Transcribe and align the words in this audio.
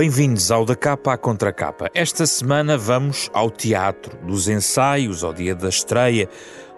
Bem-vindos 0.00 0.50
ao 0.50 0.64
Da 0.64 0.74
Capa 0.74 1.12
à 1.12 1.18
Contra 1.18 1.52
Capa. 1.52 1.90
Esta 1.92 2.24
semana 2.24 2.78
vamos 2.78 3.28
ao 3.34 3.50
teatro, 3.50 4.16
dos 4.24 4.48
ensaios 4.48 5.22
ao 5.22 5.34
dia 5.34 5.54
da 5.54 5.68
estreia, 5.68 6.26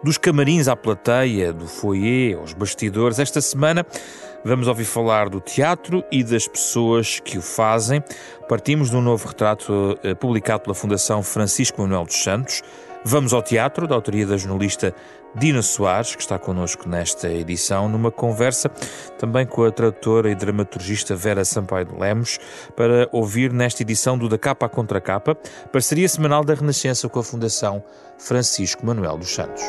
dos 0.02 0.18
camarins 0.18 0.66
à 0.66 0.75
plateia, 0.75 1.53
do 1.53 1.68
foyer 1.68 2.36
aos 2.36 2.53
bastidores. 2.53 3.21
Esta 3.21 3.40
semana 3.40 3.86
vamos 4.45 4.66
ouvir 4.66 4.86
falar 4.86 5.29
do 5.29 5.40
teatro 5.40 6.03
e 6.11 6.25
das 6.25 6.48
pessoas 6.48 7.21
que 7.21 7.39
o 7.39 7.43
fazem. 7.43 8.03
Partimos 8.48 8.90
de 8.90 8.96
um 8.96 9.00
novo 9.00 9.29
retrato 9.29 9.96
eh, 10.03 10.17
publicado 10.17 10.64
pela 10.64 10.75
Fundação 10.75 11.23
Francisco 11.23 11.81
Manuel 11.81 12.07
dos 12.07 12.20
Santos. 12.20 12.61
Vamos 13.04 13.32
ao 13.32 13.42
teatro, 13.42 13.88
da 13.88 13.96
autoria 13.96 14.24
da 14.24 14.36
jornalista 14.36 14.94
Dina 15.34 15.61
Soares, 15.61 16.14
que 16.14 16.22
está 16.22 16.38
connosco 16.38 16.88
nesta 16.88 17.28
edição, 17.28 17.88
numa 17.88 18.12
conversa 18.12 18.68
também 19.18 19.44
com 19.44 19.64
a 19.64 19.72
tradutora 19.72 20.30
e 20.30 20.34
dramaturgista 20.34 21.16
Vera 21.16 21.44
Sampaio 21.44 21.86
de 21.86 21.98
Lemos, 21.98 22.38
para 22.76 23.08
ouvir 23.11 23.52
nesta 23.52 23.82
edição 23.82 24.16
do 24.16 24.28
Da 24.28 24.38
Capa 24.38 24.66
à 24.66 24.68
Contra 24.68 25.00
Capa, 25.00 25.34
parceria 25.72 26.08
semanal 26.08 26.44
da 26.44 26.54
Renascença 26.54 27.08
com 27.08 27.18
a 27.18 27.25
Fundação 27.25 27.82
Francisco 28.18 28.86
Manuel 28.86 29.18
dos 29.18 29.34
Santos. 29.34 29.62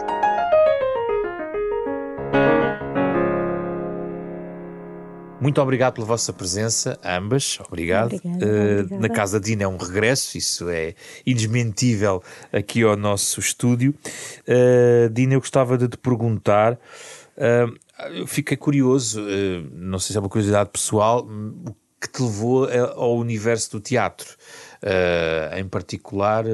Muito 5.44 5.62
obrigado 5.62 5.96
pela 5.96 6.08
vossa 6.08 6.32
presença, 6.32 6.98
ambas. 7.04 7.60
Obrigado. 7.68 8.16
Obrigada, 8.16 8.96
uh, 8.96 9.02
na 9.02 9.10
Casa 9.10 9.42
Dina 9.42 9.64
é 9.64 9.68
um 9.68 9.76
regresso, 9.76 10.38
isso 10.38 10.70
é 10.70 10.96
indesmentível 11.28 12.24
aqui 12.50 12.82
ao 12.82 12.96
nosso 12.96 13.42
estúdio. 13.42 13.94
Uh, 14.48 15.10
Dina, 15.10 15.34
eu 15.34 15.42
gostava 15.42 15.78
de 15.78 15.90
te 15.90 15.98
perguntar. 15.98 16.80
Uh, 17.36 18.26
fiquei 18.26 18.56
curioso, 18.56 19.22
não 19.74 20.00
sei 20.00 20.14
se 20.14 20.18
é 20.18 20.22
uma 20.22 20.30
curiosidade 20.30 20.70
pessoal, 20.70 21.28
o 21.28 21.76
que 22.00 22.10
te 22.10 22.22
levou 22.22 22.66
ao 22.96 23.18
universo 23.18 23.72
do 23.72 23.80
teatro. 23.82 24.38
em 25.58 25.68
particular, 25.68 26.46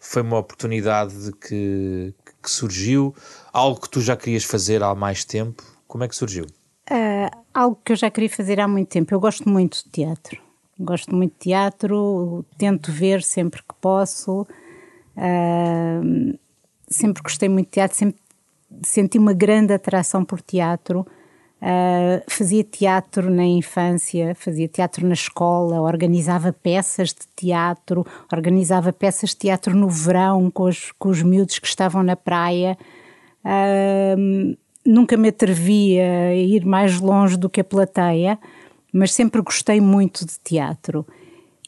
foi 0.00 0.22
uma 0.22 0.38
oportunidade 0.38 1.30
que, 1.40 2.12
que 2.42 2.50
surgiu, 2.50 3.14
algo 3.52 3.80
que 3.80 3.88
tu 3.88 4.00
já 4.00 4.16
querias 4.16 4.42
fazer 4.42 4.82
há 4.82 4.94
mais 4.96 5.24
tempo. 5.24 5.62
Como 5.86 6.02
é 6.02 6.08
que 6.08 6.16
surgiu? 6.16 6.46
Uh, 6.90 7.41
algo 7.54 7.78
que 7.84 7.92
eu 7.92 7.96
já 7.96 8.10
queria 8.10 8.30
fazer 8.30 8.60
há 8.60 8.68
muito 8.68 8.88
tempo. 8.88 9.14
Eu 9.14 9.20
gosto 9.20 9.48
muito 9.48 9.84
de 9.84 9.90
teatro. 9.90 10.40
Gosto 10.78 11.14
muito 11.14 11.32
de 11.34 11.38
teatro, 11.38 12.44
tento 12.58 12.90
ver 12.90 13.22
sempre 13.22 13.62
que 13.62 13.74
posso. 13.80 14.46
Uh, 15.16 16.38
sempre 16.88 17.22
gostei 17.22 17.48
muito 17.48 17.66
de 17.66 17.72
teatro, 17.72 17.96
sempre 17.96 18.20
senti 18.82 19.18
uma 19.18 19.32
grande 19.32 19.72
atração 19.72 20.24
por 20.24 20.40
teatro. 20.40 21.06
Uh, 21.60 22.20
fazia 22.26 22.64
teatro 22.64 23.30
na 23.30 23.44
infância, 23.44 24.34
fazia 24.34 24.66
teatro 24.66 25.06
na 25.06 25.14
escola, 25.14 25.80
organizava 25.80 26.52
peças 26.52 27.10
de 27.10 27.26
teatro, 27.36 28.04
organizava 28.32 28.92
peças 28.92 29.30
de 29.30 29.36
teatro 29.36 29.76
no 29.76 29.88
verão 29.88 30.50
com 30.50 30.64
os, 30.64 30.90
com 30.98 31.10
os 31.10 31.22
miúdos 31.22 31.60
que 31.60 31.68
estavam 31.68 32.02
na 32.02 32.16
praia. 32.16 32.76
Uh, 33.44 34.56
nunca 34.84 35.16
me 35.16 35.28
atrevi 35.28 35.98
a 36.00 36.34
ir 36.34 36.64
mais 36.64 37.00
longe 37.00 37.36
do 37.36 37.48
que 37.48 37.60
a 37.60 37.64
plateia, 37.64 38.38
mas 38.92 39.12
sempre 39.12 39.40
gostei 39.40 39.80
muito 39.80 40.26
de 40.26 40.38
teatro. 40.42 41.06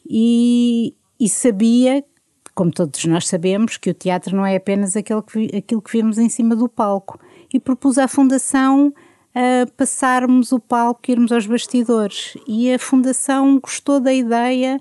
E, 0.07 0.93
e 1.19 1.27
sabia, 1.27 2.03
como 2.53 2.71
todos 2.71 3.03
nós 3.05 3.27
sabemos, 3.27 3.77
que 3.77 3.89
o 3.89 3.93
teatro 3.93 4.35
não 4.35 4.45
é 4.45 4.55
apenas 4.55 4.95
aquilo 4.95 5.23
que, 5.23 5.55
aquilo 5.57 5.81
que 5.81 5.91
vimos 5.91 6.17
em 6.17 6.29
cima 6.29 6.55
do 6.55 6.69
palco. 6.69 7.19
E 7.53 7.59
propus 7.59 7.97
à 7.97 8.07
Fundação 8.07 8.93
a 9.33 9.65
passarmos 9.75 10.51
o 10.51 10.59
palco 10.59 11.01
e 11.07 11.11
irmos 11.11 11.31
aos 11.31 11.47
bastidores. 11.47 12.37
E 12.47 12.71
a 12.73 12.79
Fundação 12.79 13.59
gostou 13.59 13.99
da 13.99 14.13
ideia 14.13 14.79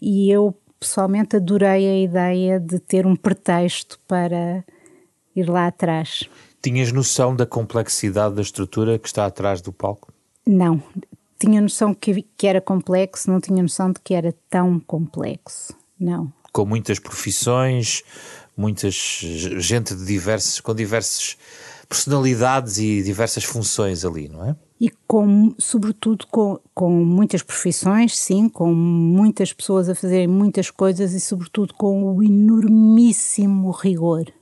e 0.00 0.30
eu 0.30 0.54
pessoalmente 0.78 1.36
adorei 1.36 1.88
a 1.88 1.98
ideia 2.00 2.60
de 2.60 2.78
ter 2.78 3.06
um 3.06 3.16
pretexto 3.16 3.98
para 4.06 4.62
ir 5.34 5.48
lá 5.48 5.68
atrás. 5.68 6.28
Tinhas 6.64 6.90
noção 6.90 7.36
da 7.36 7.44
complexidade 7.44 8.36
da 8.36 8.40
estrutura 8.40 8.98
que 8.98 9.06
está 9.06 9.26
atrás 9.26 9.60
do 9.60 9.70
palco? 9.70 10.10
Não. 10.46 10.82
Tinha 11.38 11.60
noção 11.60 11.92
que, 11.92 12.22
que 12.38 12.46
era 12.46 12.58
complexo, 12.58 13.30
não 13.30 13.38
tinha 13.38 13.62
noção 13.62 13.92
de 13.92 14.00
que 14.02 14.14
era 14.14 14.34
tão 14.48 14.80
complexo. 14.80 15.74
Não. 16.00 16.32
Com 16.54 16.64
muitas 16.64 16.98
profissões, 16.98 18.02
muitas 18.56 18.94
gente 18.94 19.94
de 19.94 20.06
diversos, 20.06 20.58
com 20.58 20.74
diversas 20.74 21.36
personalidades 21.86 22.78
e 22.78 23.02
diversas 23.02 23.44
funções 23.44 24.02
ali, 24.02 24.30
não 24.30 24.48
é? 24.48 24.56
E 24.80 24.88
com, 25.06 25.54
sobretudo 25.58 26.26
com, 26.28 26.58
com 26.72 26.90
muitas 26.90 27.42
profissões, 27.42 28.16
sim, 28.16 28.48
com 28.48 28.72
muitas 28.72 29.52
pessoas 29.52 29.90
a 29.90 29.94
fazerem 29.94 30.28
muitas 30.28 30.70
coisas 30.70 31.12
e 31.12 31.20
sobretudo 31.20 31.74
com 31.74 32.04
o 32.04 32.22
enormíssimo 32.22 33.70
rigor 33.70 34.32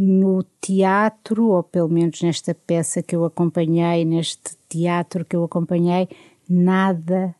no 0.00 0.44
teatro, 0.60 1.48
ou 1.48 1.62
pelo 1.64 1.88
menos 1.88 2.22
nesta 2.22 2.54
peça 2.54 3.02
que 3.02 3.16
eu 3.16 3.24
acompanhei, 3.24 4.04
neste 4.04 4.56
teatro 4.68 5.24
que 5.24 5.34
eu 5.34 5.42
acompanhei, 5.42 6.08
nada 6.48 7.34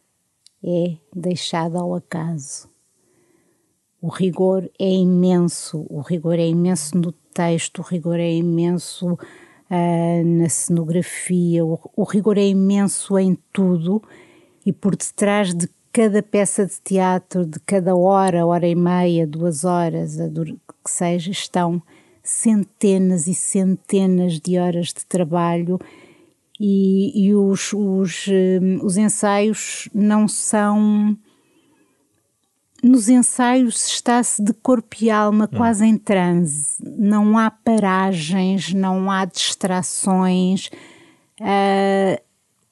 é 0.65 0.97
deixado 1.15 1.79
ao 1.79 1.95
acaso. 1.95 2.69
O 4.03 4.09
rigor 4.09 4.69
é 4.77 4.91
imenso, 4.91 5.87
o 5.89 6.01
rigor 6.01 6.37
é 6.37 6.49
imenso 6.49 6.99
no 6.99 7.13
texto, 7.33 7.79
o 7.79 7.83
rigor 7.83 8.19
é 8.19 8.33
imenso 8.33 9.13
uh, 9.13 10.25
na 10.25 10.49
cenografia, 10.49 11.65
o, 11.65 11.79
o 11.97 12.03
rigor 12.03 12.39
é 12.39 12.47
imenso 12.47 13.17
em 13.17 13.39
tudo 13.53 14.03
e 14.67 14.73
por 14.73 14.97
detrás 14.97 15.55
de 15.55 15.69
cada 15.93 16.23
peça 16.25 16.67
de 16.67 16.81
teatro, 16.83 17.47
de 17.47 17.61
cada 17.61 17.95
hora, 17.95 18.45
hora 18.45 18.67
e 18.67 18.75
meia, 18.75 19.27
duas 19.27 19.65
horas, 19.65 20.17
que 20.17 20.91
seja, 20.91 21.31
estão 21.31 21.81
centenas 22.29 23.27
e 23.27 23.35
centenas 23.35 24.39
de 24.39 24.59
horas 24.59 24.89
de 24.89 25.05
trabalho 25.07 25.79
e, 26.61 27.27
e 27.27 27.35
os, 27.35 27.73
os, 27.73 28.27
hum, 28.29 28.81
os 28.83 28.97
ensaios 28.97 29.89
não 29.95 30.29
são. 30.29 31.17
Nos 32.83 33.09
ensaios 33.09 33.89
está-se 33.89 34.43
de 34.43 34.53
corpo 34.53 34.97
e 35.01 35.11
alma 35.11 35.49
hum. 35.51 35.57
quase 35.57 35.85
em 35.85 35.97
transe, 35.97 36.77
não 36.81 37.39
há 37.39 37.51
paragens, 37.51 38.73
não 38.73 39.11
há 39.11 39.25
distrações, 39.25 40.71
uh, 41.41 42.23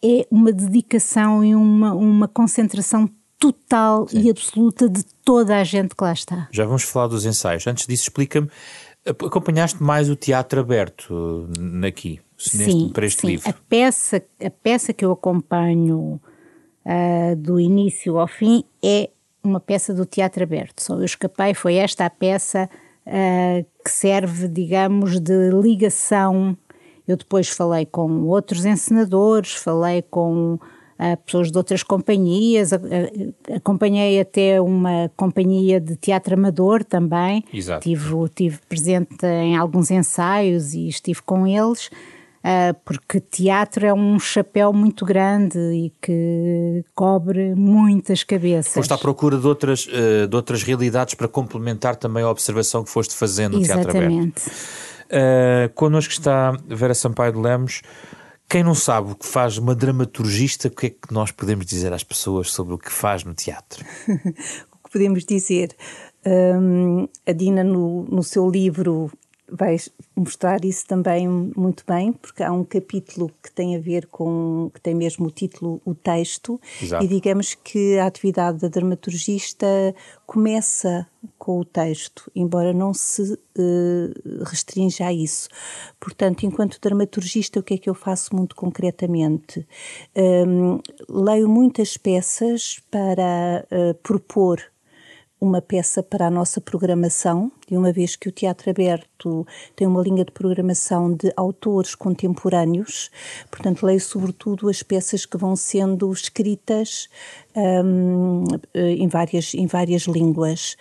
é 0.04 0.26
uma 0.30 0.52
dedicação 0.52 1.42
e 1.42 1.56
uma, 1.56 1.92
uma 1.94 2.28
concentração 2.28 3.10
total 3.38 4.06
Sim. 4.08 4.20
e 4.20 4.30
absoluta 4.30 4.88
de 4.88 5.02
toda 5.24 5.56
a 5.56 5.64
gente 5.64 5.94
que 5.94 6.02
lá 6.02 6.12
está. 6.12 6.48
Já 6.52 6.64
vamos 6.64 6.84
falar 6.84 7.08
dos 7.08 7.24
ensaios. 7.24 7.66
Antes 7.66 7.86
disso, 7.86 8.04
explica-me 8.04 8.48
Acompanhaste 9.06 9.82
mais 9.82 10.10
o 10.10 10.16
teatro 10.16 10.60
aberto 10.60 11.48
aqui, 11.86 12.20
sim, 12.36 12.90
para 12.92 13.06
este 13.06 13.20
sim. 13.20 13.26
livro? 13.28 13.48
A 13.48 13.52
peça, 13.52 14.22
a 14.44 14.50
peça 14.50 14.92
que 14.92 15.04
eu 15.04 15.12
acompanho 15.12 16.20
uh, 16.84 17.36
do 17.36 17.60
início 17.60 18.18
ao 18.18 18.26
fim 18.26 18.64
é 18.82 19.10
uma 19.44 19.60
peça 19.60 19.94
do 19.94 20.04
teatro 20.04 20.42
aberto. 20.42 20.80
Só 20.80 20.94
eu 20.94 21.04
escapei, 21.04 21.54
foi 21.54 21.76
esta 21.76 22.04
a 22.04 22.10
peça 22.10 22.68
uh, 23.06 23.66
que 23.84 23.90
serve, 23.90 24.48
digamos, 24.48 25.20
de 25.20 25.50
ligação. 25.50 26.56
Eu 27.06 27.16
depois 27.16 27.48
falei 27.48 27.86
com 27.86 28.24
outros 28.24 28.64
encenadores, 28.64 29.52
falei 29.52 30.02
com 30.02 30.58
a 30.98 31.16
pessoas 31.16 31.50
de 31.50 31.58
outras 31.58 31.82
companhias, 31.82 32.70
acompanhei 33.54 34.20
até 34.20 34.60
uma 34.60 35.10
companhia 35.16 35.80
de 35.80 35.96
teatro 35.96 36.34
amador 36.34 36.82
também, 36.84 37.44
Exato. 37.52 37.82
Tive, 37.82 38.28
tive 38.34 38.58
presente 38.68 39.24
em 39.24 39.56
alguns 39.56 39.90
ensaios 39.90 40.74
e 40.74 40.88
estive 40.88 41.20
com 41.22 41.46
eles, 41.46 41.90
ah, 42.42 42.74
porque 42.84 43.18
teatro 43.20 43.84
é 43.84 43.92
um 43.92 44.18
chapéu 44.18 44.72
muito 44.72 45.04
grande 45.04 45.58
e 45.58 45.92
que 46.00 46.84
cobre 46.94 47.54
muitas 47.54 48.22
cabeças. 48.22 48.72
Foste 48.72 48.92
à 48.92 48.98
procura 48.98 49.36
de 49.36 49.46
outras, 49.46 49.88
ah, 49.92 50.26
de 50.26 50.36
outras 50.36 50.62
realidades 50.62 51.14
para 51.14 51.26
complementar 51.28 51.96
também 51.96 52.22
a 52.22 52.30
observação 52.30 52.84
que 52.84 52.90
foste 52.90 53.14
fazendo 53.14 53.58
no 53.58 53.64
Teatro 53.64 53.90
Aberto. 53.90 54.06
Exatamente. 54.06 54.42
Uh, 55.06 55.72
connosco 55.74 56.12
está 56.12 56.56
Vera 56.66 56.94
Sampaio 56.94 57.32
de 57.32 57.38
Lemos, 57.38 57.82
quem 58.48 58.62
não 58.62 58.74
sabe 58.74 59.12
o 59.12 59.14
que 59.14 59.26
faz 59.26 59.58
uma 59.58 59.74
dramaturgista, 59.74 60.68
o 60.68 60.70
que 60.70 60.86
é 60.86 60.90
que 60.90 61.12
nós 61.12 61.30
podemos 61.30 61.66
dizer 61.66 61.92
às 61.92 62.04
pessoas 62.04 62.50
sobre 62.50 62.74
o 62.74 62.78
que 62.78 62.90
faz 62.90 63.24
no 63.24 63.34
teatro? 63.34 63.84
o 64.08 64.78
que 64.84 64.90
podemos 64.92 65.24
dizer? 65.24 65.74
Um, 66.24 67.08
a 67.26 67.32
Dina, 67.32 67.64
no, 67.64 68.04
no 68.04 68.22
seu 68.22 68.48
livro, 68.48 69.10
vai 69.50 69.76
mostrar 70.14 70.64
isso 70.64 70.86
também 70.86 71.28
muito 71.28 71.84
bem, 71.86 72.12
porque 72.12 72.42
há 72.42 72.52
um 72.52 72.64
capítulo 72.64 73.30
que 73.42 73.50
tem 73.50 73.76
a 73.76 73.80
ver 73.80 74.06
com, 74.06 74.70
que 74.74 74.80
tem 74.80 74.94
mesmo 74.94 75.26
o 75.26 75.30
título, 75.30 75.80
o 75.84 75.94
texto, 75.94 76.60
Exato. 76.82 77.04
e 77.04 77.08
digamos 77.08 77.54
que 77.54 77.98
a 77.98 78.06
atividade 78.06 78.58
da 78.58 78.68
dramaturgista 78.68 79.66
começa 80.26 81.06
com 81.46 81.60
o 81.60 81.64
texto, 81.64 82.28
embora 82.34 82.72
não 82.72 82.92
se 82.92 83.22
uh, 83.22 84.44
restrinja 84.44 85.06
a 85.06 85.12
isso. 85.12 85.48
Portanto, 86.00 86.44
enquanto 86.44 86.80
dramaturgista, 86.80 87.60
o 87.60 87.62
que 87.62 87.74
é 87.74 87.78
que 87.78 87.88
eu 87.88 87.94
faço 87.94 88.34
muito 88.34 88.56
concretamente? 88.56 89.64
Um, 90.16 90.80
leio 91.08 91.48
muitas 91.48 91.96
peças 91.96 92.80
para 92.90 93.64
uh, 93.70 93.94
propor 94.02 94.60
uma 95.40 95.60
peça 95.60 96.02
para 96.02 96.26
a 96.26 96.30
nossa 96.30 96.60
programação, 96.60 97.52
de 97.68 97.76
uma 97.76 97.92
vez 97.92 98.16
que 98.16 98.28
o 98.28 98.32
Teatro 98.32 98.70
Aberto 98.70 99.46
tem 99.74 99.86
uma 99.86 100.02
linha 100.02 100.24
de 100.24 100.32
programação 100.32 101.12
de 101.12 101.30
autores 101.36 101.94
contemporâneos, 101.94 103.10
portanto, 103.50 103.84
leio 103.84 104.00
sobretudo 104.00 104.68
as 104.68 104.82
peças 104.82 105.26
que 105.26 105.36
vão 105.36 105.54
sendo 105.54 106.10
escritas 106.10 107.08
um, 107.54 108.44
em, 108.74 109.08
várias, 109.08 109.52
em 109.54 109.66
várias 109.66 110.02
línguas. 110.02 110.76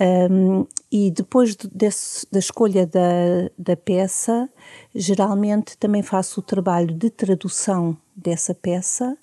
Um, 0.00 0.66
e 0.90 1.10
depois 1.10 1.54
de, 1.54 1.68
desse, 1.68 2.26
da 2.30 2.38
escolha 2.38 2.86
da, 2.86 3.50
da 3.56 3.76
peça, 3.76 4.48
geralmente 4.94 5.78
também 5.78 6.02
faço 6.02 6.40
o 6.40 6.42
trabalho 6.42 6.92
de 6.94 7.10
tradução 7.10 7.96
dessa 8.14 8.54
peça, 8.54 9.16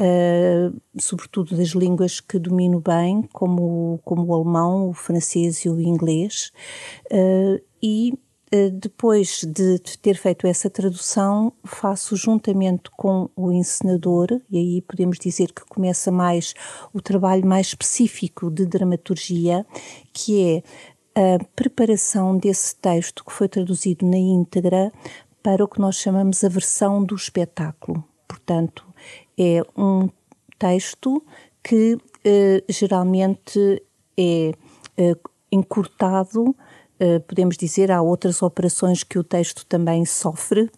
uh, 0.00 0.80
sobretudo 0.98 1.56
das 1.56 1.68
línguas 1.68 2.20
que 2.20 2.38
domino 2.38 2.80
bem, 2.80 3.22
como, 3.32 4.00
como 4.04 4.26
o 4.26 4.34
alemão, 4.34 4.90
o 4.90 4.92
francês 4.92 5.64
e 5.64 5.68
o 5.68 5.80
inglês, 5.80 6.52
uh, 7.12 7.60
e 7.82 8.12
depois 8.72 9.44
de 9.44 9.78
ter 10.00 10.14
feito 10.16 10.46
essa 10.46 10.70
tradução, 10.70 11.52
faço 11.64 12.16
juntamente 12.16 12.90
com 12.96 13.28
o 13.36 13.52
encenador, 13.52 14.40
e 14.50 14.58
aí 14.58 14.82
podemos 14.82 15.18
dizer 15.18 15.52
que 15.52 15.64
começa 15.66 16.10
mais 16.10 16.54
o 16.92 17.00
trabalho 17.00 17.46
mais 17.46 17.68
específico 17.68 18.50
de 18.50 18.64
dramaturgia, 18.64 19.66
que 20.12 20.62
é 21.14 21.34
a 21.36 21.44
preparação 21.56 22.38
desse 22.38 22.76
texto 22.76 23.24
que 23.24 23.32
foi 23.32 23.48
traduzido 23.48 24.06
na 24.06 24.16
íntegra 24.16 24.92
para 25.42 25.64
o 25.64 25.68
que 25.68 25.80
nós 25.80 25.96
chamamos 25.96 26.42
a 26.44 26.48
versão 26.48 27.02
do 27.02 27.14
espetáculo. 27.14 28.04
Portanto, 28.26 28.86
é 29.36 29.62
um 29.76 30.08
texto 30.58 31.22
que 31.62 31.98
eh, 32.24 32.62
geralmente 32.68 33.82
é 34.16 34.52
eh, 34.96 35.16
encurtado. 35.50 36.54
Uh, 37.00 37.20
podemos 37.20 37.56
dizer, 37.56 37.92
há 37.92 38.02
outras 38.02 38.42
operações 38.42 39.04
que 39.04 39.18
o 39.18 39.24
texto 39.24 39.64
também 39.66 40.04
sofre, 40.04 40.68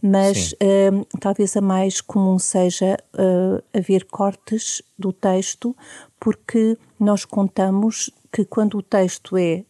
mas 0.00 0.52
uh, 0.52 1.04
talvez 1.20 1.56
a 1.56 1.60
mais 1.60 2.00
comum 2.00 2.38
seja 2.38 2.96
uh, 3.14 3.62
haver 3.76 4.04
cortes 4.04 4.80
do 4.96 5.12
texto, 5.12 5.76
porque 6.20 6.78
nós 7.00 7.24
contamos 7.24 8.10
que 8.32 8.44
quando 8.44 8.78
o 8.78 8.82
texto 8.82 9.36
é 9.36 9.64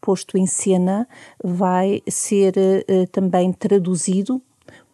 posto 0.00 0.38
em 0.38 0.46
cena, 0.46 1.08
vai 1.42 2.00
ser 2.08 2.54
também 3.10 3.52
traduzido 3.52 4.40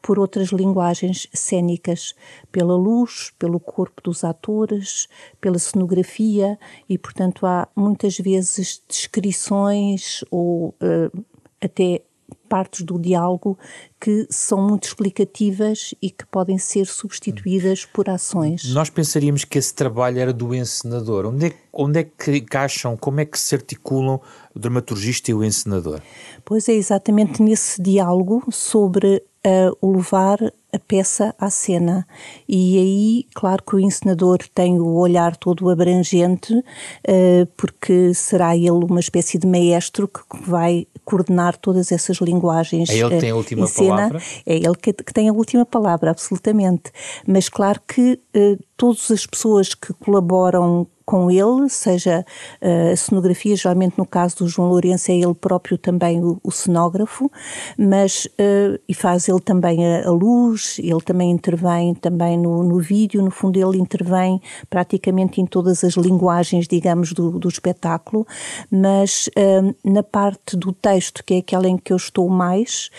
por 0.03 0.19
outras 0.19 0.49
linguagens 0.49 1.29
cênicas, 1.33 2.15
pela 2.51 2.75
luz, 2.75 3.33
pelo 3.39 3.61
corpo 3.61 4.03
dos 4.03 4.25
atores, 4.25 5.09
pela 5.41 5.59
cenografia 5.59 6.59
e, 6.89 6.99
portanto, 6.99 7.47
há 7.47 7.69
muitas 7.75 8.19
vezes 8.19 8.83
descrições 8.89 10.25
ou 10.31 10.75
uh, 10.83 11.25
até 11.61 12.03
partes 12.49 12.83
do 12.83 12.99
diálogo 12.99 13.59
que 14.01 14.27
são 14.31 14.61
muito 14.61 14.85
explicativas 14.85 15.95
e 16.03 16.11
que 16.11 16.27
podem 16.27 16.59
ser 16.59 16.87
substituídas 16.87 17.85
por 17.85 18.09
ações. 18.09 18.73
Nós 18.73 18.91
pensaríamos 18.91 19.45
que 19.45 19.59
esse 19.59 19.75
trabalho 19.75 20.19
era 20.19 20.33
do 20.33 20.55
encenador. 20.55 21.27
Onde 21.27 21.47
é, 21.47 21.53
onde 21.73 22.01
é 22.01 22.05
que 22.05 22.37
encaixam, 22.37 22.97
como 22.97 23.21
é 23.21 23.25
que 23.25 23.39
se 23.39 23.55
articulam 23.55 24.21
o 24.55 24.59
dramaturgista 24.59 25.31
e 25.31 25.35
o 25.35 25.45
encenador? 25.45 26.01
Pois 26.45 26.69
é, 26.69 26.73
exatamente 26.73 27.43
nesse 27.43 27.81
diálogo 27.81 28.45
sobre 28.51 29.23
uh, 29.47 29.77
o 29.81 29.97
levar 29.97 30.39
a 30.73 30.79
peça 30.79 31.35
à 31.39 31.51
cena. 31.51 32.07
E 32.49 32.79
aí, 32.79 33.27
claro 33.35 33.63
que 33.63 33.77
o 33.77 33.81
encenador 33.81 34.39
tem 34.55 34.81
o 34.81 34.95
olhar 34.95 35.37
todo 35.37 35.69
abrangente, 35.69 36.55
uh, 36.55 37.47
porque 37.57 38.15
será 38.15 38.57
ele 38.57 38.71
uma 38.71 39.01
espécie 39.01 39.39
de 39.39 39.47
maestro 39.47 40.09
que 40.09 40.23
vai 40.49 40.87
coordenar 41.05 41.57
todas 41.57 41.93
essas 41.93 42.19
linguagens. 42.19 42.91
É 42.91 42.97
ele 42.97 43.11
que 43.11 43.21
tem 43.21 43.31
a 43.31 43.37
última 43.37 43.69
palavra? 43.69 44.19
É 44.47 44.57
ele 44.57 44.75
que, 44.81 44.93
que, 44.93 45.13
tem 45.13 45.29
a 45.29 45.33
última 45.33 45.65
palavra, 45.65 46.11
absolutamente. 46.11 46.91
Mas 47.27 47.49
claro 47.49 47.81
que 47.87 48.21
uh, 48.37 48.59
todas 48.77 49.11
as 49.11 49.27
pessoas 49.27 49.75
que 49.75 49.93
colaboram 49.95 50.87
com 51.13 51.31
ele, 51.31 51.69
seja 51.69 52.25
uh, 52.63 52.93
a 52.95 52.97
cenografia, 52.97 53.55
geralmente 53.55 53.99
no 53.99 54.07
caso 54.07 54.39
do 54.39 54.49
João 54.49 54.71
Lourenço 54.71 55.11
é 55.11 55.15
ele 55.17 55.35
próprio 55.35 55.77
também 55.77 56.25
o, 56.25 56.41
o 56.43 56.51
cenógrafo, 56.51 57.31
mas 57.77 58.25
uh, 58.25 58.81
e 58.89 58.95
faz 58.95 59.29
ele 59.29 59.41
também 59.41 59.87
a, 59.87 60.09
a, 60.09 60.11
luz, 60.11 60.79
ele 60.79 61.03
também 61.03 61.31
intervém 61.31 61.95
também 61.95 62.39
no, 62.39 62.65
no 62.65 62.79
vídeo, 62.79 63.21
no 63.21 63.31
fundo 63.31 63.59
ele 63.59 63.79
intervém 63.79 64.41
praticamente 64.71 65.39
em 65.39 65.45
todas 65.45 65.85
as 65.85 65.99
linguagens, 65.99 66.67
digamos, 66.67 67.13
do, 67.13 67.39
do 67.39 67.47
espetáculo, 67.47 68.27
mas 68.71 69.29
uh, 69.37 69.75
na 69.85 70.03
parte 70.03 70.57
do 70.57 70.73
texto, 70.73 71.23
que 71.23 71.35
é 71.35 71.39
aquela 71.41 71.69
em 71.69 71.77
que 71.77 71.93
eu 71.93 71.97
estou 71.99 72.27
mais, 72.27 72.91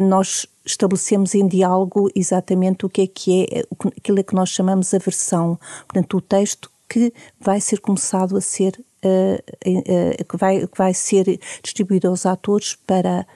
nós 0.00 0.46
estabelecemos 0.64 1.34
em 1.34 1.46
diálogo 1.46 2.10
exatamente 2.14 2.84
o 2.84 2.88
que 2.88 3.02
é 3.02 3.06
que 3.06 3.46
é 3.50 3.62
aquilo 3.96 4.22
que 4.24 4.34
nós 4.34 4.50
chamamos 4.50 4.92
a 4.92 4.98
versão. 4.98 5.58
Portanto, 5.86 6.16
o 6.16 6.20
texto 6.20 6.70
que 6.88 7.12
vai 7.40 7.60
ser 7.60 7.80
começado 7.80 8.36
a 8.36 8.40
ser 8.40 8.82
uh, 9.04 9.68
uh, 9.68 10.24
que, 10.24 10.36
vai, 10.36 10.66
que 10.66 10.78
vai 10.78 10.94
ser 10.94 11.38
distribuído 11.62 12.08
aos 12.08 12.26
atores 12.26 12.76
para 12.86 13.26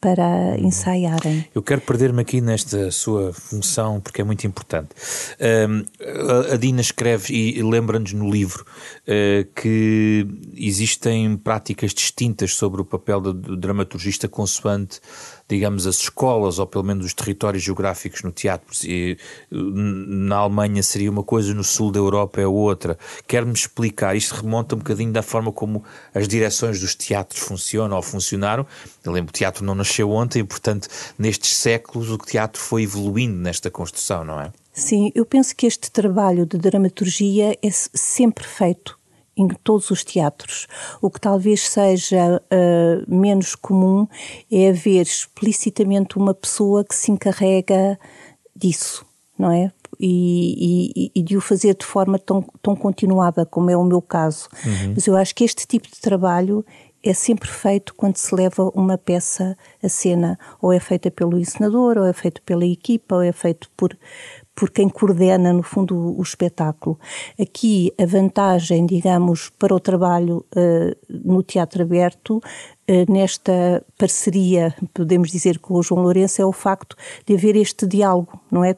para 0.00 0.58
ensaiarem. 0.58 1.44
Eu 1.54 1.62
quero 1.62 1.82
perder-me 1.82 2.22
aqui 2.22 2.40
nesta 2.40 2.90
sua 2.90 3.34
função 3.34 4.00
porque 4.00 4.22
é 4.22 4.24
muito 4.24 4.46
importante. 4.46 4.88
a 6.50 6.56
Dina 6.56 6.80
escreve 6.80 7.34
e 7.34 7.62
lembra-nos 7.62 8.14
no 8.14 8.30
livro 8.30 8.64
uh, 9.02 9.44
que 9.54 10.26
existem 10.56 11.36
práticas 11.36 11.92
distintas 11.92 12.54
sobre 12.54 12.80
o 12.80 12.84
papel 12.84 13.20
do 13.20 13.56
dramaturgista 13.56 14.26
consoante 14.26 15.00
digamos, 15.50 15.86
as 15.86 15.96
escolas, 15.96 16.60
ou 16.60 16.66
pelo 16.66 16.84
menos 16.84 17.04
os 17.04 17.12
territórios 17.12 17.62
geográficos 17.62 18.22
no 18.22 18.30
teatro. 18.30 18.68
E, 18.84 19.18
na 19.50 20.36
Alemanha 20.36 20.82
seria 20.82 21.10
uma 21.10 21.24
coisa, 21.24 21.52
no 21.52 21.64
sul 21.64 21.90
da 21.90 21.98
Europa 21.98 22.40
é 22.40 22.46
outra. 22.46 22.96
Quer-me 23.26 23.52
explicar, 23.52 24.14
isto 24.14 24.36
remonta 24.36 24.76
um 24.76 24.78
bocadinho 24.78 25.12
da 25.12 25.22
forma 25.22 25.50
como 25.50 25.84
as 26.14 26.28
direções 26.28 26.80
dos 26.80 26.94
teatros 26.94 27.40
funcionam 27.40 27.96
ou 27.96 28.02
funcionaram. 28.02 28.64
Eu 29.04 29.10
lembro, 29.10 29.30
o 29.30 29.32
teatro 29.32 29.64
não 29.64 29.74
nasceu 29.74 30.10
ontem, 30.10 30.44
portanto, 30.44 30.88
nestes 31.18 31.56
séculos 31.56 32.10
o 32.10 32.18
teatro 32.18 32.60
foi 32.60 32.84
evoluindo 32.84 33.36
nesta 33.36 33.70
construção, 33.70 34.24
não 34.24 34.40
é? 34.40 34.52
Sim, 34.72 35.10
eu 35.16 35.26
penso 35.26 35.54
que 35.56 35.66
este 35.66 35.90
trabalho 35.90 36.46
de 36.46 36.56
dramaturgia 36.56 37.58
é 37.60 37.70
sempre 37.70 38.46
feito 38.46 38.99
em 39.36 39.48
todos 39.48 39.90
os 39.90 40.04
teatros. 40.04 40.66
O 41.00 41.10
que 41.10 41.20
talvez 41.20 41.68
seja 41.68 42.40
uh, 42.40 43.14
menos 43.14 43.54
comum 43.54 44.06
é 44.50 44.70
haver 44.70 45.02
explicitamente 45.02 46.18
uma 46.18 46.34
pessoa 46.34 46.84
que 46.84 46.94
se 46.94 47.10
encarrega 47.10 47.98
disso, 48.54 49.04
não 49.38 49.50
é? 49.50 49.72
E, 49.98 50.92
e, 50.96 51.12
e, 51.14 51.22
de 51.22 51.36
o 51.36 51.40
fazer 51.42 51.74
de 51.74 51.84
forma 51.84 52.18
tão, 52.18 52.42
tão 52.62 52.74
continuada 52.74 53.44
como 53.44 53.70
é 53.70 53.76
o 53.76 53.84
meu 53.84 54.00
caso. 54.00 54.48
Uhum. 54.64 54.92
Mas 54.94 55.06
eu 55.06 55.14
acho 55.14 55.34
que 55.34 55.44
este 55.44 55.66
tipo 55.66 55.88
de 55.88 56.00
trabalho 56.00 56.64
é 57.02 57.14
sempre 57.14 57.48
feito 57.48 57.94
quando 57.94 58.16
se 58.16 58.34
leva 58.34 58.70
uma 58.74 58.98
peça 58.98 59.56
à 59.82 59.88
cena, 59.88 60.38
ou 60.60 60.72
é 60.72 60.78
feita 60.78 61.10
pelo 61.10 61.38
encenador, 61.38 61.96
ou 61.96 62.04
é 62.04 62.12
feito 62.12 62.42
pela 62.42 62.64
equipa, 62.64 63.16
ou 63.16 63.22
é 63.22 63.32
feito 63.32 63.70
por, 63.76 63.96
por 64.60 64.68
quem 64.68 64.90
coordena, 64.90 65.54
no 65.54 65.62
fundo, 65.62 65.96
o, 65.96 66.22
espetáculo. 66.22 67.00
Aqui, 67.40 67.90
a 67.98 68.04
vantagem, 68.04 68.84
digamos, 68.84 69.48
para 69.58 69.74
o 69.74 69.80
trabalho 69.80 70.44
uh, 70.54 70.94
no 71.08 71.42
teatro 71.42 71.82
aberto, 71.82 72.36
uh, 72.36 73.10
nesta 73.10 73.82
parceria, 73.96 74.74
podemos 74.92 75.30
dizer, 75.30 75.60
com 75.60 75.72
o 75.72 75.82
João 75.82 76.02
Lourenço, 76.02 76.42
é 76.42 76.44
o 76.44 76.52
facto 76.52 76.94
de 77.26 77.32
haver 77.32 77.56
este 77.56 77.86
diálogo, 77.86 78.38
não 78.50 78.62
é? 78.62 78.76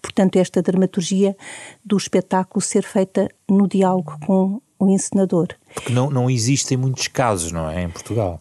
Portanto, 0.00 0.36
esta 0.36 0.62
dramaturgia 0.62 1.36
do 1.84 1.96
espetáculo 1.96 2.60
ser 2.60 2.84
feita 2.84 3.28
no 3.50 3.66
diálogo 3.66 4.16
com 4.24 4.62
o 4.78 4.88
encenador. 4.88 5.48
Porque 5.74 5.92
não, 5.92 6.10
não 6.10 6.30
existem 6.30 6.76
muitos 6.76 7.08
casos, 7.08 7.50
não 7.50 7.68
é? 7.68 7.82
Em 7.82 7.90
Portugal 7.90 8.40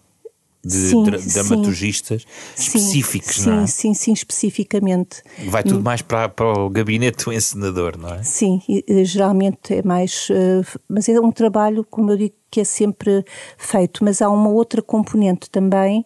de 0.64 0.72
sim, 0.72 1.04
dramaturgistas 1.04 2.26
sim, 2.56 2.64
específicos, 2.64 3.36
sim, 3.36 3.50
não 3.50 3.60
é? 3.60 3.68
Sim, 3.68 3.94
sim, 3.94 4.14
especificamente. 4.14 5.22
Vai 5.50 5.62
tudo 5.62 5.84
mais 5.84 6.02
para, 6.02 6.30
para 6.30 6.46
o 6.46 6.70
gabinete 6.70 7.26
do 7.26 7.34
encenador, 7.34 7.98
não 7.98 8.14
é? 8.14 8.24
Sim, 8.24 8.62
geralmente 9.04 9.74
é 9.74 9.84
mais. 9.84 10.30
Uh, 10.30 10.80
mas 10.88 11.10
é 11.10 11.20
um 11.20 11.32
trabalho, 11.32 11.86
como 11.90 12.12
eu 12.12 12.18
digo, 12.18 12.36
que 12.50 12.62
é 12.62 12.64
sempre 12.64 13.26
feito. 13.58 14.06
Mas 14.06 14.22
há 14.22 14.30
uma 14.30 14.50
outra 14.50 14.82
componente 14.82 15.50
também 15.50 16.06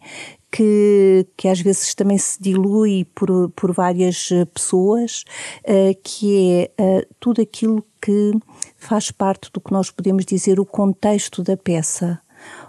que, 0.52 1.28
que 1.38 1.48
às 1.48 1.60
vezes 1.60 1.94
também 1.94 2.18
se 2.18 2.42
dilui 2.42 3.06
por, 3.14 3.50
por 3.52 3.74
várias 3.74 4.30
pessoas, 4.54 5.24
que 6.04 6.72
é 6.78 7.06
tudo 7.20 7.42
aquilo 7.42 7.86
que 8.02 8.32
faz 8.78 9.12
parte 9.12 9.52
do 9.52 9.60
que 9.60 9.72
nós 9.72 9.92
podemos 9.92 10.26
dizer 10.26 10.60
o 10.60 10.66
contexto 10.66 11.44
da 11.44 11.58
peça 11.58 12.22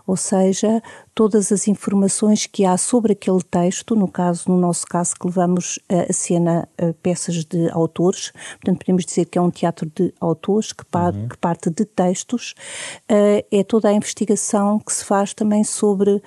ou 0.09 0.17
seja, 0.17 0.83
todas 1.15 1.53
as 1.53 1.69
informações 1.69 2.47
que 2.47 2.65
há 2.65 2.79
sobre 2.79 3.13
aquele 3.13 3.43
texto, 3.43 3.95
no 3.95 4.09
caso, 4.09 4.51
no 4.51 4.57
nosso 4.57 4.87
caso, 4.87 5.15
que 5.15 5.27
levamos 5.27 5.79
a 5.87 6.11
cena 6.11 6.67
a 6.79 6.95
peças 7.03 7.45
de 7.45 7.69
autores, 7.73 8.33
portanto, 8.53 8.79
podemos 8.79 9.05
dizer 9.05 9.27
que 9.27 9.37
é 9.37 9.43
um 9.43 9.51
teatro 9.51 9.87
de 9.95 10.15
autores 10.19 10.73
que, 10.73 10.83
par, 10.87 11.13
uhum. 11.13 11.29
que 11.29 11.37
parte 11.37 11.69
de 11.69 11.85
textos, 11.85 12.55
uh, 13.11 13.45
é 13.53 13.63
toda 13.63 13.91
a 13.91 13.93
investigação 13.93 14.79
que 14.79 14.95
se 14.95 15.05
faz 15.05 15.35
também 15.35 15.63
sobre 15.63 16.11
uh, 16.13 16.23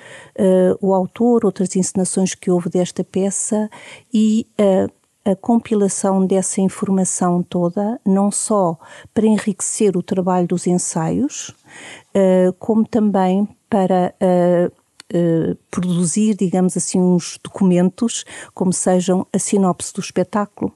o 0.79 0.93
autor, 0.93 1.43
outras 1.43 1.75
encenações 1.75 2.35
que 2.35 2.51
houve 2.51 2.69
desta 2.69 3.03
peça 3.03 3.67
e 4.13 4.45
uh, 4.59 4.91
a 5.25 5.35
compilação 5.35 6.23
dessa 6.23 6.61
informação 6.61 7.41
toda, 7.41 7.99
não 8.05 8.29
só 8.29 8.77
para 9.11 9.25
enriquecer 9.25 9.97
o 9.97 10.03
trabalho 10.03 10.47
dos 10.47 10.65
ensaios, 10.65 11.53
como 12.57 12.83
também 12.87 13.47
para 13.71 14.13
uh, 14.21 15.55
produzir, 15.71 16.35
digamos 16.35 16.75
assim, 16.75 16.99
uns 16.99 17.39
documentos, 17.41 18.25
como 18.53 18.73
sejam 18.73 19.25
a 19.31 19.39
sinopse 19.39 19.93
do 19.93 20.01
espetáculo, 20.01 20.73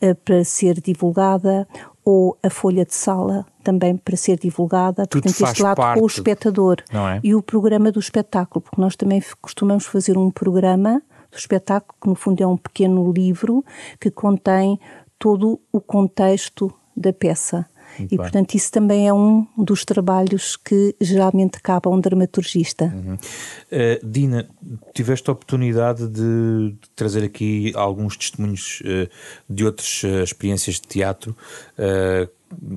uh, 0.00 0.14
para 0.24 0.44
ser 0.44 0.80
divulgada, 0.80 1.66
ou 2.04 2.38
a 2.42 2.48
folha 2.48 2.86
de 2.86 2.94
sala 2.94 3.44
também 3.62 3.94
para 3.96 4.16
ser 4.16 4.38
divulgada, 4.38 5.04
Tudo 5.06 5.24
portanto, 5.24 5.46
este 5.46 5.62
lado 5.62 5.76
com 5.76 6.00
o 6.00 6.06
espectador 6.06 6.76
é? 6.90 7.20
e 7.22 7.34
o 7.34 7.42
programa 7.42 7.92
do 7.92 8.00
espetáculo, 8.00 8.62
porque 8.62 8.80
nós 8.80 8.96
também 8.96 9.22
costumamos 9.42 9.84
fazer 9.84 10.16
um 10.16 10.30
programa 10.30 11.02
do 11.30 11.36
espetáculo, 11.36 11.94
que 12.00 12.08
no 12.08 12.14
fundo 12.14 12.42
é 12.42 12.46
um 12.46 12.56
pequeno 12.56 13.12
livro 13.12 13.62
que 14.00 14.10
contém 14.10 14.80
todo 15.18 15.60
o 15.70 15.80
contexto 15.82 16.72
da 16.96 17.12
peça. 17.12 17.66
Muito 17.98 18.14
e, 18.14 18.16
bem. 18.16 18.18
portanto, 18.18 18.54
isso 18.54 18.70
também 18.70 19.08
é 19.08 19.12
um 19.12 19.46
dos 19.56 19.84
trabalhos 19.84 20.56
que 20.56 20.94
geralmente 21.00 21.60
cabe 21.60 21.88
a 21.88 21.90
um 21.90 22.00
dramaturgista. 22.00 22.84
Uhum. 22.84 23.14
Uh, 23.14 24.06
Dina, 24.06 24.48
tiveste 24.94 25.28
a 25.30 25.32
oportunidade 25.32 26.08
de, 26.08 26.76
de 26.80 26.90
trazer 26.94 27.24
aqui 27.24 27.72
alguns 27.74 28.16
testemunhos 28.16 28.80
uh, 28.84 29.08
de 29.48 29.64
outras 29.64 30.02
uh, 30.02 30.22
experiências 30.22 30.76
de 30.76 30.82
teatro 30.82 31.36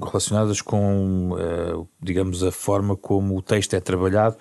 relacionadas 0.03 0.61
com, 0.61 1.31
digamos, 2.01 2.43
a 2.43 2.51
forma 2.51 2.95
como 2.95 3.37
o 3.37 3.41
texto 3.41 3.73
é 3.73 3.79
trabalhado. 3.79 4.35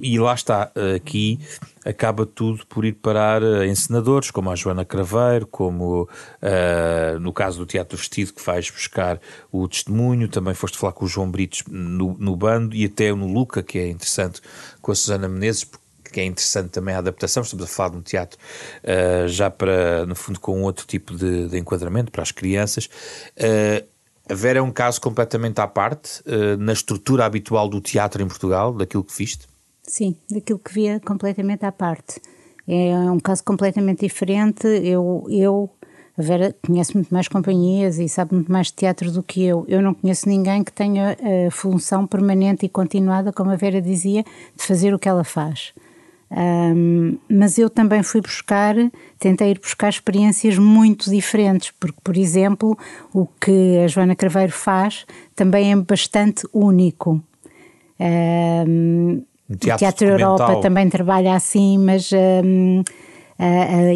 e 0.00 0.18
lá 0.18 0.34
está, 0.34 0.70
aqui 0.96 1.40
acaba 1.84 2.24
tudo 2.24 2.66
por 2.66 2.84
ir 2.84 2.94
parar 2.94 3.42
a 3.42 3.66
encenadores, 3.66 4.30
como 4.30 4.50
a 4.50 4.56
Joana 4.56 4.84
Craveiro, 4.84 5.46
como 5.46 6.02
uh, 6.02 7.20
no 7.20 7.32
caso 7.32 7.58
do 7.58 7.66
Teatro 7.66 7.98
Vestido, 7.98 8.32
que 8.32 8.44
vais 8.44 8.70
buscar 8.70 9.20
o 9.52 9.68
testemunho, 9.68 10.28
também 10.28 10.54
foste 10.54 10.78
falar 10.78 10.92
com 10.92 11.04
o 11.04 11.08
João 11.08 11.30
Britos 11.30 11.62
no, 11.68 12.16
no 12.18 12.34
bando 12.34 12.74
e 12.74 12.86
até 12.86 13.12
no 13.12 13.26
Luca, 13.26 13.62
que 13.62 13.78
é 13.78 13.88
interessante, 13.88 14.40
com 14.80 14.90
a 14.90 14.94
Susana 14.94 15.28
Menezes, 15.28 15.68
que 16.10 16.20
é 16.20 16.24
interessante 16.24 16.70
também 16.70 16.94
a 16.94 16.98
adaptação, 16.98 17.42
estamos 17.42 17.64
a 17.64 17.68
falar 17.68 17.90
de 17.90 17.96
um 17.96 18.02
teatro 18.02 18.38
uh, 18.84 19.28
já 19.28 19.50
para, 19.50 20.06
no 20.06 20.14
fundo, 20.14 20.40
com 20.40 20.62
outro 20.62 20.86
tipo 20.86 21.14
de, 21.14 21.48
de 21.48 21.58
enquadramento 21.58 22.10
para 22.10 22.22
as 22.22 22.32
crianças. 22.32 22.88
Uh, 23.36 23.93
a 24.28 24.34
Vera 24.34 24.58
é 24.58 24.62
um 24.62 24.70
caso 24.70 25.00
completamente 25.00 25.60
à 25.60 25.66
parte 25.66 26.20
uh, 26.20 26.56
na 26.58 26.72
estrutura 26.72 27.24
habitual 27.24 27.68
do 27.68 27.80
teatro 27.80 28.22
em 28.22 28.26
Portugal, 28.26 28.72
daquilo 28.72 29.04
que 29.04 29.16
viste? 29.16 29.46
Sim, 29.82 30.16
daquilo 30.30 30.58
que 30.58 30.72
via 30.72 31.00
completamente 31.00 31.64
à 31.64 31.72
parte. 31.72 32.20
É 32.66 32.94
um 33.10 33.20
caso 33.20 33.44
completamente 33.44 34.00
diferente. 34.00 34.66
Eu, 34.66 35.26
eu 35.28 35.70
a 36.16 36.22
Vera 36.22 36.54
conhece 36.64 36.94
muito 36.94 37.12
mais 37.12 37.28
companhias 37.28 37.98
e 37.98 38.08
sabe 38.08 38.34
muito 38.34 38.50
mais 38.50 38.68
de 38.68 38.74
teatro 38.74 39.10
do 39.10 39.22
que 39.22 39.44
eu. 39.44 39.64
Eu 39.68 39.82
não 39.82 39.92
conheço 39.92 40.28
ninguém 40.28 40.64
que 40.64 40.72
tenha 40.72 41.16
a 41.46 41.50
função 41.50 42.06
permanente 42.06 42.64
e 42.64 42.68
continuada, 42.68 43.32
como 43.32 43.50
a 43.50 43.56
Vera 43.56 43.82
dizia, 43.82 44.22
de 44.22 44.62
fazer 44.62 44.94
o 44.94 44.98
que 44.98 45.08
ela 45.08 45.24
faz. 45.24 45.74
Um, 46.30 47.16
mas 47.28 47.58
eu 47.58 47.70
também 47.70 48.02
fui 48.02 48.20
buscar, 48.20 48.74
tentei 49.18 49.52
ir 49.52 49.60
buscar 49.60 49.88
experiências 49.88 50.58
muito 50.58 51.10
diferentes, 51.10 51.72
porque, 51.78 51.98
por 52.02 52.16
exemplo, 52.16 52.76
o 53.12 53.26
que 53.26 53.78
a 53.84 53.88
Joana 53.88 54.16
Craveiro 54.16 54.52
faz 54.52 55.06
também 55.36 55.72
é 55.72 55.76
bastante 55.76 56.46
único. 56.52 57.22
Um, 58.00 59.22
Teatro, 59.58 59.78
teatro 59.78 60.06
Europa 60.08 60.60
também 60.62 60.88
trabalha 60.88 61.34
assim, 61.34 61.76
mas 61.76 62.10
um, 62.12 62.82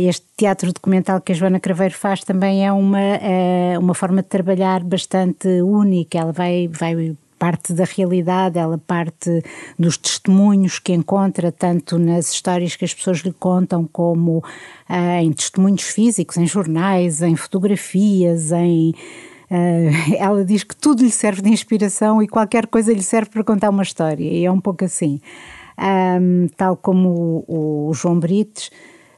este 0.07 0.27
teatro 0.37 0.73
documental 0.73 1.23
que 1.23 1.33
a 1.33 1.35
Joana 1.35 1.59
Craveiro 1.59 1.95
faz 1.95 2.23
também 2.23 2.67
é 2.67 2.71
uma, 2.71 3.01
é 3.01 3.79
uma 3.79 3.95
forma 3.95 4.23
de 4.23 4.29
trabalhar 4.29 4.85
bastante 4.85 5.49
única. 5.63 6.19
Ela 6.19 6.33
vai, 6.33 6.69
vai 6.69 7.17
parte 7.39 7.73
da 7.73 7.85
realidade, 7.85 8.59
ela 8.59 8.79
parte 8.79 9.43
dos 9.79 9.97
testemunhos 9.97 10.79
que 10.79 10.93
encontra, 10.93 11.53
tanto 11.53 11.99
nas 11.99 12.33
histórias 12.33 12.77
que 12.77 12.85
as 12.85 12.93
pessoas 12.93 13.19
lhe 13.19 13.33
contam, 13.33 13.89
como 13.91 14.39
uh, 14.39 15.21
em 15.21 15.33
testemunhos 15.33 15.83
físicos, 15.83 16.37
em 16.37 16.47
jornais, 16.47 17.23
em 17.23 17.37
fotografias, 17.37 18.53
em 18.53 18.95
Uh, 19.51 20.15
ela 20.19 20.45
diz 20.45 20.63
que 20.63 20.77
tudo 20.77 21.03
lhe 21.03 21.11
serve 21.11 21.41
de 21.43 21.49
inspiração 21.49 22.23
e 22.23 22.29
qualquer 22.29 22.67
coisa 22.67 22.93
lhe 22.93 23.03
serve 23.03 23.31
para 23.31 23.43
contar 23.43 23.71
uma 23.71 23.83
história, 23.83 24.25
e 24.25 24.45
é 24.45 24.53
um 24.53 24.61
pouco 24.61 24.85
assim. 24.85 25.21
Um, 26.21 26.49
tal 26.57 26.77
como 26.77 27.45
o, 27.49 27.89
o 27.89 27.95
João 27.95 28.19
Brites, 28.19 28.71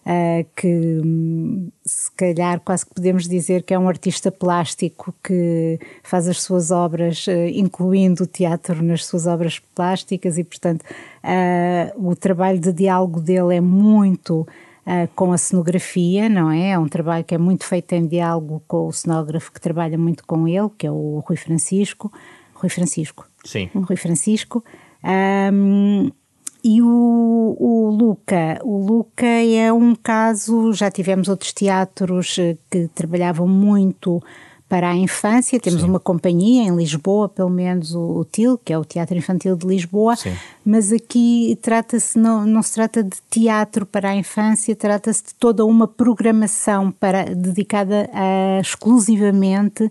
uh, 0.07 0.47
que 0.57 1.01
se 1.85 2.11
calhar 2.13 2.61
quase 2.61 2.87
que 2.87 2.95
podemos 2.95 3.29
dizer 3.29 3.63
que 3.63 3.75
é 3.75 3.79
um 3.79 3.89
artista 3.89 4.31
plástico 4.31 5.15
que 5.23 5.79
faz 6.03 6.29
as 6.29 6.41
suas 6.43 6.71
obras, 6.71 7.27
uh, 7.27 7.31
incluindo 7.53 8.25
o 8.25 8.27
teatro 8.27 8.83
nas 8.83 9.05
suas 9.05 9.27
obras 9.27 9.59
plásticas, 9.59 10.39
e 10.39 10.45
portanto 10.45 10.85
o 11.97 12.17
trabalho 12.17 12.59
de 12.59 12.73
diálogo 12.73 13.21
dele 13.21 13.57
é 13.57 13.61
muito 13.61 14.47
uh, 14.87 15.09
com 15.15 15.33
a 15.33 15.39
cenografia, 15.39 16.29
não 16.29 16.51
é? 16.51 16.71
É 16.71 16.79
um 16.79 16.89
trabalho 16.89 17.25
que 17.25 17.35
é 17.35 17.39
muito 17.39 17.65
feito 17.65 17.93
em 17.93 18.07
diálogo 18.07 18.63
com 18.67 18.89
o 18.89 18.93
cenógrafo 18.93 19.53
que 19.53 19.61
trabalha 19.61 19.99
muito 19.99 20.25
com 20.27 20.49
ele, 20.49 20.71
que 20.77 20.87
é 20.87 20.91
o 20.91 21.23
Rui 21.27 21.37
Francisco. 21.37 22.13
Rui 22.55 22.69
Francisco. 22.69 23.27
Sim. 23.45 23.71
Rui 23.75 23.97
Francisco. 23.97 24.65
Um, 25.03 26.11
e 26.63 26.83
o, 26.83 27.57
o 27.59 27.91
Luca, 27.91 28.61
o 28.63 28.85
Luca 28.85 29.27
é 29.27 29.73
um 29.73 29.95
caso, 29.95 30.73
já 30.73 30.91
tivemos 30.91 31.29
outros 31.29 31.53
teatros 31.53 32.37
eh, 32.39 32.57
que 32.71 32.89
trabalhavam 32.89 33.47
muito 33.47 34.23
para 34.71 34.89
a 34.89 34.95
infância. 34.95 35.59
Temos 35.59 35.81
Sim. 35.81 35.89
uma 35.89 35.99
companhia 35.99 36.63
em 36.63 36.77
Lisboa, 36.77 37.29
pelo 37.29 37.51
menos 37.51 37.93
o, 37.93 38.21
o 38.21 38.25
TIL, 38.25 38.57
que 38.57 38.73
é 38.73 38.79
o 38.79 38.85
Teatro 38.85 39.19
Infantil 39.19 39.57
de 39.57 39.67
Lisboa, 39.67 40.15
Sim. 40.15 40.33
mas 40.65 40.93
aqui 40.93 41.59
trata-se 41.61 42.17
não, 42.17 42.47
não 42.47 42.63
se 42.63 42.75
trata 42.75 43.03
de 43.03 43.17
teatro 43.29 43.85
para 43.85 44.11
a 44.11 44.15
infância, 44.15 44.77
trata-se 44.77 45.25
de 45.25 45.35
toda 45.35 45.65
uma 45.65 45.89
programação 45.89 46.93
para, 46.93 47.35
dedicada 47.35 48.09
a, 48.13 48.61
exclusivamente 48.61 49.91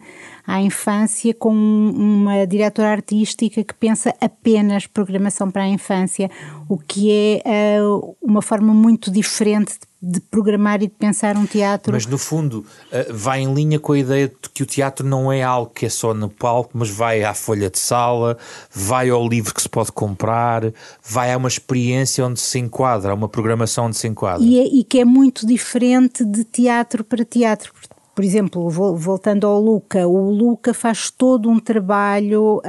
à 0.50 0.60
infância 0.60 1.32
com 1.32 1.54
uma 1.54 2.48
diretora 2.48 2.90
artística 2.90 3.64
que 3.64 3.74
pensa 3.76 4.16
apenas 4.20 4.88
programação 4.88 5.52
para 5.52 5.62
a 5.62 5.68
infância, 5.68 6.30
o 6.68 6.76
que 6.76 7.12
é 7.46 7.80
uh, 7.80 8.18
uma 8.20 8.42
forma 8.42 8.74
muito 8.74 9.12
diferente 9.12 9.78
de 10.02 10.20
programar 10.22 10.82
e 10.82 10.88
de 10.88 10.94
pensar 10.94 11.38
um 11.38 11.46
teatro. 11.46 11.94
Mas 11.94 12.06
no 12.06 12.18
fundo 12.18 12.66
eh, 12.90 13.12
vai 13.12 13.42
em 13.42 13.54
linha 13.54 13.78
com 13.78 13.92
a 13.92 14.00
ideia 14.00 14.30
de 14.30 14.50
que 14.54 14.64
o 14.64 14.66
teatro 14.66 15.06
não 15.06 15.32
é 15.32 15.44
algo 15.44 15.72
que 15.72 15.86
é 15.86 15.90
só 15.90 16.14
no 16.14 16.30
palco, 16.30 16.72
mas 16.74 16.90
vai 16.90 17.22
à 17.22 17.34
folha 17.34 17.70
de 17.70 17.78
sala, 17.78 18.38
vai 18.74 19.10
ao 19.10 19.28
livro 19.28 19.54
que 19.54 19.62
se 19.62 19.68
pode 19.68 19.92
comprar, 19.92 20.72
vai 21.04 21.34
a 21.34 21.38
uma 21.38 21.50
experiência 21.50 22.26
onde 22.26 22.40
se 22.40 22.58
enquadra, 22.58 23.12
a 23.12 23.14
uma 23.14 23.28
programação 23.28 23.88
onde 23.88 23.98
se 23.98 24.08
enquadra. 24.08 24.44
E, 24.44 24.58
é, 24.58 24.68
e 24.68 24.84
que 24.86 25.00
é 25.00 25.06
muito 25.06 25.46
diferente 25.46 26.24
de 26.24 26.46
teatro 26.46 27.04
para 27.04 27.26
teatro. 27.26 27.74
Por 28.20 28.26
exemplo, 28.26 28.70
voltando 28.70 29.48
ao 29.48 29.62
Luca, 29.62 30.06
o 30.06 30.30
Luca 30.30 30.74
faz 30.74 31.10
todo 31.10 31.50
um 31.50 31.58
trabalho 31.58 32.58
uh, 32.58 32.62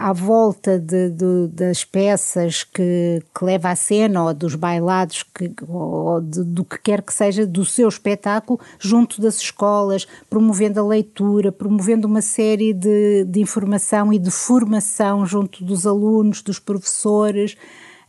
à 0.00 0.12
volta 0.12 0.80
de, 0.80 1.10
de, 1.10 1.46
das 1.46 1.84
peças 1.84 2.64
que, 2.64 3.22
que, 3.32 3.44
leva 3.44 3.70
à 3.70 3.76
cena 3.76 4.24
ou 4.24 4.34
dos 4.34 4.56
bailados, 4.56 5.22
que, 5.22 5.54
ou 5.68 6.20
de, 6.20 6.42
do 6.42 6.64
que 6.64 6.76
quer 6.76 7.02
que 7.02 7.14
seja 7.14 7.46
do 7.46 7.64
seu 7.64 7.88
espetáculo, 7.88 8.58
junto 8.80 9.22
das 9.22 9.36
escolas, 9.36 10.08
promovendo 10.28 10.80
a 10.80 10.84
leitura, 10.84 11.52
promovendo 11.52 12.08
uma 12.08 12.20
série 12.20 12.74
de, 12.74 13.22
de 13.26 13.40
informação 13.40 14.12
e 14.12 14.18
de 14.18 14.32
formação 14.32 15.24
junto 15.24 15.62
dos 15.62 15.86
alunos, 15.86 16.42
dos 16.42 16.58
professores 16.58 17.56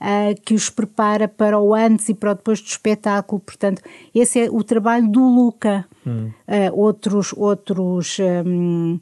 uh, 0.01 0.41
que 0.43 0.53
os 0.53 0.69
prepara 0.69 1.27
para 1.27 1.59
o 1.59 1.73
antes 1.73 2.09
e 2.09 2.13
para 2.13 2.31
o 2.31 2.35
depois 2.35 2.59
do 2.59 2.67
espetáculo. 2.67 3.39
Portanto, 3.39 3.81
esse 4.13 4.39
é 4.39 4.49
o 4.49 4.63
trabalho 4.63 5.07
do 5.07 5.23
Luca. 5.23 5.85
Hum. 6.05 6.31
Uh, 6.47 6.79
outros, 6.79 7.33
outros 7.37 8.17
um, 8.19 8.99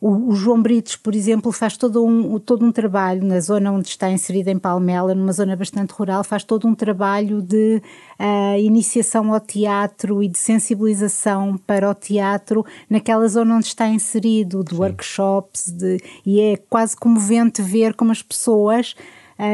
o, 0.00 0.30
o, 0.30 0.34
João 0.34 0.60
Brites, 0.60 0.96
por 0.96 1.14
exemplo, 1.14 1.52
faz 1.52 1.76
todo 1.76 2.04
um, 2.04 2.36
todo 2.40 2.66
um 2.66 2.72
trabalho 2.72 3.24
na 3.24 3.38
zona 3.38 3.70
onde 3.70 3.86
está 3.86 4.10
inserida 4.10 4.50
em 4.50 4.58
Palmela, 4.58 5.14
numa 5.14 5.32
zona 5.32 5.54
bastante 5.54 5.92
rural, 5.92 6.24
faz 6.24 6.42
todo 6.42 6.66
um 6.66 6.74
trabalho 6.74 7.40
de 7.40 7.80
uh, 8.18 8.58
iniciação 8.58 9.32
ao 9.32 9.38
teatro 9.38 10.20
e 10.20 10.26
de 10.26 10.38
sensibilização 10.38 11.56
para 11.56 11.88
o 11.88 11.94
teatro 11.94 12.66
naquela 12.90 13.28
zona 13.28 13.54
onde 13.54 13.66
está 13.66 13.86
inserido, 13.86 14.64
de 14.64 14.70
Sim. 14.70 14.80
workshops, 14.80 15.70
de, 15.70 15.98
e 16.26 16.40
é 16.40 16.56
quase 16.56 16.96
comovente 16.96 17.62
ver 17.62 17.94
como 17.94 18.10
as 18.10 18.22
pessoas 18.22 18.96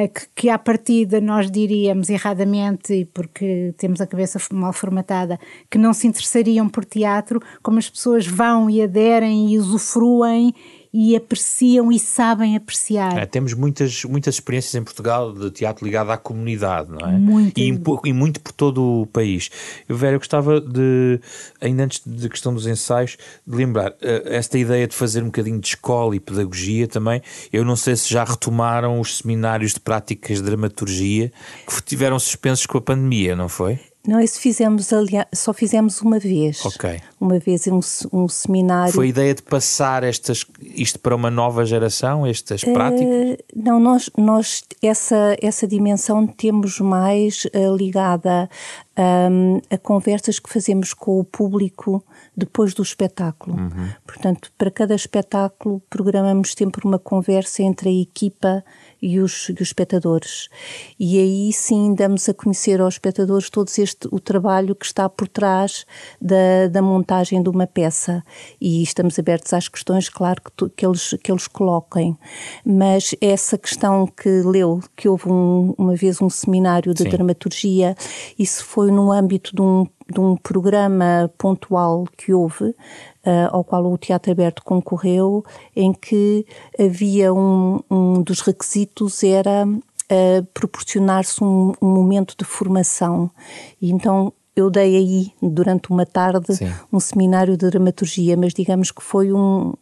que, 0.09 0.29
que 0.35 0.51
à 0.51 0.59
partida 0.59 1.19
nós 1.19 1.51
diríamos 1.51 2.11
erradamente, 2.11 2.93
e 2.93 3.05
porque 3.07 3.75
temos 3.79 4.03
a 4.03 4.07
cabeça 4.07 4.39
mal 4.53 4.73
formatada, 4.73 5.39
que 5.71 5.79
não 5.79 5.95
se 5.95 6.07
interessariam 6.07 6.69
por 6.69 6.85
teatro, 6.85 7.41
como 7.63 7.79
as 7.79 7.89
pessoas 7.89 8.27
vão 8.27 8.69
e 8.69 8.83
aderem 8.83 9.51
e 9.51 9.59
usufruem 9.59 10.53
e 10.93 11.15
apreciam 11.15 11.93
e 11.93 11.99
sabem 11.99 12.57
apreciar. 12.57 13.17
É, 13.19 13.27
temos 13.27 13.53
muitas, 13.55 14.05
muitas 14.05 14.37
experiências 14.37 14.75
em 14.75 14.83
Portugal 14.83 15.33
de 15.33 15.51
teatro 15.51 15.85
ligado 15.85 16.11
à 16.11 16.17
comunidade, 16.17 16.91
não 16.91 17.07
é? 17.07 17.13
Muito. 17.13 17.59
E, 17.59 17.81
e 18.05 18.13
muito 18.13 18.41
por 18.41 18.53
todo 18.53 19.03
o 19.03 19.07
país. 19.07 19.51
Eu, 19.89 19.97
Vera, 19.97 20.15
eu 20.15 20.19
gostava 20.19 20.61
de, 20.61 21.21
ainda 21.61 21.85
antes 21.85 22.01
da 22.05 22.29
questão 22.29 22.55
dos 22.55 22.67
ensaios, 22.67 23.17
de 23.47 23.57
lembrar 23.57 23.91
uh, 23.91 23.97
esta 24.27 24.59
ideia 24.59 24.87
de 24.87 24.95
fazer 24.95 25.23
um 25.23 25.27
bocadinho 25.27 25.61
de 25.61 25.69
escola 25.69 26.17
e 26.17 26.21
pedagogia 26.21 26.89
também. 26.89 27.21
Eu 27.53 27.65
não 27.65 27.77
sei 27.77 27.97
se 27.97 28.09
já 28.09 28.25
retomaram 28.25 29.01
os 29.01 29.19
seminários 29.19 29.75
de 29.75 29.81
práticas 29.81 30.39
de 30.39 30.45
dramaturgia 30.45 31.33
que 31.67 31.83
tiveram 31.83 32.19
suspensos 32.19 32.67
com 32.67 32.79
a 32.79 32.83
pandemia, 32.83 33.37
não 33.37 33.49
foi? 33.49 33.79
Não, 34.09 34.19
isso 34.19 34.41
fizemos, 34.41 34.91
aliás, 34.91 35.27
só 35.35 35.53
fizemos 35.53 36.01
uma 36.01 36.19
vez. 36.19 36.65
Ok. 36.65 36.99
Uma 37.21 37.39
vez 37.39 37.67
um, 37.67 37.81
um 38.11 38.27
seminário. 38.27 38.95
Foi 38.95 39.05
a 39.05 39.09
ideia 39.11 39.35
de 39.35 39.43
passar 39.43 40.03
estas, 40.03 40.47
isto 40.63 40.99
para 40.99 41.15
uma 41.15 41.31
nova 41.31 41.63
geração, 41.67 42.25
estas 42.25 42.63
uh, 42.63 42.73
práticas? 42.73 43.37
Não, 43.55 43.79
nós, 43.79 44.09
nós 44.17 44.65
essa, 44.83 45.37
essa 45.43 45.67
dimensão 45.69 46.27
temos 46.27 46.81
mais 46.81 47.45
uh, 47.45 47.77
ligada 47.77 48.49
um, 49.31 49.61
a 49.71 49.77
conversas 49.77 50.39
que 50.39 50.51
fazemos 50.51 50.95
com 50.95 51.21
o 51.21 51.25
público 51.25 52.03
depois 52.35 52.73
do 52.73 52.83
espetáculo. 52.83 53.59
Uhum. 53.59 53.91
Portanto, 54.07 54.51
para 54.57 54.71
cada 54.71 54.95
espetáculo 54.95 55.83
programamos 55.91 56.55
sempre 56.57 56.87
uma 56.87 56.99
conversa 56.99 57.63
entre 57.63 57.91
a 57.91 57.93
equipa 57.93 58.65
e 59.01 59.19
os, 59.21 59.49
e 59.49 59.55
os 59.55 59.61
espectadores. 59.61 60.49
E 60.99 61.19
aí 61.19 61.53
sim 61.53 61.95
damos 61.95 62.29
a 62.29 62.35
conhecer 62.35 62.81
aos 62.81 62.95
espectadores 62.95 63.49
todo 63.51 63.69
este 63.79 64.09
o 64.11 64.21
trabalho 64.21 64.75
que 64.75 64.87
está 64.87 65.09
por 65.09 65.29
trás 65.29 65.87
da, 66.21 66.69
da 66.71 66.83
montagem 66.83 67.43
de 67.43 67.49
uma 67.49 67.67
peça. 67.67 68.23
E 68.61 68.83
estamos 68.83 69.19
abertos 69.19 69.53
às 69.53 69.69
questões, 69.69 70.09
claro, 70.09 70.43
que, 70.43 70.53
tu, 70.53 70.71
que, 70.71 70.85
eles, 70.85 71.15
que 71.23 71.31
eles 71.31 71.47
coloquem. 71.47 72.17
Mas 72.65 73.15
essa 73.21 73.57
questão 73.57 74.07
que 74.07 74.29
leu, 74.43 74.81
que 74.97 75.09
houve 75.09 75.29
um, 75.29 75.75
uma 75.79 75.95
vez 75.95 76.21
um 76.21 76.31
seminário 76.31 76.93
de 76.93 77.05
sim. 77.05 77.09
dramaturgia, 77.09 77.97
isso 78.39 78.65
foi 78.65 78.91
no 78.91 79.13
âmbito 79.13 79.55
de 79.55 79.63
um 79.63 79.87
de 80.11 80.21
um 80.21 80.37
programa 80.37 81.31
pontual 81.37 82.07
que 82.17 82.33
houve, 82.33 82.65
uh, 82.65 83.49
ao 83.51 83.63
qual 83.63 83.85
o 83.85 83.99
Teatro 83.99 84.33
Aberto 84.33 84.63
concorreu, 84.65 85.45
em 85.77 85.93
que 85.93 86.47
havia 86.79 87.33
um, 87.33 87.81
um 87.91 88.23
dos 88.23 88.41
requisitos 88.41 89.23
era 89.23 89.67
uh, 89.67 90.45
proporcionar-se 90.55 91.45
um, 91.45 91.75
um, 91.81 91.89
momento 91.89 92.35
de 92.39 92.45
formação. 92.45 93.31
E 93.81 93.91
então 93.91 94.33
eu 94.57 94.71
dei 94.71 94.97
aí, 94.97 95.33
durante 95.43 95.91
uma 95.91 96.07
tarde, 96.07 96.57
Sim. 96.57 96.73
um 96.93 96.99
seminário 96.99 97.57
de 97.57 97.71
dramaturgia, 97.71 98.37
mas 98.37 98.55
digamos 98.55 98.91
que 98.91 99.03
foi 99.03 99.33
um, 99.33 99.75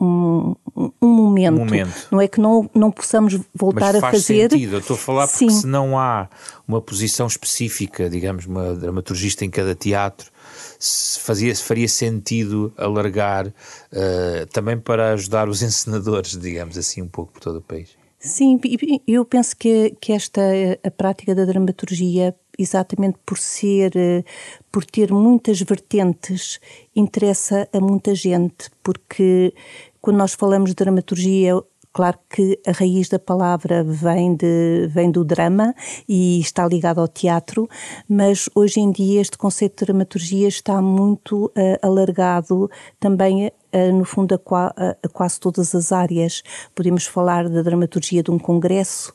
um, 0.00 0.54
um, 0.78 1.08
momento. 1.08 1.54
um, 1.54 1.58
momento. 1.58 2.08
Não 2.10 2.20
é 2.20 2.28
que 2.28 2.40
não, 2.40 2.70
não 2.74 2.90
possamos 2.90 3.38
voltar 3.54 3.94
Mas 3.94 3.96
a 3.96 4.10
fazer. 4.10 4.50
Sentido. 4.50 4.76
Eu 4.76 4.78
estou 4.78 4.94
a 4.94 4.98
falar 4.98 5.26
porque 5.26 5.50
Sim. 5.50 5.50
se 5.50 5.66
não 5.66 5.98
há 5.98 6.28
uma 6.66 6.80
posição 6.80 7.26
específica, 7.26 8.08
digamos, 8.08 8.46
uma 8.46 8.74
dramaturgista 8.74 9.44
em 9.44 9.50
cada 9.50 9.74
teatro, 9.74 10.30
se 10.78 11.18
fazia, 11.20 11.54
faria 11.56 11.88
sentido 11.88 12.72
alargar 12.76 13.48
uh, 13.48 14.46
também 14.52 14.78
para 14.78 15.12
ajudar 15.12 15.48
os 15.48 15.60
encenadores, 15.62 16.38
digamos 16.38 16.78
assim, 16.78 17.02
um 17.02 17.08
pouco 17.08 17.32
por 17.32 17.40
todo 17.40 17.56
o 17.56 17.62
país. 17.62 17.98
Sim, 18.20 18.60
eu 19.06 19.24
penso 19.24 19.56
que, 19.56 19.94
que 20.00 20.12
esta 20.12 20.42
a 20.82 20.90
prática 20.90 21.36
da 21.36 21.44
dramaturgia, 21.44 22.34
exatamente 22.58 23.16
por 23.24 23.38
ser, 23.38 23.92
eh, 23.96 24.24
por 24.72 24.84
ter 24.84 25.12
muitas 25.12 25.60
vertentes, 25.62 26.58
interessa 26.96 27.68
a 27.72 27.78
muita 27.78 28.16
gente, 28.16 28.70
porque 28.82 29.54
quando 30.00 30.16
nós 30.16 30.34
falamos 30.34 30.70
de 30.70 30.76
dramaturgia, 30.76 31.54
Claro 31.92 32.18
que 32.30 32.60
a 32.66 32.70
raiz 32.70 33.08
da 33.08 33.18
palavra 33.18 33.82
vem, 33.82 34.36
de, 34.36 34.86
vem 34.88 35.10
do 35.10 35.24
drama 35.24 35.74
e 36.08 36.38
está 36.38 36.64
ligado 36.64 37.00
ao 37.00 37.08
teatro, 37.08 37.68
mas 38.08 38.48
hoje 38.54 38.78
em 38.78 38.92
dia 38.92 39.20
este 39.20 39.36
conceito 39.36 39.80
de 39.80 39.86
dramaturgia 39.86 40.46
está 40.46 40.80
muito 40.80 41.46
uh, 41.46 41.52
alargado 41.82 42.70
também 43.00 43.50
Uh, 43.70 43.92
no 43.92 44.02
fundo, 44.06 44.34
a, 44.34 44.38
qua, 44.38 44.74
a, 44.74 45.08
quase 45.10 45.38
todas 45.38 45.74
as 45.74 45.92
áreas. 45.92 46.42
Podemos 46.74 47.04
falar 47.04 47.50
da 47.50 47.60
dramaturgia 47.60 48.22
de 48.22 48.30
um 48.30 48.38
congresso, 48.38 49.14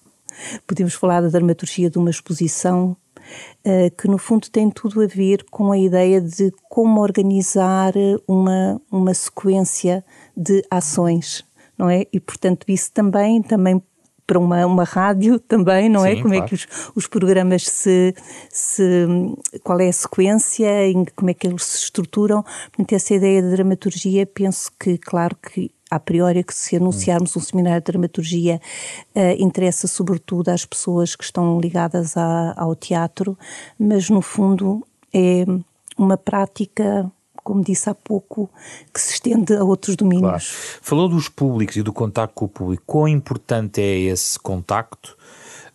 podemos 0.67 0.93
falar 0.93 1.21
da 1.21 1.27
dramaturgia 1.29 1.89
de 1.89 1.97
uma 1.97 2.11
exposição, 2.11 2.95
uh, 3.65 3.95
que 3.97 4.07
no 4.07 4.19
fundo 4.19 4.51
tem 4.51 4.69
tudo 4.69 5.01
a 5.01 5.07
ver 5.07 5.43
com 5.49 5.71
a 5.71 5.77
ideia 5.79 6.21
de 6.21 6.53
como 6.69 7.01
organizar 7.01 7.93
uma, 8.27 8.79
uma 8.91 9.13
sequência 9.15 10.05
de 10.35 10.63
ações, 10.69 11.45
não 11.77 11.89
é? 11.89 12.05
E 12.11 12.19
portanto 12.19 12.65
isso 12.67 12.91
também, 12.91 13.41
também 13.41 13.81
para 14.25 14.39
uma, 14.39 14.65
uma 14.65 14.83
rádio 14.83 15.39
também, 15.39 15.89
não 15.89 16.05
é? 16.05 16.11
Sim, 16.11 16.19
é? 16.19 16.21
Como 16.21 16.33
claro. 16.33 16.45
é 16.45 16.47
que 16.47 16.55
os, 16.55 16.67
os 16.95 17.07
programas 17.07 17.63
se, 17.63 18.15
se. 18.49 19.07
qual 19.63 19.79
é 19.79 19.89
a 19.89 19.93
sequência, 19.93 20.87
em, 20.87 21.05
como 21.15 21.29
é 21.29 21.33
que 21.33 21.47
eles 21.47 21.63
se 21.63 21.83
estruturam. 21.83 22.43
Portanto, 22.43 22.93
essa 22.93 23.13
ideia 23.13 23.41
de 23.41 23.51
dramaturgia, 23.51 24.25
penso 24.25 24.71
que, 24.79 24.97
claro 24.97 25.35
que 25.35 25.71
a 25.91 25.99
priori 25.99 26.43
que 26.43 26.55
se 26.55 26.75
anunciarmos 26.75 27.35
um 27.35 27.39
seminário 27.39 27.79
de 27.79 27.91
dramaturgia 27.91 28.59
uh, 29.15 29.19
interessa 29.37 29.87
sobretudo 29.87 30.49
às 30.49 30.65
pessoas 30.65 31.15
que 31.15 31.23
estão 31.23 31.59
ligadas 31.59 32.17
a, 32.17 32.53
ao 32.57 32.75
teatro, 32.75 33.37
mas 33.77 34.09
no 34.09 34.21
fundo 34.21 34.85
é 35.13 35.45
uma 35.95 36.17
prática 36.17 37.11
como 37.43 37.63
disse 37.63 37.89
há 37.89 37.95
pouco, 37.95 38.49
que 38.93 38.99
se 38.99 39.13
estende 39.13 39.53
a 39.53 39.63
outros 39.63 39.95
domínios. 39.95 40.21
Claro. 40.21 40.79
Falou 40.81 41.09
dos 41.09 41.29
públicos 41.29 41.75
e 41.75 41.83
do 41.83 41.93
contacto 41.93 42.33
com 42.33 42.45
o 42.45 42.49
público. 42.49 42.83
Quão 42.85 43.07
importante 43.07 43.81
é 43.81 43.99
esse 43.99 44.39
contacto? 44.39 45.17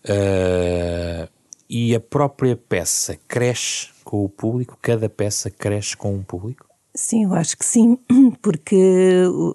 Uh, 0.05 1.29
e 1.69 1.95
a 1.95 2.01
própria 2.01 2.57
peça 2.57 3.19
cresce 3.29 3.89
com 4.03 4.25
o 4.25 4.29
público? 4.29 4.79
Cada 4.81 5.09
peça 5.09 5.51
cresce 5.51 5.97
com 5.97 6.15
um 6.15 6.23
público? 6.23 6.67
Sim, 6.95 7.25
eu 7.25 7.35
acho 7.35 7.57
que 7.57 7.65
sim, 7.65 7.99
porque 8.43 9.25
o, 9.27 9.55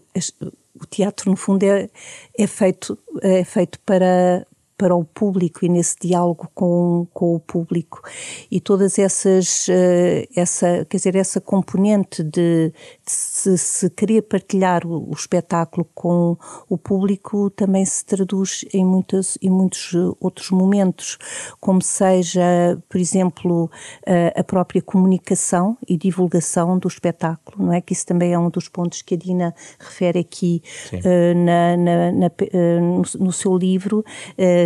teatro, 0.89 1.32
no 1.32 1.36
fundo, 1.36 1.63
é, 1.63 1.89
é, 2.38 2.47
feito, 2.47 2.97
é 3.21 3.43
feito 3.43 3.80
para, 3.80 4.45
para 4.78 4.96
o 4.96 5.04
público 5.04 5.66
e 5.66 5.70
nesse 5.70 5.96
diálogo 6.02 6.50
com, 6.54 7.08
com 7.14 7.36
o 7.36 7.40
público. 7.40 8.02
E 8.50 8.60
todas 8.60 8.98
essas 8.98 9.68
uh, 9.68 10.28
essa 10.36 10.86
quer 10.90 10.98
dizer 10.98 11.16
essa 11.16 11.40
componente 11.40 12.24
de, 12.24 12.72
de 13.06 13.12
se, 13.12 13.58
se, 13.58 13.90
querer 13.90 14.24
partilhar 14.24 14.86
o, 14.86 15.10
o, 15.10 15.14
espetáculo 15.14 15.88
com 15.94 16.38
o 16.70 16.78
público 16.78 17.50
também 17.52 17.86
se 17.86 18.06
traduz 18.06 18.66
em 18.74 18.86
muitos 18.86 19.38
em 19.42 19.50
muitos 19.50 19.94
outros 20.20 20.50
momentos 20.50 21.18
como 21.60 21.82
seja 21.82 22.42
por 22.90 23.00
exemplo 23.00 23.66
uh, 23.66 24.40
a 24.40 24.44
própria 24.44 24.82
comunicação 24.82 25.78
e 25.88 25.98
divulgação 25.98 26.78
do 26.78 26.88
espetáculo 26.88 27.66
não 27.66 27.74
é? 27.74 27.82
Que 27.82 27.94
isso 27.94 28.06
também 28.06 28.34
é 28.34 28.40
um 28.40 28.50
dos 28.50 28.68
pontos 28.68 29.02
que 29.02 29.14
a 29.16 29.18
Dina 29.18 29.56
refere 29.80 30.20
aqui 30.20 30.62
na, 31.36 31.78
na, 31.78 32.12
na 32.12 32.32
no, 33.20 33.32
seu 33.32 33.56
livro 33.58 34.04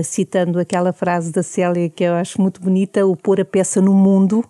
citando 0.03 0.59
aquela 0.59 0.93
frase 0.93 1.31
da 1.31 1.43
Célia 1.43 1.89
que 1.89 2.03
eu 2.03 2.13
acho 2.13 2.41
muito 2.41 2.61
bonita, 2.61 3.05
o 3.05 3.15
pôr 3.15 3.41
a 3.41 3.45
peça 3.45 3.81
no 3.81 3.93
mundo, 3.93 4.43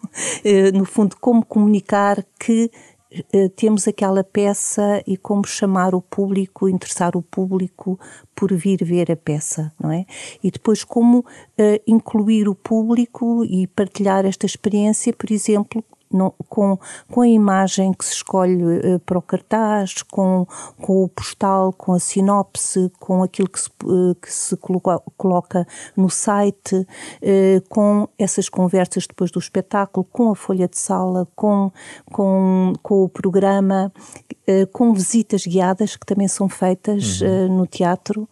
eh, 0.43 0.71
no 0.71 0.85
fundo, 0.85 1.15
como 1.19 1.45
comunicar 1.45 2.23
que 2.39 2.71
eh, 3.31 3.49
temos 3.55 3.87
aquela 3.87 4.23
peça 4.23 5.01
e 5.07 5.15
como 5.15 5.45
chamar 5.47 5.95
o 5.95 6.01
público, 6.01 6.67
interessar 6.67 7.15
o 7.15 7.21
público 7.21 7.99
por 8.35 8.53
vir 8.53 8.83
ver 8.83 9.11
a 9.11 9.15
peça, 9.15 9.73
não 9.79 9.91
é? 9.91 10.05
E 10.43 10.51
depois 10.51 10.83
como 10.83 11.19
uh, 11.19 11.23
incluir 11.87 12.47
o 12.49 12.53
público 12.53 13.43
e 13.45 13.65
partilhar 13.67 14.25
esta 14.25 14.45
experiência, 14.45 15.13
por 15.13 15.31
exemplo, 15.31 15.83
não, 16.11 16.33
com, 16.49 16.77
com 17.11 17.21
a 17.21 17.27
imagem 17.27 17.93
que 17.93 18.05
se 18.05 18.13
escolhe 18.13 18.63
uh, 18.63 18.99
para 18.99 19.17
o 19.17 19.21
cartaz, 19.21 20.01
com, 20.03 20.47
com 20.81 21.03
o 21.03 21.09
postal, 21.09 21.73
com 21.73 21.93
a 21.93 21.99
sinopse, 21.99 22.91
com 22.99 23.23
aquilo 23.23 23.49
que 23.49 23.59
se, 23.59 23.69
uh, 23.83 24.15
que 24.15 24.31
se 24.31 24.55
coloca, 24.57 25.01
coloca 25.17 25.67
no 25.95 26.09
site, 26.09 26.75
uh, 26.75 26.87
com 27.69 28.07
essas 28.17 28.49
conversas 28.49 29.05
depois 29.07 29.31
do 29.31 29.39
espetáculo, 29.39 30.05
com 30.11 30.31
a 30.31 30.35
folha 30.35 30.67
de 30.67 30.77
sala, 30.77 31.27
com, 31.35 31.71
com, 32.11 32.73
com 32.81 33.03
o 33.03 33.09
programa, 33.09 33.91
com 34.71 34.93
visitas 34.93 35.45
guiadas 35.45 35.97
que 35.97 36.05
também 36.05 36.27
são 36.27 36.47
feitas 36.47 37.19
uhum. 37.19 37.27
uh, 37.27 37.57
no 37.57 37.67
teatro 37.67 38.29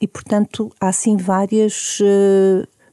e, 0.00 0.06
portanto, 0.06 0.70
há 0.78 0.92
sim 0.92 1.16
várias 1.16 1.98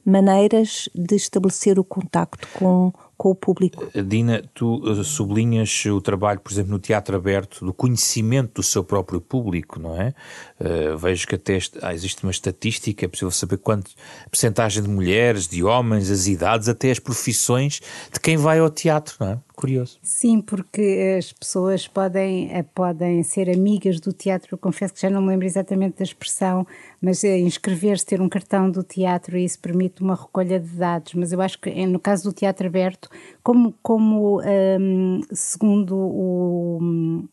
maneiras 0.06 0.88
de 0.94 1.16
estabelecer 1.16 1.78
o 1.80 1.84
contacto 1.84 2.46
com, 2.54 2.92
com 3.16 3.30
o 3.30 3.34
público. 3.34 3.86
Dina, 4.04 4.42
tu 4.52 4.76
uh, 4.76 5.02
sublinhas 5.02 5.84
o 5.86 6.00
trabalho, 6.00 6.40
por 6.40 6.52
exemplo, 6.52 6.72
no 6.72 6.78
teatro 6.78 7.16
aberto, 7.16 7.64
do 7.64 7.72
conhecimento 7.72 8.54
do 8.56 8.62
seu 8.62 8.84
próprio 8.84 9.20
público, 9.20 9.80
não 9.80 10.00
é? 10.00 10.14
Uh, 10.60 10.96
vejo 10.96 11.26
que 11.26 11.34
até 11.34 11.58
ah, 11.82 11.94
existe 11.94 12.22
uma 12.22 12.30
estatística, 12.30 13.04
é 13.04 13.08
possível 13.08 13.30
saber 13.30 13.58
quanto 13.58 13.90
percentagem 14.30 14.82
de 14.82 14.88
mulheres, 14.88 15.48
de 15.48 15.64
homens, 15.64 16.10
as 16.10 16.26
idades, 16.26 16.68
até 16.68 16.90
as 16.90 16.98
profissões 16.98 17.80
de 18.12 18.20
quem 18.20 18.36
vai 18.36 18.58
ao 18.58 18.68
teatro, 18.70 19.16
não 19.20 19.28
é? 19.28 19.38
Curioso. 19.56 19.98
Sim, 20.02 20.42
porque 20.42 21.16
as 21.18 21.32
pessoas 21.32 21.88
podem, 21.88 22.52
eh, 22.52 22.62
podem 22.62 23.22
ser 23.22 23.48
amigas 23.48 23.98
do 23.98 24.12
teatro. 24.12 24.50
Eu 24.52 24.58
confesso 24.58 24.92
que 24.92 25.00
já 25.00 25.08
não 25.08 25.22
me 25.22 25.28
lembro 25.28 25.46
exatamente 25.46 25.96
da 25.96 26.04
expressão, 26.04 26.66
mas 27.00 27.24
é 27.24 27.38
inscrever-se, 27.38 28.04
ter 28.04 28.20
um 28.20 28.28
cartão 28.28 28.70
do 28.70 28.82
teatro, 28.82 29.38
isso 29.38 29.58
permite 29.58 30.02
uma 30.02 30.14
recolha 30.14 30.60
de 30.60 30.68
dados. 30.68 31.14
Mas 31.14 31.32
eu 31.32 31.40
acho 31.40 31.58
que 31.58 31.86
no 31.86 31.98
caso 31.98 32.24
do 32.24 32.34
teatro 32.34 32.66
aberto, 32.66 33.08
como, 33.42 33.74
como 33.82 34.42
um, 34.42 35.22
segundo 35.32 35.96
o, 35.96 37.24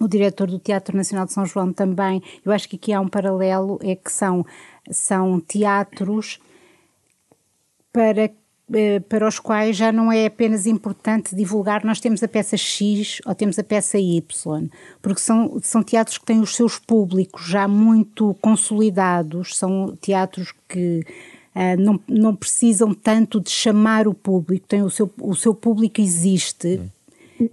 o 0.00 0.08
diretor 0.08 0.50
do 0.50 0.58
Teatro 0.58 0.96
Nacional 0.96 1.26
de 1.26 1.34
São 1.34 1.44
João 1.44 1.74
também, 1.74 2.22
eu 2.42 2.52
acho 2.52 2.66
que 2.66 2.76
aqui 2.76 2.90
há 2.90 3.02
um 3.02 3.08
paralelo, 3.08 3.78
é 3.82 3.94
que 3.94 4.10
são, 4.10 4.46
são 4.90 5.38
teatros 5.40 6.40
para 7.92 8.24
eh, 8.24 8.34
para 9.08 9.28
os 9.28 9.38
quais 9.38 9.76
já 9.76 9.92
não 9.92 10.10
é 10.10 10.24
apenas 10.24 10.66
importante 10.66 11.36
divulgar 11.36 11.84
nós 11.84 12.00
temos 12.00 12.22
a 12.22 12.28
peça 12.28 12.56
X 12.56 13.20
ou 13.26 13.34
temos 13.34 13.58
a 13.58 13.64
peça 13.64 13.98
Y, 13.98 14.68
porque 15.02 15.20
são, 15.20 15.58
são 15.62 15.82
teatros 15.82 16.16
que 16.16 16.24
têm 16.24 16.40
os 16.40 16.56
seus 16.56 16.78
públicos 16.78 17.46
já 17.46 17.68
muito 17.68 18.34
consolidados, 18.40 19.56
são 19.56 19.94
teatros 20.00 20.54
que 20.66 21.04
uh, 21.54 21.80
não, 21.80 22.00
não 22.08 22.34
precisam 22.34 22.94
tanto 22.94 23.38
de 23.38 23.50
chamar 23.50 24.08
o 24.08 24.14
público, 24.14 24.66
tem 24.66 24.82
o 24.82 24.90
seu, 24.90 25.10
o 25.20 25.34
seu 25.34 25.54
público 25.54 26.00
existe 26.00 26.80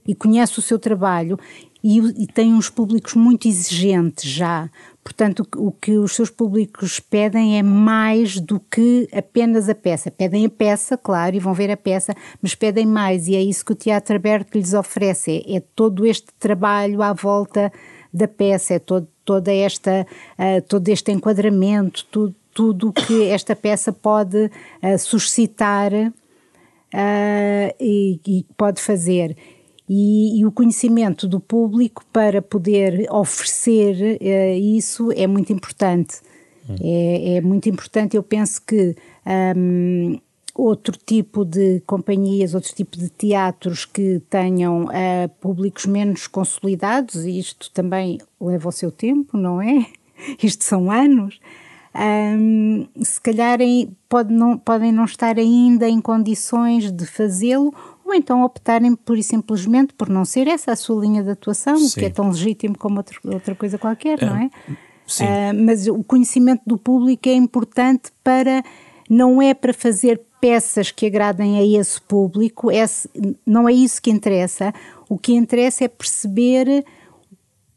e 0.07 0.15
conhece 0.15 0.59
o 0.59 0.61
seu 0.61 0.79
trabalho 0.79 1.37
e, 1.83 1.97
e 2.23 2.27
tem 2.27 2.53
uns 2.53 2.69
públicos 2.69 3.15
muito 3.15 3.47
exigentes 3.47 4.29
já. 4.29 4.69
Portanto, 5.03 5.47
o 5.57 5.71
que 5.71 5.97
os 5.97 6.13
seus 6.15 6.29
públicos 6.29 6.99
pedem 6.99 7.57
é 7.57 7.63
mais 7.63 8.39
do 8.39 8.59
que 8.59 9.09
apenas 9.11 9.67
a 9.67 9.73
peça. 9.73 10.11
Pedem 10.11 10.45
a 10.45 10.49
peça, 10.49 10.95
claro, 10.95 11.35
e 11.35 11.39
vão 11.39 11.53
ver 11.53 11.71
a 11.71 11.77
peça, 11.77 12.13
mas 12.41 12.53
pedem 12.53 12.85
mais, 12.85 13.27
e 13.27 13.35
é 13.35 13.41
isso 13.41 13.65
que 13.65 13.71
o 13.71 13.75
Teatro 13.75 14.15
Aberto 14.15 14.55
lhes 14.55 14.73
oferece: 14.73 15.43
é, 15.47 15.57
é 15.57 15.63
todo 15.75 16.05
este 16.05 16.27
trabalho 16.39 17.01
à 17.01 17.13
volta 17.13 17.73
da 18.13 18.27
peça, 18.27 18.75
é 18.75 18.79
todo, 18.79 19.07
toda 19.25 19.51
esta, 19.51 20.05
uh, 20.37 20.61
todo 20.67 20.87
este 20.89 21.11
enquadramento, 21.11 22.05
tudo, 22.11 22.35
tudo 22.53 22.89
o 22.89 22.93
que 22.93 23.27
esta 23.29 23.55
peça 23.55 23.91
pode 23.91 24.45
uh, 24.45 24.99
suscitar 24.99 25.91
uh, 25.93 27.75
e, 27.79 28.19
e 28.27 28.45
pode 28.55 28.81
fazer 28.81 29.35
e, 29.93 30.39
e, 30.39 30.45
o 30.45 30.51
conhecimento 30.53 31.27
do 31.27 31.37
público 31.37 32.05
para 32.13 32.41
poder 32.41 33.05
oferecer 33.11 34.17
uh, 34.21 34.57
isso 34.57 35.11
é 35.11 35.27
muito 35.27 35.51
importante. 35.51 36.21
Hum. 36.69 36.75
É, 36.81 37.35
é, 37.35 37.41
muito 37.41 37.67
importante, 37.67 38.15
eu 38.15 38.23
penso 38.23 38.61
que 38.61 38.95
um, 39.57 40.17
outro 40.55 40.97
tipo 40.97 41.43
de 41.43 41.81
companhias, 41.85 42.55
outro 42.55 42.73
tipo 42.73 42.97
de 42.97 43.09
teatros 43.09 43.83
que 43.83 44.21
tenham 44.29 44.85
uh, 44.85 45.27
públicos 45.41 45.85
menos 45.85 46.25
consolidados, 46.25 47.25
e 47.25 47.37
isto 47.37 47.69
também 47.71 48.17
leva 48.39 48.69
o 48.69 48.71
seu 48.71 48.93
tempo, 48.93 49.35
não 49.35 49.61
é? 49.61 49.87
Isto 50.41 50.63
são 50.63 50.89
anos. 50.89 51.37
Um, 51.93 52.87
se 53.03 53.19
calhar 53.19 53.59
pode 54.07 54.33
não, 54.33 54.57
podem 54.57 54.93
não 54.93 55.03
estar 55.03 55.37
ainda 55.37 55.89
em 55.89 55.99
condições 55.99 56.89
de 56.89 57.05
fazê-lo 57.05 57.73
ou 58.11 58.15
então 58.15 58.43
optarem 58.43 58.95
pura 58.95 59.19
e 59.19 59.23
simplesmente 59.23 59.93
por 59.93 60.09
não 60.09 60.25
ser 60.25 60.47
essa 60.47 60.73
a 60.73 60.75
sua 60.75 61.01
linha 61.01 61.23
de 61.23 61.31
atuação, 61.31 61.77
Sim. 61.77 61.99
que 61.99 62.05
é 62.05 62.09
tão 62.09 62.29
legítimo 62.29 62.77
como 62.77 62.97
outra, 62.97 63.17
outra 63.25 63.55
coisa 63.55 63.77
qualquer, 63.77 64.21
é, 64.21 64.25
não 64.25 64.35
é? 64.35 64.49
Sim. 65.07 65.23
Uh, 65.23 65.65
mas 65.65 65.87
o 65.87 66.03
conhecimento 66.03 66.61
do 66.65 66.77
público 66.77 67.27
é 67.27 67.33
importante 67.33 68.11
para, 68.23 68.63
não 69.09 69.41
é 69.41 69.53
para 69.53 69.73
fazer 69.73 70.21
peças 70.39 70.91
que 70.91 71.05
agradem 71.05 71.57
a 71.57 71.79
esse 71.79 72.01
público, 72.01 72.69
é, 72.69 72.85
não 73.45 73.67
é 73.67 73.73
isso 73.73 74.01
que 74.01 74.09
interessa. 74.09 74.73
O 75.07 75.17
que 75.17 75.33
interessa 75.33 75.85
é 75.85 75.87
perceber. 75.87 76.85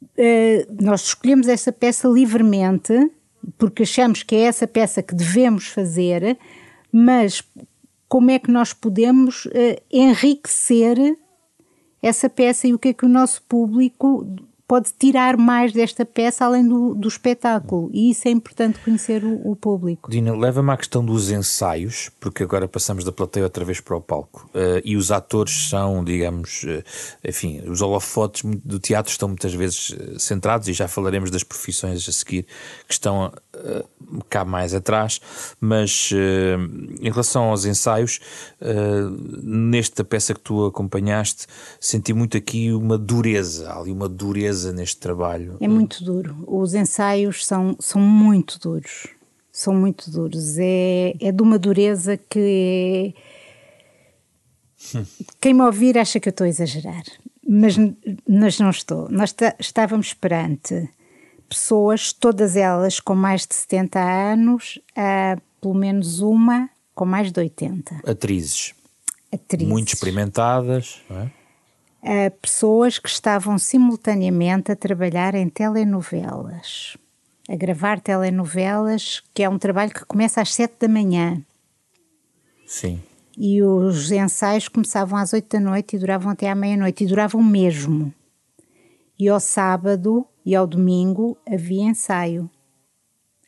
Uh, 0.03 0.83
nós 0.83 1.03
escolhemos 1.03 1.49
essa 1.49 1.73
peça 1.73 2.09
livremente, 2.09 3.11
porque 3.59 3.83
achamos 3.83 4.23
que 4.23 4.35
é 4.35 4.42
essa 4.42 4.66
peça 4.66 5.03
que 5.03 5.14
devemos 5.14 5.68
fazer, 5.68 6.38
mas 6.90 7.42
como 8.14 8.31
é 8.31 8.38
que 8.38 8.48
nós 8.48 8.72
podemos 8.72 9.46
uh, 9.46 9.50
enriquecer 9.90 10.96
essa 12.00 12.31
peça 12.31 12.68
e 12.68 12.72
o 12.72 12.79
que 12.79 12.90
é 12.90 12.92
que 12.92 13.05
o 13.05 13.09
nosso 13.09 13.42
público 13.42 14.24
pode 14.68 14.92
tirar 14.96 15.37
mais 15.37 15.72
desta 15.72 16.05
peça 16.07 16.44
além 16.44 16.66
do, 16.66 16.94
do 16.94 17.09
espetáculo. 17.09 17.90
E 17.92 18.11
isso 18.11 18.29
é 18.29 18.31
importante 18.31 18.79
conhecer 18.79 19.24
o, 19.24 19.50
o 19.50 19.57
público. 19.57 20.09
Dina, 20.09 20.33
leva-me 20.33 20.70
à 20.70 20.77
questão 20.77 21.05
dos 21.05 21.29
ensaios, 21.29 22.09
porque 22.20 22.44
agora 22.44 22.68
passamos 22.68 23.03
da 23.03 23.11
plateia 23.11 23.44
outra 23.44 23.64
vez 23.64 23.81
para 23.81 23.96
o 23.96 24.00
palco. 24.00 24.48
Uh, 24.55 24.81
e 24.85 24.96
os 24.96 25.11
atores 25.11 25.68
são, 25.68 26.05
digamos, 26.05 26.62
uh, 26.62 26.85
enfim, 27.24 27.62
os 27.66 27.83
holofotes 27.83 28.42
do 28.64 28.79
teatro 28.79 29.11
estão 29.11 29.29
muitas 29.29 29.53
vezes 29.53 29.92
centrados, 30.18 30.68
e 30.68 30.72
já 30.72 30.87
falaremos 30.87 31.33
das 31.33 31.42
profissões 31.42 32.09
a 32.09 32.12
seguir 32.12 32.46
que 32.87 32.94
estão 32.94 33.33
cá 34.28 34.44
mais 34.44 34.74
atrás, 34.74 35.20
mas 35.60 36.10
em 37.00 37.10
relação 37.10 37.44
aos 37.44 37.64
ensaios, 37.64 38.20
nesta 39.42 40.04
peça 40.04 40.34
que 40.34 40.40
tu 40.40 40.66
acompanhaste, 40.66 41.46
senti 41.80 42.12
muito 42.12 42.36
aqui 42.36 42.72
uma 42.72 42.98
dureza, 42.98 43.72
ali 43.72 43.90
uma 43.90 44.08
dureza 44.08 44.24
dureza 44.34 44.72
neste 44.72 44.98
trabalho? 44.98 45.56
É 45.60 45.68
muito 45.68 46.04
duro. 46.04 46.44
Os 46.46 46.74
ensaios 46.74 47.46
são, 47.46 47.76
são 47.78 48.00
muito 48.00 48.58
duros. 48.58 49.06
São 49.52 49.74
muito 49.74 50.10
duros. 50.10 50.56
É, 50.58 51.14
é 51.20 51.32
de 51.32 51.42
uma 51.42 51.58
dureza 51.58 52.16
que 52.16 53.14
é... 54.92 55.00
Quem 55.40 55.54
me 55.54 55.62
ouvir 55.62 55.96
acha 55.98 56.18
que 56.20 56.28
eu 56.28 56.30
estou 56.30 56.44
a 56.44 56.48
exagerar, 56.48 57.04
mas, 57.46 57.76
mas 58.28 58.58
não 58.58 58.70
estou. 58.70 59.08
Nós 59.08 59.34
estávamos 59.58 60.12
perante 60.12 60.88
pessoas, 61.48 62.12
todas 62.12 62.57
elas 62.57 63.00
com 63.00 63.14
mais 63.14 63.46
de 63.46 63.54
70 63.54 64.00
anos, 64.00 64.78
a 64.96 65.38
pelo 65.61 65.74
menos 65.74 66.20
uma 66.20 66.68
com 66.94 67.04
mais 67.04 67.33
de 67.33 67.40
80. 67.40 68.02
Atrizes. 68.07 68.74
Atrizes. 69.33 69.68
Muito 69.68 69.94
experimentadas, 69.94 71.00
é? 71.11 71.28
a 72.04 72.30
pessoas 72.30 72.98
que 72.98 73.09
estavam 73.09 73.59
simultaneamente 73.59 74.70
a 74.70 74.76
trabalhar 74.76 75.35
em 75.35 75.48
telenovelas, 75.48 76.98
a 77.48 77.57
gravar 77.57 77.98
telenovelas, 77.98 79.22
que 79.33 79.42
é 79.42 79.48
um 79.48 79.59
trabalho 79.59 79.92
que 79.92 80.04
começa 80.04 80.42
às 80.42 80.52
sete 80.52 80.74
da 80.80 80.88
manhã. 80.88 81.42
Sim. 82.66 83.02
E 83.37 83.62
os 83.62 84.12
ensaios 84.12 84.68
começavam 84.68 85.18
às 85.18 85.33
oito 85.33 85.48
da 85.57 85.61
noite 85.61 85.96
e 85.96 85.98
duravam 85.98 86.30
até 86.30 86.48
à 86.50 86.54
meia-noite, 86.54 87.04
e 87.04 87.07
duravam 87.07 87.42
mesmo. 87.42 88.12
E 89.18 89.28
ao 89.28 89.40
sábado 89.40 90.26
e 90.44 90.54
ao 90.54 90.66
domingo 90.66 91.37
havia 91.48 91.85
ensaio, 91.85 92.50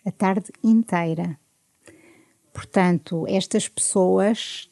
a 0.04 0.10
tarde 0.10 0.50
inteira. 0.62 1.38
Portanto, 2.52 3.26
estas 3.28 3.68
pessoas 3.68 4.70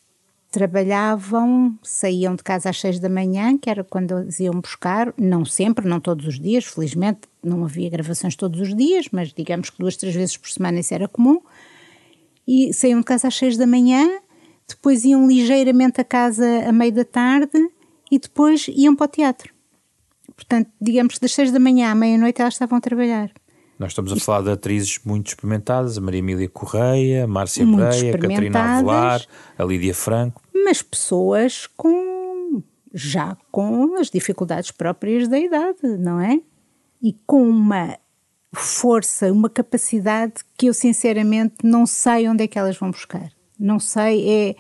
trabalhavam, 0.51 1.77
saíam 1.83 2.37
de 2.37 2.43
casa 2.45 2.71
às 2.71 2.81
seis 2.81 3.01
da 3.01 3.09
manhã, 3.09 3.59
que 3.59 3.69
era 3.69 3.83
quando 3.83 4.17
eles 4.17 4.39
iam 4.39 4.61
buscar, 4.61 5.13
não 5.19 5.45
sempre, 5.45 5.89
não 5.89 5.99
todos 5.99 6.27
os 6.27 6.39
dias, 6.39 6.65
felizmente 6.65 7.23
não 7.43 7.65
havia 7.65 7.91
gravações 7.91 8.37
todos 8.37 8.61
os 8.61 8.75
dias, 8.75 9.09
mas 9.11 9.33
digamos 9.33 9.69
que 9.69 9.79
duas, 9.79 9.97
três 9.97 10.15
vezes 10.15 10.37
por 10.37 10.49
semana 10.49 10.79
isso 10.79 10.95
era 10.95 11.09
comum, 11.09 11.41
e 12.47 12.73
saíam 12.73 13.01
de 13.01 13.05
casa 13.05 13.29
às 13.29 13.35
seis 13.35 13.57
da 13.57 13.67
manhã, 13.67 14.21
depois 14.69 15.05
iam 15.05 15.27
ligeiramente 15.27 16.01
a 16.01 16.05
casa 16.05 16.47
à 16.69 16.73
meia 16.73 16.93
da 16.93 17.05
tarde 17.05 17.59
e 18.11 18.19
depois 18.19 18.67
iam 18.69 18.95
para 18.95 19.07
o 19.07 19.09
teatro. 19.09 19.54
Portanto, 20.37 20.71
digamos 20.81 21.15
que 21.15 21.21
das 21.21 21.33
seis 21.33 21.53
da 21.53 21.59
manhã 21.59 21.91
à 21.91 21.95
meia-noite 21.95 22.41
elas 22.41 22.55
estavam 22.55 22.79
a 22.79 22.81
trabalhar. 22.81 23.31
Nós 23.79 23.91
estamos 23.91 24.13
a 24.13 24.17
falar 24.17 24.43
de 24.43 24.51
atrizes 24.51 25.01
muito 25.05 25.29
experimentadas, 25.29 25.99
a 25.99 26.01
Maria 26.01 26.21
Emília 26.21 26.49
Correia, 26.49 27.25
a 27.25 27.27
Márcia 27.27 27.67
Breia, 27.67 28.15
a 28.15 28.19
Catarina 28.19 28.79
Avelar, 28.79 29.27
a 29.59 29.65
Lídia 29.65 29.95
Franco. 29.95 30.43
Mas 30.65 30.81
pessoas 30.81 31.67
com 31.77 32.63
já 32.93 33.37
com 33.51 33.97
as 33.97 34.09
dificuldades 34.09 34.71
próprias 34.71 35.27
da 35.27 35.39
idade, 35.39 35.83
não 35.99 36.21
é? 36.21 36.41
E 37.03 37.13
com 37.27 37.43
uma 37.43 37.99
força, 38.55 39.33
uma 39.33 39.51
capacidade 39.51 40.35
que 40.57 40.67
eu 40.67 40.75
sinceramente 40.75 41.57
não 41.65 41.87
sei 41.87 42.29
onde 42.29 42.45
é 42.45 42.47
que 42.47 42.57
elas 42.57 42.77
vão 42.77 42.93
buscar. 42.93 43.31
Não 43.59 43.81
sei, 43.81 44.29
é. 44.29 44.57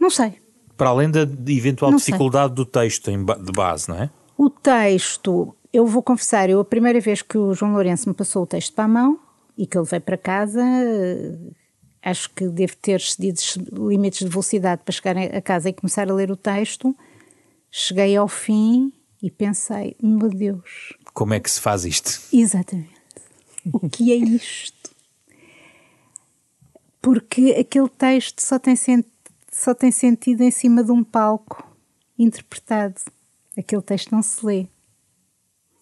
Não 0.00 0.08
sei. 0.08 0.34
Para 0.78 0.88
além 0.88 1.10
da 1.10 1.20
eventual 1.46 1.90
não 1.90 1.98
dificuldade 1.98 2.48
sei. 2.48 2.56
do 2.56 2.64
texto 2.64 3.10
de 3.10 3.52
base, 3.52 3.90
não 3.90 3.96
é? 3.96 4.10
O 4.42 4.48
texto, 4.48 5.54
eu 5.70 5.86
vou 5.86 6.02
confessar, 6.02 6.48
eu 6.48 6.60
a 6.60 6.64
primeira 6.64 6.98
vez 6.98 7.20
que 7.20 7.36
o 7.36 7.52
João 7.52 7.74
Lourenço 7.74 8.08
me 8.08 8.14
passou 8.14 8.42
o 8.42 8.46
texto 8.46 8.72
para 8.72 8.84
a 8.84 8.88
mão 8.88 9.20
e 9.54 9.66
que 9.66 9.76
ele 9.76 9.86
veio 9.86 10.00
para 10.00 10.16
casa, 10.16 10.62
acho 12.02 12.30
que 12.30 12.48
devo 12.48 12.74
ter 12.78 13.02
cedido 13.02 13.38
limites 13.86 14.20
de 14.20 14.30
velocidade 14.30 14.80
para 14.82 14.94
chegar 14.94 15.14
a 15.18 15.42
casa 15.42 15.68
e 15.68 15.74
começar 15.74 16.10
a 16.10 16.14
ler 16.14 16.30
o 16.30 16.36
texto. 16.36 16.96
Cheguei 17.70 18.16
ao 18.16 18.26
fim 18.28 18.90
e 19.22 19.30
pensei, 19.30 19.94
meu 20.02 20.30
Deus. 20.30 20.96
Como 21.12 21.34
é 21.34 21.38
que 21.38 21.50
se 21.50 21.60
faz 21.60 21.84
isto? 21.84 22.18
Exatamente. 22.32 22.98
O 23.70 23.90
que 23.90 24.10
é 24.10 24.16
isto? 24.16 24.90
Porque 27.02 27.54
aquele 27.60 27.90
texto 27.90 28.40
só 28.40 28.58
tem, 28.58 28.74
só 29.52 29.74
tem 29.74 29.90
sentido 29.90 30.40
em 30.40 30.50
cima 30.50 30.82
de 30.82 30.92
um 30.92 31.04
palco 31.04 31.62
interpretado. 32.18 33.02
Aquele 33.56 33.82
texto 33.82 34.12
não 34.12 34.22
se 34.22 34.44
lê. 34.44 34.66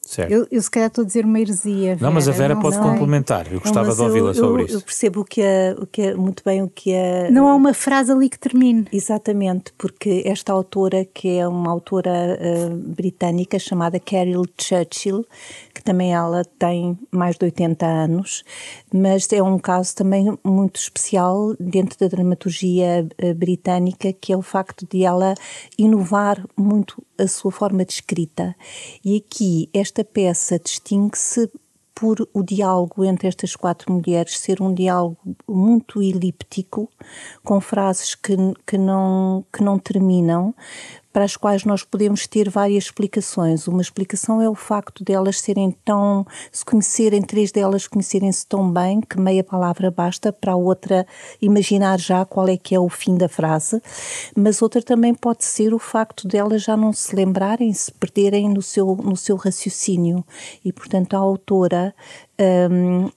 Certo. 0.09 0.33
Eu, 0.33 0.47
eu 0.51 0.63
se 0.63 0.71
calhar 0.71 0.89
estou 0.89 1.03
a 1.03 1.07
dizer 1.07 1.27
uma 1.27 1.39
heresia. 1.39 1.95
Vera. 1.95 1.99
Não, 2.01 2.11
mas 2.11 2.27
a 2.27 2.33
Vera 2.33 2.57
pode 2.57 2.77
sei. 2.77 2.83
complementar. 2.83 3.53
Eu 3.53 3.61
gostava 3.61 3.89
não, 3.89 3.95
de 3.95 4.01
ouvi-la 4.01 4.33
sobre 4.33 4.63
eu, 4.63 4.67
isso. 4.67 4.77
Eu 4.77 4.81
percebo 4.81 5.21
o 5.21 5.25
que 5.25 5.43
é, 5.43 5.77
o 5.79 5.87
que 5.87 6.01
é, 6.01 6.15
muito 6.15 6.43
bem 6.43 6.63
o 6.63 6.69
que 6.71 6.93
é. 6.93 7.31
Não 7.31 7.47
há 7.47 7.55
uma 7.55 7.75
frase 7.75 8.11
ali 8.11 8.31
que 8.31 8.39
termine. 8.39 8.87
Exatamente, 8.91 9.71
porque 9.77 10.23
esta 10.25 10.51
autora, 10.51 11.05
que 11.05 11.37
é 11.37 11.47
uma 11.47 11.71
autora 11.71 12.39
uh, 12.41 12.75
britânica 12.75 13.59
chamada 13.59 14.01
Carol 14.01 14.47
Churchill, 14.59 15.27
também 15.89 16.13
ela 16.13 16.45
tem 16.59 16.99
mais 17.11 17.39
de 17.39 17.47
80 17.47 17.87
anos, 17.87 18.45
mas 18.93 19.27
é 19.33 19.43
um 19.43 19.59
caso 19.59 19.97
também 19.97 20.39
muito 20.45 20.77
especial 20.77 21.55
dentro 21.59 21.99
da 21.99 22.09
dramaturgia 22.09 23.09
uh, 23.25 23.35
britânica, 23.35 24.13
que 24.13 24.31
é 24.31 24.37
o 24.37 24.43
facto 24.43 24.87
de 24.87 25.03
ela 25.03 25.33
inovar 25.79 26.45
muito 26.55 27.03
a 27.17 27.27
sua 27.27 27.51
forma 27.51 27.87
de 27.87 27.95
escrita. 27.95 28.55
E 29.03 29.17
aqui 29.17 29.71
esta 29.73 30.05
peça 30.05 30.59
distingue-se 30.59 31.51
por 31.95 32.29
o 32.35 32.43
diálogo 32.43 33.03
entre 33.03 33.27
estas 33.27 33.57
quatro 33.57 33.91
mulheres 33.91 34.39
ser 34.39 34.61
um 34.61 34.75
diálogo 34.75 35.17
muito 35.49 36.03
elíptico, 36.03 36.91
com 37.43 37.63
frases 37.63 38.15
que, 38.15 38.37
que, 38.67 38.77
não, 38.77 39.43
que 39.51 39.65
não 39.65 39.79
terminam, 39.79 40.55
para 41.19 41.25
as 41.25 41.37
quais 41.37 41.65
nós 41.65 41.83
podemos 41.83 42.29
ter 42.29 42.49
várias 42.49 42.85
explicações. 42.85 43.67
Uma 43.67 43.83
explicação 43.83 44.41
é 44.41 44.49
o 44.49 44.55
facto 44.55 45.03
de 45.03 45.13
elas 45.13 45.41
serem 45.41 45.73
tão, 45.85 46.25
se 46.53 46.65
conhecerem, 46.65 47.21
três 47.21 47.51
delas 47.51 47.89
conhecerem-se 47.89 48.47
tão 48.47 48.71
bem 48.71 49.01
que 49.01 49.19
meia 49.19 49.43
palavra 49.43 49.91
basta 49.91 50.33
para 50.33 50.53
a 50.53 50.57
outra 50.57 51.05
imaginar 51.43 51.99
já 51.99 52.25
qual 52.25 52.47
é 52.47 52.57
que 52.57 52.73
é 52.73 52.79
o 52.79 52.89
fim 52.89 53.17
da 53.17 53.29
frase, 53.29 53.83
mas 54.37 54.63
outra 54.63 54.81
também 54.81 55.13
pode 55.13 55.45
ser 55.45 55.75
o 55.75 55.79
facto 55.81 56.29
delas 56.29 56.63
já 56.63 56.77
não 56.77 56.93
se 56.93 57.17
lembrarem, 57.17 57.73
se 57.73 57.91
perderem 57.91 58.49
no 58.49 58.63
seu, 58.63 58.95
no 58.95 59.17
seu 59.17 59.35
raciocínio. 59.35 60.25
E, 60.65 60.73
portanto, 60.73 61.15
a 61.15 61.19
autora 61.19 61.93
um, 62.71 63.11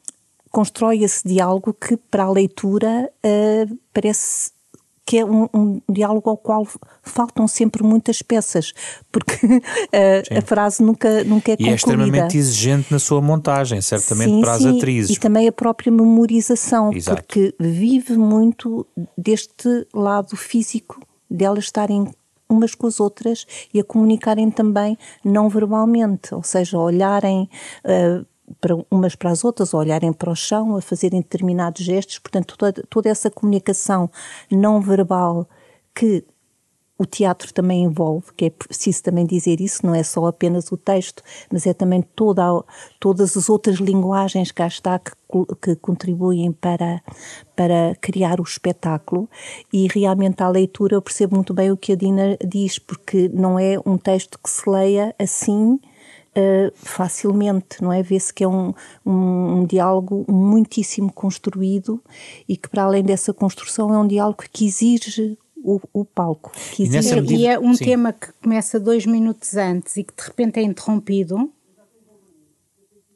constrói 0.49 1.03
esse 1.03 1.27
diálogo 1.27 1.71
que, 1.71 1.95
para 1.97 2.23
a 2.23 2.31
leitura, 2.31 3.11
uh, 3.23 3.79
parece 3.93 4.59
que 5.05 5.17
é 5.17 5.25
um, 5.25 5.47
um, 5.53 5.81
diálogo 5.89 6.29
ao 6.29 6.37
qual 6.37 6.67
faltam 7.01 7.47
sempre 7.47 7.83
muitas 7.83 8.21
peças, 8.21 8.73
porque 9.11 9.33
a, 9.91 10.37
a, 10.37 10.41
frase 10.41 10.83
nunca, 10.83 11.23
nunca 11.23 11.51
é 11.51 11.55
e 11.55 11.57
concluída. 11.57 11.63
E 11.63 11.69
é 11.69 11.75
extremamente 11.75 12.37
exigente 12.37 12.91
na 12.91 12.99
sua 12.99 13.21
montagem, 13.21 13.81
certamente 13.81 14.29
sim, 14.29 14.41
para 14.41 14.57
sim, 14.57 14.69
as 14.69 14.75
atrizes. 14.75 15.17
E 15.17 15.19
também 15.19 15.47
a 15.47 15.51
própria 15.51 15.91
memorização, 15.91 16.93
Exato. 16.93 17.21
porque 17.21 17.53
vive 17.59 18.15
muito 18.15 18.85
deste 19.17 19.87
lado 19.93 20.35
físico 20.35 21.01
delas 21.29 21.65
estarem 21.65 22.07
umas 22.51 22.75
com 22.75 22.85
as 22.85 22.99
outras 22.99 23.45
e 23.73 23.79
a 23.79 23.83
comunicarem 23.83 24.51
também 24.51 24.97
não 25.23 25.47
verbalmente, 25.47 26.35
ou 26.35 26.43
seja, 26.43 26.77
olharem 26.77 27.49
uh, 27.85 28.25
para 28.59 28.75
umas 28.89 29.15
para 29.15 29.31
as 29.31 29.43
outras, 29.43 29.73
a 29.73 29.77
olharem 29.77 30.11
para 30.11 30.31
o 30.31 30.35
chão, 30.35 30.75
a 30.75 30.81
fazerem 30.81 31.21
determinados 31.21 31.83
gestos. 31.83 32.19
Portanto, 32.19 32.55
toda, 32.57 32.83
toda 32.89 33.09
essa 33.09 33.29
comunicação 33.29 34.09
não 34.49 34.81
verbal 34.81 35.47
que 35.93 36.25
o 37.01 37.05
teatro 37.05 37.51
também 37.51 37.83
envolve, 37.83 38.27
que 38.37 38.45
é 38.45 38.49
preciso 38.51 39.01
também 39.01 39.25
dizer 39.25 39.59
isso, 39.59 39.83
não 39.83 39.95
é 39.95 40.03
só 40.03 40.27
apenas 40.27 40.71
o 40.71 40.77
texto, 40.77 41.23
mas 41.51 41.65
é 41.65 41.73
também 41.73 42.03
toda 42.15 42.43
a, 42.43 42.63
todas 42.99 43.35
as 43.35 43.49
outras 43.49 43.77
linguagens 43.77 44.51
que 44.51 44.61
está 44.61 44.99
que, 44.99 45.11
que, 45.59 45.75
contribuem 45.77 46.51
para, 46.51 47.01
para 47.55 47.95
criar 47.99 48.39
o 48.39 48.43
espetáculo 48.43 49.27
e 49.73 49.87
realmente 49.87 50.43
à 50.43 50.49
leitura 50.49 50.93
eu 50.93 51.01
percebo 51.01 51.35
muito 51.35 51.55
bem 51.55 51.71
o 51.71 51.77
que 51.77 51.93
a 51.93 51.95
Dina 51.95 52.37
diz, 52.45 52.77
porque 52.77 53.27
não 53.33 53.57
é 53.57 53.79
um 53.83 53.97
texto 53.97 54.37
que 54.37 54.49
se 54.49 54.69
leia 54.69 55.15
assim 55.17 55.79
uh, 56.35 56.71
facilmente, 56.75 57.81
não 57.81 57.91
é? 57.91 58.01
Vê-se 58.01 58.33
que 58.33 58.43
é 58.43 58.47
um, 58.47 58.73
um, 59.05 59.59
um, 59.59 59.65
diálogo 59.65 60.25
muitíssimo 60.29 61.11
construído 61.11 62.01
e 62.47 62.55
que, 62.57 62.69
para 62.69 62.83
além 62.83 63.03
dessa 63.03 63.33
construção, 63.33 63.93
é 63.93 63.97
um 63.97 64.07
diálogo 64.07 64.43
que 64.51 64.65
exige 64.65 65.37
o, 65.57 65.79
o 65.93 66.05
palco. 66.05 66.51
Que 66.73 66.83
exige... 66.83 67.11
E, 67.11 67.15
medida, 67.15 67.33
e 67.41 67.47
é 67.47 67.59
um 67.59 67.73
sim. 67.73 67.85
tema 67.85 68.13
que 68.13 68.31
começa 68.41 68.79
dois 68.79 69.05
minutos 69.05 69.55
antes 69.55 69.97
e 69.97 70.03
que 70.03 70.13
de 70.15 70.23
repente 70.23 70.59
é 70.59 70.63
interrompido. 70.63 71.51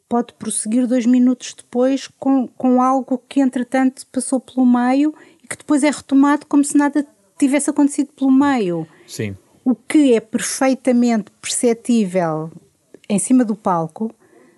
Pode 0.08 0.34
prosseguir 0.34 0.86
dois 0.86 1.06
minutos 1.06 1.56
depois 1.56 2.08
com, 2.19 2.47
com 2.47 2.82
algo 2.82 3.21
que, 3.28 3.41
entretanto, 3.41 4.06
passou 4.12 4.39
pelo 4.39 4.65
meio 4.65 5.15
e 5.43 5.47
que 5.47 5.58
depois 5.58 5.84
é 5.84 5.89
retomado 5.89 6.45
como 6.45 6.63
se 6.63 6.78
nada 6.78 7.06
tivesse 7.39 7.69
acontecido 7.71 8.12
pelo 8.13 8.32
meio. 8.32 8.88
Sim. 9.08 9.36
O 9.63 9.73
que 9.73 10.13
é 10.13 10.19
perfeitamente 10.19 11.32
perceptível 11.41 12.51
em 13.10 13.20
cima 13.20 13.46
do 13.46 13.56
palco, 13.56 14.13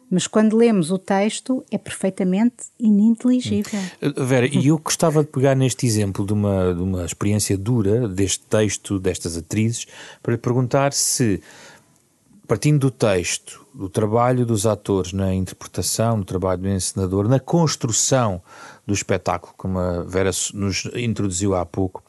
mas 0.09 0.25
quando 0.25 0.55
lemos 0.55 0.89
o 0.89 0.97
texto 0.97 1.63
é 1.69 1.77
perfeitamente 1.77 2.67
ininteligível. 2.79 3.79
Hum. 4.01 4.25
Vera, 4.25 4.47
e 4.47 4.67
eu 4.67 4.77
gostava 4.77 5.23
de 5.23 5.29
pegar 5.29 5.55
neste 5.55 5.85
exemplo 5.85 6.25
de 6.25 6.33
uma, 6.33 6.73
de 6.73 6.81
uma 6.81 7.05
experiência 7.05 7.57
dura 7.57 8.07
deste 8.07 8.45
texto, 8.45 8.99
destas 8.99 9.35
atrizes, 9.35 9.85
para 10.23 10.31
lhe 10.31 10.37
perguntar 10.37 10.93
se, 10.93 11.41
partindo 12.47 12.79
do 12.79 12.91
texto, 12.91 13.65
do 13.73 13.89
trabalho 13.89 14.45
dos 14.45 14.65
atores 14.65 15.11
na 15.11 15.33
interpretação, 15.33 16.19
do 16.19 16.25
trabalho 16.25 16.61
do 16.61 16.69
encenador, 16.69 17.27
na 17.27 17.39
construção 17.39 18.41
do 18.85 18.93
espetáculo, 18.93 19.53
como 19.57 19.77
a 19.77 20.03
Vera 20.03 20.31
nos 20.53 20.85
introduziu 20.95 21.53
há 21.53 21.65
pouco, 21.65 22.01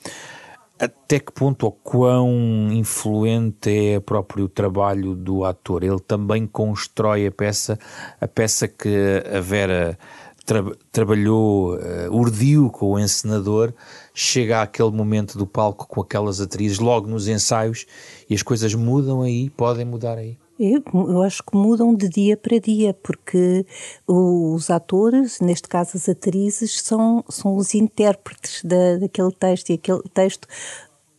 até 0.78 1.18
que 1.18 1.32
ponto 1.32 1.64
ou 1.64 1.72
quão 1.72 2.70
influente 2.72 3.70
é 3.70 3.98
o 3.98 4.00
próprio 4.00 4.48
trabalho 4.48 5.14
do 5.14 5.44
ator? 5.44 5.82
Ele 5.82 5.98
também 5.98 6.46
constrói 6.46 7.26
a 7.26 7.32
peça, 7.32 7.78
a 8.20 8.28
peça 8.28 8.68
que 8.68 9.22
a 9.34 9.40
Vera 9.40 9.98
tra 10.46 10.64
trabalhou, 10.90 11.74
uh, 11.74 12.10
urdiu 12.10 12.70
com 12.70 12.92
o 12.92 12.98
encenador, 12.98 13.74
chega 14.14 14.62
àquele 14.62 14.90
momento 14.90 15.36
do 15.36 15.46
palco 15.46 15.86
com 15.86 16.00
aquelas 16.00 16.40
atrizes, 16.40 16.78
logo 16.78 17.06
nos 17.06 17.28
ensaios, 17.28 17.84
e 18.30 18.34
as 18.34 18.42
coisas 18.42 18.74
mudam 18.74 19.20
aí, 19.22 19.50
podem 19.50 19.84
mudar 19.84 20.16
aí. 20.16 20.38
Eu, 20.58 20.82
eu, 20.92 21.22
acho 21.22 21.42
que 21.44 21.56
mudam 21.56 21.94
de 21.94 22.08
dia 22.08 22.36
para 22.36 22.58
dia, 22.58 22.92
porque 22.92 23.64
os 24.06 24.70
atores, 24.70 25.38
neste 25.40 25.68
caso 25.68 25.96
as 25.96 26.08
atrizes, 26.08 26.80
são, 26.80 27.24
são 27.28 27.56
os 27.56 27.74
intérpretes 27.74 28.64
da, 28.64 28.96
daquele 28.96 29.30
texto 29.30 29.70
e 29.70 29.74
aquele 29.74 30.02
texto 30.12 30.48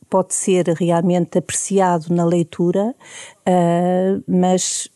pode 0.09 0.33
ser 0.33 0.67
realmente 0.69 1.37
apreciado 1.37 2.13
na 2.13 2.25
leitura, 2.25 2.93
uh, 3.47 4.23
mas 4.27 4.89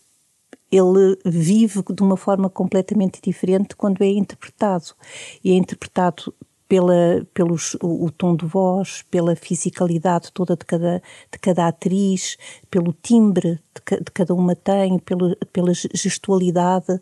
ele 0.72 1.18
vive 1.24 1.84
de 1.94 2.02
uma 2.02 2.18
forma 2.18 2.50
completamente 2.50 3.22
diferente 3.22 3.76
quando 3.76 4.02
é 4.02 4.08
interpretado. 4.08 4.96
E 5.44 5.52
é 5.52 5.54
interpretado 5.54 6.34
pela, 6.74 7.24
pelos, 7.36 7.76
o, 7.84 8.06
o, 8.06 8.12
tom 8.12 8.36
de 8.36 8.48
voz, 8.48 9.04
pela 9.12 9.36
fisicalidade 9.36 10.32
toda 10.34 10.56
de 10.56 10.66
cada, 10.66 11.04
de 11.32 11.38
cada 11.38 11.68
atriz, 11.68 12.36
pelo 12.72 12.92
timbre 12.92 13.60
de, 13.76 13.98
de 13.98 14.12
cada 14.12 14.34
uma 14.34 14.56
tem, 14.56 14.98
pelo, 14.98 15.36
pela 15.54 15.72
gestualidade. 15.72 16.94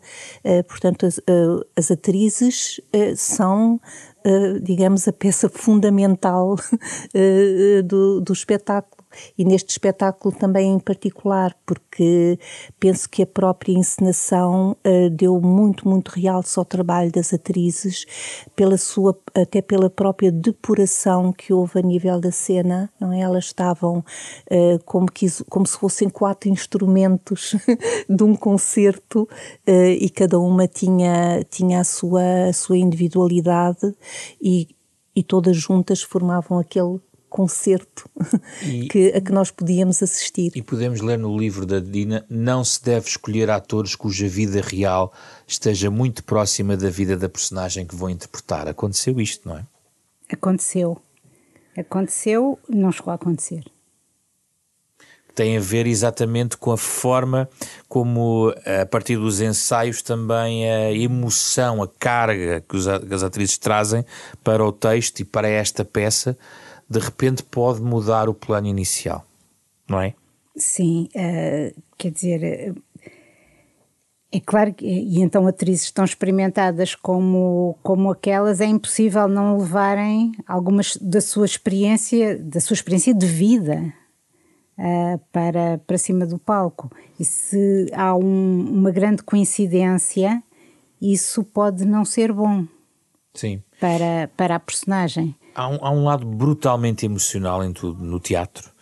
Uh, 0.44 0.62
portanto, 0.68 1.06
as, 1.06 1.16
uh, 1.16 1.64
as 1.74 1.90
atrizes 1.90 2.82
uh, 2.94 3.16
são 3.16 3.80
digamos, 4.62 5.08
a 5.08 5.12
peça 5.12 5.48
fundamental 5.48 6.54
do, 7.84 8.20
do 8.20 8.32
espetáculo 8.32 9.01
e 9.36 9.44
neste 9.44 9.70
espetáculo 9.70 10.34
também 10.34 10.72
em 10.72 10.78
particular, 10.78 11.56
porque 11.64 12.38
penso 12.78 13.08
que 13.08 13.22
a 13.22 13.26
própria 13.26 13.72
encenação 13.72 14.76
uh, 14.86 15.10
deu 15.10 15.40
muito, 15.40 15.88
muito 15.88 16.08
realce 16.10 16.58
ao 16.58 16.64
trabalho 16.64 17.10
das 17.10 17.32
atrizes, 17.32 18.04
pela 18.54 18.76
sua, 18.76 19.18
até 19.34 19.60
pela 19.62 19.88
própria 19.88 20.30
depuração 20.30 21.32
que 21.32 21.52
houve 21.52 21.78
a 21.78 21.82
nível 21.82 22.20
da 22.20 22.30
cena, 22.30 22.90
não 23.00 23.12
é? 23.12 23.20
Elas 23.20 23.46
estavam 23.46 23.98
uh, 23.98 24.84
como, 24.84 25.10
que, 25.10 25.26
como 25.48 25.66
se 25.66 25.78
fossem 25.78 26.08
quatro 26.08 26.48
instrumentos 26.48 27.54
de 28.08 28.24
um 28.24 28.34
concerto 28.34 29.22
uh, 29.22 29.90
e 29.98 30.08
cada 30.10 30.38
uma 30.38 30.66
tinha, 30.66 31.44
tinha 31.50 31.80
a, 31.80 31.84
sua, 31.84 32.48
a 32.48 32.52
sua 32.52 32.76
individualidade 32.76 33.94
e, 34.40 34.68
e 35.14 35.22
todas 35.22 35.56
juntas 35.56 36.02
formavam 36.02 36.58
aquele 36.58 37.00
concerto 37.32 38.08
e, 38.62 38.86
que, 38.92 39.08
a 39.08 39.20
que 39.20 39.32
nós 39.32 39.50
podíamos 39.50 40.02
assistir. 40.02 40.52
E 40.54 40.62
podemos 40.62 41.00
ler 41.00 41.18
no 41.18 41.36
livro 41.36 41.64
da 41.64 41.80
Dina: 41.80 42.24
não 42.28 42.62
se 42.62 42.84
deve 42.84 43.08
escolher 43.08 43.50
atores 43.50 43.96
cuja 43.96 44.28
vida 44.28 44.60
real 44.60 45.12
esteja 45.46 45.90
muito 45.90 46.22
próxima 46.22 46.76
da 46.76 46.90
vida 46.90 47.16
da 47.16 47.28
personagem 47.28 47.86
que 47.86 47.96
vão 47.96 48.10
interpretar. 48.10 48.68
Aconteceu 48.68 49.18
isto, 49.20 49.48
não 49.48 49.56
é? 49.56 49.66
Aconteceu. 50.30 51.00
Aconteceu, 51.76 52.58
não 52.68 52.92
chegou 52.92 53.12
a 53.12 53.14
acontecer 53.14 53.64
tem 55.34 55.56
a 55.56 55.60
ver 55.60 55.86
exatamente 55.86 56.56
com 56.56 56.72
a 56.72 56.76
forma 56.76 57.48
como, 57.88 58.54
a 58.82 58.86
partir 58.86 59.16
dos 59.16 59.40
ensaios, 59.40 60.02
também 60.02 60.70
a 60.70 60.92
emoção, 60.92 61.82
a 61.82 61.88
carga 61.88 62.62
que 62.68 62.76
as 63.14 63.22
atrizes 63.22 63.58
trazem 63.58 64.04
para 64.42 64.64
o 64.64 64.72
texto 64.72 65.20
e 65.20 65.24
para 65.24 65.48
esta 65.48 65.84
peça, 65.84 66.36
de 66.92 66.98
repente 66.98 67.42
pode 67.42 67.80
mudar 67.80 68.28
o 68.28 68.34
plano 68.34 68.66
inicial, 68.66 69.26
não 69.88 70.00
é? 70.00 70.14
Sim, 70.56 71.08
uh, 71.16 71.82
quer 71.96 72.10
dizer, 72.10 72.70
uh, 72.70 72.82
é 74.30 74.40
claro 74.40 74.74
que, 74.74 74.86
e 74.86 75.20
então 75.20 75.46
atrizes 75.46 75.90
tão 75.90 76.04
experimentadas 76.04 76.94
como, 76.94 77.76
como 77.82 78.10
aquelas, 78.10 78.60
é 78.60 78.66
impossível 78.66 79.26
não 79.26 79.58
levarem 79.58 80.32
algumas 80.46 80.96
da 80.98 81.20
sua 81.20 81.46
experiência, 81.46 82.38
da 82.38 82.60
sua 82.60 82.74
experiência 82.74 83.14
de 83.14 83.26
vida 83.26 83.92
uh, 84.78 85.18
para, 85.32 85.78
para 85.86 85.98
cima 85.98 86.26
do 86.26 86.38
palco. 86.38 86.90
E 87.18 87.24
se 87.24 87.86
há 87.94 88.14
um, 88.14 88.66
uma 88.70 88.90
grande 88.90 89.22
coincidência, 89.22 90.42
isso 91.00 91.42
pode 91.42 91.86
não 91.86 92.04
ser 92.04 92.32
bom 92.32 92.66
Sim. 93.34 93.62
Para, 93.80 94.30
para 94.36 94.56
a 94.56 94.60
personagem. 94.60 95.34
Há 95.54 95.68
um, 95.68 95.78
há 95.80 95.90
um 95.90 96.04
lado 96.04 96.26
brutalmente 96.26 97.04
emocional 97.06 97.62
em 97.64 97.72
tudo, 97.72 98.04
no 98.04 98.18
teatro. 98.18 98.72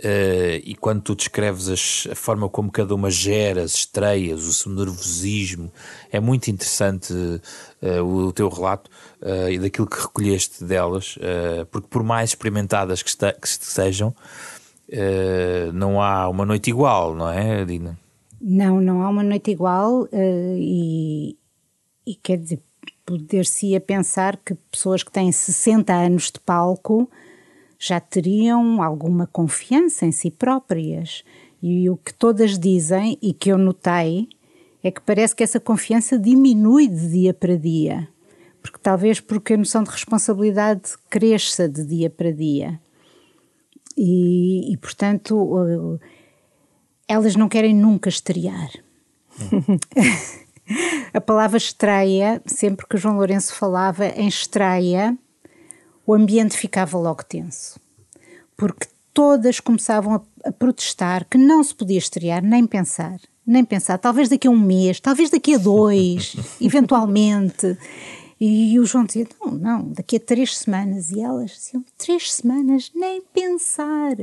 Uh, 0.00 0.58
e 0.64 0.74
quando 0.74 1.02
tu 1.02 1.14
descreves 1.14 1.68
as, 1.68 2.08
a 2.10 2.16
forma 2.16 2.48
como 2.48 2.70
cada 2.70 2.94
uma 2.94 3.10
gera 3.10 3.62
as 3.62 3.74
estreias, 3.74 4.44
o 4.44 4.52
seu 4.52 4.72
nervosismo, 4.72 5.72
é 6.10 6.18
muito 6.18 6.50
interessante 6.50 7.12
uh, 7.12 8.02
o, 8.02 8.26
o, 8.26 8.32
teu 8.32 8.48
relato 8.48 8.90
uh, 9.22 9.48
e 9.48 9.58
daquilo 9.58 9.86
que 9.86 10.00
recolheste 10.00 10.64
delas, 10.64 11.16
porque 11.70 11.88
por 11.88 12.02
mais 12.02 12.30
experimentadas 12.30 13.02
que, 13.02 13.08
esta, 13.08 13.32
que 13.32 13.48
sejam, 13.48 14.14
não 15.72 16.02
há 16.02 16.28
uma 16.28 16.44
noite 16.44 16.70
igual, 16.70 17.14
não 17.14 17.30
é, 17.30 17.64
Dina? 17.64 17.98
Não, 18.40 18.80
não 18.80 19.00
há 19.00 19.08
uma 19.08 19.22
noite 19.22 19.52
igual 19.52 20.08
e, 20.12 21.36
e 22.06 22.14
quer 22.16 22.36
dizer, 22.36 22.60
poder-se-ia 23.04 23.80
pensar 23.80 24.36
que 24.36 24.54
pessoas 24.70 25.02
que 25.02 25.12
têm 25.12 25.30
60 25.30 25.92
anos 25.92 26.30
de 26.30 26.40
palco 26.40 27.10
já 27.78 28.00
teriam 28.00 28.82
alguma 28.82 29.26
confiança 29.26 30.06
em 30.06 30.12
si 30.12 30.30
próprias. 30.30 31.22
E 31.62 31.88
o 31.90 31.96
que 31.96 32.12
todas 32.14 32.58
dizem 32.58 33.18
e 33.20 33.32
que 33.32 33.50
eu 33.50 33.58
notei 33.58 34.28
é 34.82 34.90
que 34.90 35.00
parece 35.00 35.34
que 35.34 35.42
essa 35.42 35.60
confiança 35.60 36.18
diminui 36.18 36.88
de 36.88 37.10
dia 37.10 37.34
para 37.34 37.56
dia. 37.56 38.08
Porque 38.62 38.78
talvez 38.82 39.20
porque 39.20 39.54
a 39.54 39.56
noção 39.56 39.82
de 39.82 39.90
responsabilidade 39.90 40.92
cresça 41.10 41.68
de 41.68 41.84
dia 41.84 42.08
para 42.10 42.32
dia. 42.32 42.80
E, 43.96 44.72
e 44.72 44.76
portanto, 44.76 45.98
elas 47.06 47.36
não 47.36 47.48
querem 47.48 47.74
nunca 47.74 48.08
estrear. 48.08 48.70
a 51.12 51.20
palavra 51.20 51.58
estreia, 51.58 52.42
sempre 52.46 52.86
que 52.86 52.96
o 52.96 52.98
João 52.98 53.16
Lourenço 53.16 53.54
falava 53.54 54.06
em 54.06 54.28
estreia, 54.28 55.16
o 56.06 56.14
ambiente 56.14 56.56
ficava 56.56 56.98
logo 56.98 57.24
tenso. 57.24 57.78
Porque 58.56 58.86
todas 59.12 59.60
começavam 59.60 60.14
a, 60.14 60.48
a, 60.48 60.52
protestar 60.52 61.26
que 61.28 61.38
não 61.38 61.62
se 61.62 61.74
podia 61.74 61.98
estrear, 61.98 62.42
nem 62.42 62.66
pensar. 62.66 63.18
Nem 63.46 63.64
pensar, 63.64 63.98
talvez 63.98 64.30
daqui 64.30 64.48
a 64.48 64.50
um 64.50 64.58
mês, 64.58 65.00
talvez 65.00 65.28
daqui 65.28 65.54
a 65.54 65.58
dois, 65.58 66.34
eventualmente. 66.60 67.76
E 68.40 68.78
o 68.78 68.86
João 68.86 69.04
dizia: 69.04 69.26
Não, 69.40 69.52
não, 69.52 69.88
daqui 69.92 70.16
a 70.16 70.20
três 70.20 70.56
semanas. 70.56 71.10
E 71.10 71.20
elas 71.20 71.50
diziam: 71.50 71.84
Três 71.98 72.32
semanas, 72.32 72.90
nem 72.94 73.20
pensar. 73.20 74.16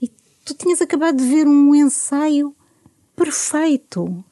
E 0.00 0.08
tu 0.44 0.54
tinhas 0.54 0.80
acabado 0.80 1.16
de 1.16 1.24
ver 1.24 1.46
um 1.46 1.74
ensaio 1.74 2.54
perfeito. 3.16 4.24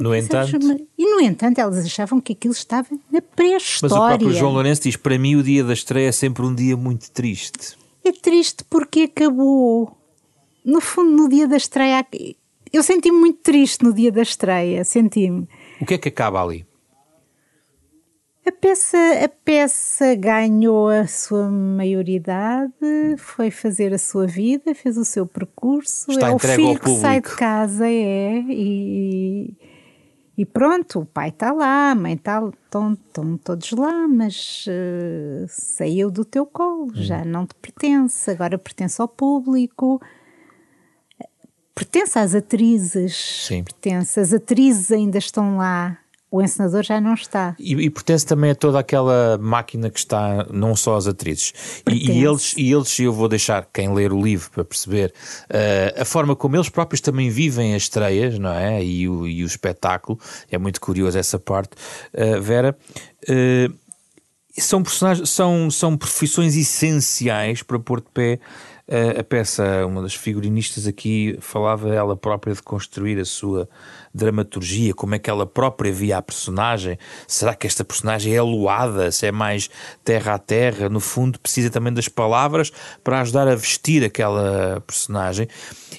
No 0.00 0.14
entanto. 0.14 0.56
E 0.96 1.04
no 1.04 1.20
entanto, 1.20 1.58
elas 1.58 1.84
achavam 1.84 2.20
que 2.20 2.32
aquilo 2.32 2.54
estava 2.54 2.88
na 3.12 3.20
pré-história. 3.20 3.82
Mas 3.82 3.92
o 3.92 4.08
próprio 4.08 4.32
João 4.32 4.52
Lourenço 4.52 4.82
diz: 4.82 4.96
Para 4.96 5.18
mim, 5.18 5.36
o 5.36 5.42
dia 5.42 5.62
da 5.62 5.74
estreia 5.74 6.08
é 6.08 6.12
sempre 6.12 6.42
um 6.42 6.54
dia 6.54 6.76
muito 6.76 7.10
triste. 7.10 7.76
É 8.02 8.10
triste 8.10 8.64
porque 8.64 9.02
acabou. 9.02 9.94
No 10.64 10.80
fundo, 10.80 11.10
no 11.10 11.28
dia 11.28 11.46
da 11.46 11.56
estreia. 11.56 12.04
Eu 12.72 12.82
senti-me 12.82 13.18
muito 13.18 13.40
triste 13.40 13.84
no 13.84 13.92
dia 13.92 14.10
da 14.10 14.22
estreia, 14.22 14.84
senti-me. 14.84 15.46
O 15.80 15.86
que 15.86 15.94
é 15.94 15.98
que 15.98 16.08
acaba 16.08 16.42
ali? 16.42 16.64
A 18.46 18.52
peça, 18.52 18.96
a 19.22 19.28
peça 19.28 20.14
ganhou 20.14 20.88
a 20.88 21.06
sua 21.06 21.48
maioridade, 21.48 22.72
foi 23.18 23.50
fazer 23.50 23.92
a 23.92 23.98
sua 23.98 24.26
vida, 24.26 24.74
fez 24.74 24.96
o 24.96 25.04
seu 25.04 25.26
percurso. 25.26 26.10
Está 26.10 26.30
é 26.30 26.34
o 26.34 26.38
filho 26.38 26.78
que 26.78 26.96
sai 26.96 27.20
de 27.20 27.28
casa, 27.36 27.86
é, 27.86 28.42
e, 28.48 29.52
e 30.36 30.46
pronto, 30.46 31.00
o 31.00 31.06
pai 31.06 31.28
está 31.28 31.52
lá, 31.52 31.90
a 31.90 31.94
mãe 31.94 32.14
está, 32.14 32.42
estão, 32.64 32.94
estão 32.94 33.36
todos 33.36 33.72
lá, 33.72 34.08
mas 34.08 34.64
uh, 34.66 35.46
saiu 35.48 36.10
do 36.10 36.24
teu 36.24 36.46
colo, 36.46 36.84
hum. 36.86 36.92
já 36.94 37.24
não 37.24 37.46
te 37.46 37.54
pertence, 37.54 38.30
agora 38.30 38.56
pertence 38.58 39.00
ao 39.00 39.08
público 39.08 40.00
pertence 41.80 42.18
às 42.18 42.34
atrizes, 42.34 43.46
Sim. 43.46 43.64
pertence, 43.64 44.20
as 44.20 44.34
atrizes 44.34 44.92
ainda 44.92 45.16
estão 45.16 45.56
lá, 45.56 45.96
o 46.30 46.40
encenador 46.40 46.82
já 46.84 47.00
não 47.00 47.14
está. 47.14 47.56
E, 47.58 47.72
e, 47.72 47.90
pertence 47.90 48.24
também 48.24 48.52
a 48.52 48.54
toda 48.54 48.78
aquela 48.78 49.36
máquina 49.38 49.90
que 49.90 49.98
está, 49.98 50.46
não 50.50 50.76
só 50.76 50.96
as 50.96 51.08
atrizes. 51.08 51.52
E, 51.90 52.12
e, 52.12 52.24
eles, 52.24 52.54
e 52.56 52.70
eles, 52.70 52.98
eu 53.00 53.12
vou 53.12 53.28
deixar 53.28 53.66
quem 53.72 53.92
ler 53.92 54.12
o 54.12 54.22
livro 54.22 54.48
para 54.50 54.64
perceber 54.64 55.12
uh, 55.50 56.00
a 56.00 56.04
forma 56.04 56.36
como 56.36 56.56
eles 56.56 56.68
próprios 56.68 57.00
também 57.00 57.30
vivem 57.30 57.74
as 57.74 57.82
estreias, 57.82 58.38
não 58.38 58.52
é? 58.52 58.82
E 58.84 59.08
o, 59.08 59.26
e 59.26 59.42
o 59.42 59.46
espetáculo. 59.46 60.18
É 60.50 60.56
muito 60.56 60.80
curioso 60.80 61.18
essa 61.18 61.38
parte. 61.38 61.72
Uh, 62.14 62.40
Vera, 62.40 62.78
uh, 63.28 63.74
são 64.56 64.82
personagens, 64.82 65.28
são, 65.30 65.70
são 65.70 65.96
profissões 65.96 66.56
essenciais 66.56 67.62
para 67.62 67.78
pôr 67.78 68.00
de 68.00 68.08
pé 68.12 68.38
a 69.20 69.22
peça, 69.22 69.86
uma 69.86 70.02
das 70.02 70.14
figurinistas 70.14 70.86
aqui 70.86 71.38
falava 71.40 71.94
ela 71.94 72.16
própria 72.16 72.52
de 72.52 72.60
construir 72.60 73.20
a 73.20 73.24
sua 73.24 73.68
dramaturgia, 74.12 74.92
como 74.92 75.14
é 75.14 75.18
que 75.18 75.30
ela 75.30 75.46
própria 75.46 75.92
via 75.92 76.18
a 76.18 76.22
personagem. 76.22 76.98
Será 77.28 77.54
que 77.54 77.68
esta 77.68 77.84
personagem 77.84 78.34
é 78.34 78.38
aluada? 78.38 79.12
Se 79.12 79.26
é 79.26 79.32
mais 79.32 79.70
terra 80.02 80.34
a 80.34 80.38
terra? 80.38 80.88
No 80.88 80.98
fundo, 80.98 81.38
precisa 81.38 81.70
também 81.70 81.92
das 81.92 82.08
palavras 82.08 82.72
para 83.04 83.20
ajudar 83.20 83.46
a 83.46 83.54
vestir 83.54 84.04
aquela 84.04 84.82
personagem. 84.84 85.46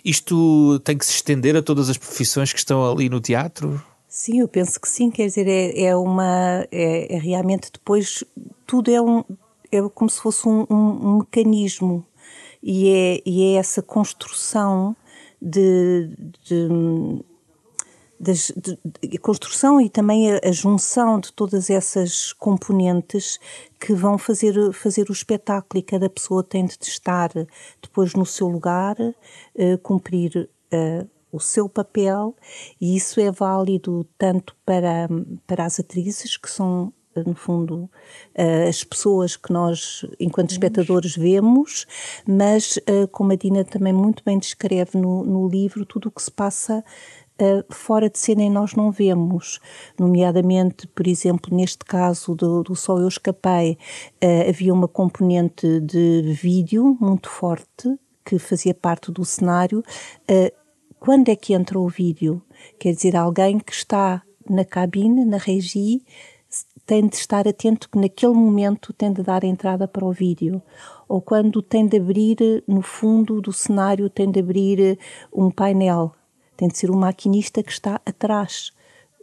Isto 0.03 0.79
tem 0.83 0.97
que 0.97 1.05
se 1.05 1.13
estender 1.13 1.55
a 1.55 1.61
todas 1.61 1.89
as 1.89 1.97
profissões 1.97 2.51
que 2.51 2.59
estão 2.59 2.89
ali 2.89 3.07
no 3.07 3.21
teatro? 3.21 3.81
Sim, 4.09 4.41
eu 4.41 4.47
penso 4.49 4.77
que 4.81 4.89
sim. 4.89 5.09
Quer 5.09 5.27
dizer, 5.27 5.47
é, 5.47 5.83
é 5.85 5.95
uma. 5.95 6.67
É, 6.69 7.15
é 7.15 7.17
realmente 7.17 7.69
depois. 7.71 8.21
Tudo 8.67 8.91
é 8.91 9.01
um. 9.01 9.23
É 9.71 9.81
como 9.95 10.09
se 10.09 10.19
fosse 10.19 10.45
um, 10.45 10.65
um, 10.69 10.75
um 10.75 11.17
mecanismo 11.19 12.05
e 12.61 12.89
é, 12.89 13.21
e 13.25 13.43
é 13.43 13.59
essa 13.59 13.81
construção 13.81 14.95
de, 15.41 16.09
de, 16.43 16.67
de, 18.19 18.77
de, 19.09 19.17
construção 19.17 19.81
e 19.81 19.89
também 19.89 20.31
a, 20.31 20.39
a, 20.43 20.51
junção 20.51 21.19
de 21.19 21.33
todas 21.33 21.69
essas 21.69 22.31
componentes 22.33 23.39
que 23.79 23.93
vão 23.93 24.17
fazer, 24.17 24.71
fazer 24.73 25.09
o 25.09 25.13
espetáculo 25.13 25.79
e 25.79 25.83
cada 25.83 26.09
pessoa 26.09 26.43
tem 26.43 26.65
de 26.65 26.77
estar 26.81 27.31
depois 27.81 28.13
no 28.13 28.25
seu 28.25 28.47
lugar, 28.47 28.95
uh, 28.99 29.77
cumprir 29.81 30.47
uh, 30.71 31.09
o 31.31 31.39
seu 31.39 31.67
papel. 31.67 32.35
E 32.79 32.95
isso 32.95 33.19
é 33.19 33.31
válido 33.31 34.05
tanto 34.17 34.55
para, 34.63 35.07
para 35.47 35.65
as 35.65 35.79
atrizes 35.79 36.37
que 36.37 36.49
são 36.49 36.93
no 37.15 37.35
fundo, 37.35 37.89
eh, 38.33 38.67
as 38.67 38.83
pessoas 38.83 39.35
que 39.35 39.51
nós, 39.51 40.05
enquanto 40.19 40.51
espectadores, 40.51 41.15
vemos, 41.15 41.85
mas, 42.27 42.79
eh, 42.85 43.07
como 43.07 43.31
a 43.31 43.35
Dina 43.35 43.63
também 43.63 43.93
muito 43.93 44.23
bem 44.23 44.39
descreve 44.39 44.97
no, 44.97 45.23
no 45.23 45.47
livro, 45.47 45.85
tudo 45.85 46.09
o 46.09 46.11
que 46.11 46.21
se 46.21 46.31
passa 46.31 46.83
Uh, 47.39 47.65
fora 47.73 48.07
de 48.07 48.19
cena 48.19 48.43
e 48.43 48.51
nós 48.51 48.75
não 48.75 48.91
vemos. 48.91 49.59
Nomeadamente, 49.97 50.85
por 50.85 51.07
exemplo, 51.07 51.55
neste 51.55 51.79
caso 51.79 52.35
do, 52.35 52.61
do 52.61 52.75
Eu 52.89 53.07
Escapei, 53.07 53.79
havia 54.47 54.71
uma 54.71 54.87
componente 54.87 55.79
de 55.79 56.21
vídeo 56.39 56.95
muito 57.01 57.31
forte 57.31 57.97
que 58.23 58.37
fazia 58.37 58.75
parte 58.75 59.11
do 59.11 59.25
cenário. 59.25 59.83
Quando 60.99 61.29
é 61.29 61.35
que 61.35 61.55
entra 61.55 61.79
o 61.79 61.87
vídeo? 61.87 62.43
Quer 62.77 62.93
dizer, 62.93 63.15
alguém 63.15 63.57
que 63.57 63.73
está 63.73 64.21
na 64.47 64.63
cabine, 64.63 65.25
na 65.25 65.37
regi, 65.37 66.03
tem 66.85 67.07
de 67.07 67.15
estar 67.15 67.47
atento 67.47 67.89
que 67.89 67.97
naquele 67.97 68.33
momento 68.33 68.93
tem 68.93 69.11
de 69.11 69.23
dar 69.23 69.43
entrada 69.43 69.87
para 69.87 70.05
o 70.05 70.11
vídeo. 70.11 70.61
ou 71.07 71.21
quando 71.21 71.61
tem 71.61 71.85
de 71.85 71.97
abrir, 71.97 72.37
no 72.65 72.81
fundo 72.81 73.41
do 73.41 73.51
cenário, 73.51 74.09
tem 74.09 74.31
de 74.31 74.39
abrir 74.39 74.97
um 75.33 75.51
painel. 75.51 76.13
Tem 76.55 76.69
de 76.69 76.77
ser 76.77 76.89
o 76.89 76.95
maquinista 76.95 77.61
que 77.61 77.71
está 77.71 77.99
atrás 78.05 78.71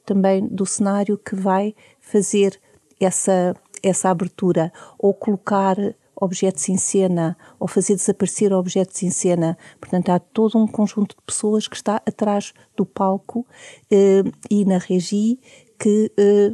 também 0.04 0.46
do 0.46 0.64
cenário 0.64 1.18
que 1.18 1.34
vai 1.34 1.74
fazer 2.00 2.60
essa, 2.98 3.54
essa 3.82 4.10
abertura 4.10 4.72
ou 4.98 5.12
colocar 5.14 5.76
objetos 6.20 6.68
em 6.68 6.76
cena 6.76 7.36
ou 7.60 7.68
fazer 7.68 7.94
desaparecer 7.94 8.52
objetos 8.52 9.02
em 9.02 9.10
cena. 9.10 9.56
Portanto, 9.80 10.10
há 10.10 10.18
todo 10.18 10.58
um 10.58 10.66
conjunto 10.66 11.14
de 11.16 11.22
pessoas 11.24 11.68
que 11.68 11.76
está 11.76 11.96
atrás 11.96 12.52
do 12.76 12.84
palco 12.84 13.46
eh, 13.90 14.24
e 14.50 14.64
na 14.64 14.78
regi 14.78 15.38
que 15.78 16.10
eh, 16.18 16.52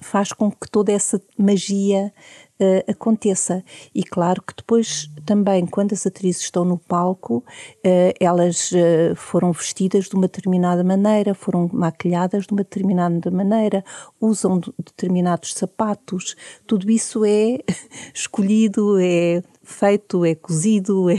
faz 0.00 0.32
com 0.32 0.50
que 0.50 0.70
toda 0.70 0.92
essa 0.92 1.20
magia 1.38 2.12
uh, 2.60 2.90
aconteça. 2.90 3.64
E 3.94 4.02
claro 4.02 4.42
que 4.42 4.54
depois 4.54 5.10
também, 5.24 5.66
quando 5.66 5.92
as 5.92 6.06
atrizes 6.06 6.42
estão 6.42 6.64
no 6.64 6.78
palco, 6.78 7.38
uh, 7.38 8.12
elas 8.20 8.70
uh, 8.72 9.14
foram 9.16 9.52
vestidas 9.52 10.06
de 10.06 10.14
uma 10.14 10.22
determinada 10.22 10.84
maneira, 10.84 11.34
foram 11.34 11.70
maquilhadas 11.72 12.46
de 12.46 12.52
uma 12.52 12.62
determinada 12.62 13.30
maneira, 13.30 13.84
usam 14.20 14.60
determinados 14.78 15.54
sapatos, 15.54 16.36
tudo 16.66 16.90
isso 16.90 17.24
é 17.24 17.58
escolhido, 18.14 18.98
é 19.00 19.42
feito, 19.62 20.24
é 20.24 20.34
cozido, 20.34 21.08
é 21.10 21.16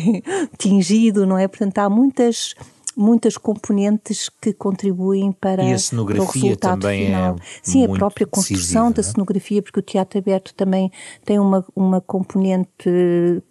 tingido, 0.58 1.26
não 1.26 1.38
é? 1.38 1.48
Portanto, 1.48 1.78
há 1.80 1.90
muitas 1.90 2.56
muitas 3.02 3.38
componentes 3.38 4.30
que 4.30 4.54
contribuem 4.54 5.32
para, 5.32 5.64
e 5.64 5.74
a 5.74 5.80
cenografia 5.80 6.24
para 6.24 6.30
o 6.30 6.42
resultado 6.42 6.82
também 6.82 7.02
é 7.02 7.06
final. 7.06 7.36
É 7.36 7.40
Sim, 7.64 7.86
a 7.86 7.90
própria 7.90 8.28
construção 8.28 8.92
decisiva, 8.92 8.94
da 8.94 9.04
cenografia, 9.04 9.62
porque 9.62 9.80
o 9.80 9.84
teatro 9.84 10.20
aberto 10.20 10.54
também 10.54 10.92
tem 11.26 11.40
uma, 11.40 11.66
uma 11.76 12.00
componente 12.00 12.70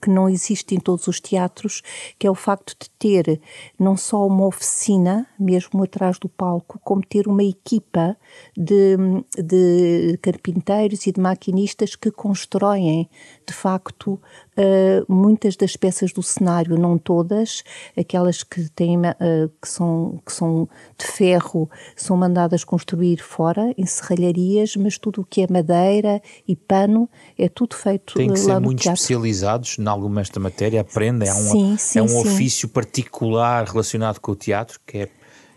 que 0.00 0.08
não 0.08 0.28
existe 0.28 0.74
em 0.74 0.78
todos 0.80 1.08
os 1.08 1.20
teatros, 1.20 1.82
que 2.18 2.26
é 2.26 2.30
o 2.30 2.34
facto 2.34 2.76
de 2.80 2.88
ter 2.90 3.40
não 3.78 3.96
só 3.96 4.26
uma 4.26 4.46
oficina, 4.46 5.26
mesmo 5.38 5.82
atrás 5.82 6.18
do 6.18 6.28
palco, 6.28 6.78
como 6.84 7.02
ter 7.02 7.26
uma 7.26 7.42
equipa 7.42 8.16
de, 8.56 8.96
de 9.36 10.18
carpinteiros 10.22 11.06
e 11.06 11.12
de 11.12 11.20
maquinistas 11.20 11.96
que 11.96 12.10
constroem, 12.10 13.08
de 13.50 13.56
facto, 13.56 14.12
uh, 14.12 15.12
muitas 15.12 15.56
das 15.56 15.74
peças 15.74 16.12
do 16.12 16.22
cenário, 16.22 16.78
não 16.78 16.96
todas, 16.96 17.64
aquelas 17.98 18.44
que 18.44 18.70
têm 18.70 18.96
uh, 18.96 19.50
que, 19.60 19.68
são, 19.68 20.22
que 20.24 20.32
são 20.32 20.68
de 20.96 21.04
ferro 21.04 21.68
são 21.96 22.16
mandadas 22.16 22.62
construir 22.62 23.16
fora, 23.20 23.74
em 23.76 23.84
serralharias, 23.84 24.76
mas 24.76 24.96
tudo 24.96 25.22
o 25.22 25.24
que 25.24 25.42
é 25.42 25.48
madeira 25.50 26.22
e 26.46 26.54
pano 26.54 27.08
é 27.36 27.48
tudo 27.48 27.74
feito 27.74 28.14
Tem 28.14 28.32
que 28.32 28.40
lá 28.42 28.54
ser 28.54 28.60
muito 28.60 28.82
teatro. 28.82 29.02
especializados 29.02 29.76
em 29.78 29.88
alguma 29.88 30.20
esta 30.20 30.38
matéria, 30.38 30.80
aprendem, 30.82 31.28
é 31.28 31.34
um, 31.34 31.36
Sim, 31.36 31.76
sim, 31.76 31.98
é 31.98 32.02
um 32.02 32.08
sim. 32.08 32.20
ofício 32.20 32.68
particular 32.68 33.64
relacionado 33.66 34.20
com 34.20 34.30
o 34.30 34.36
teatro 34.36 34.78
que 34.86 34.98
é, 34.98 35.08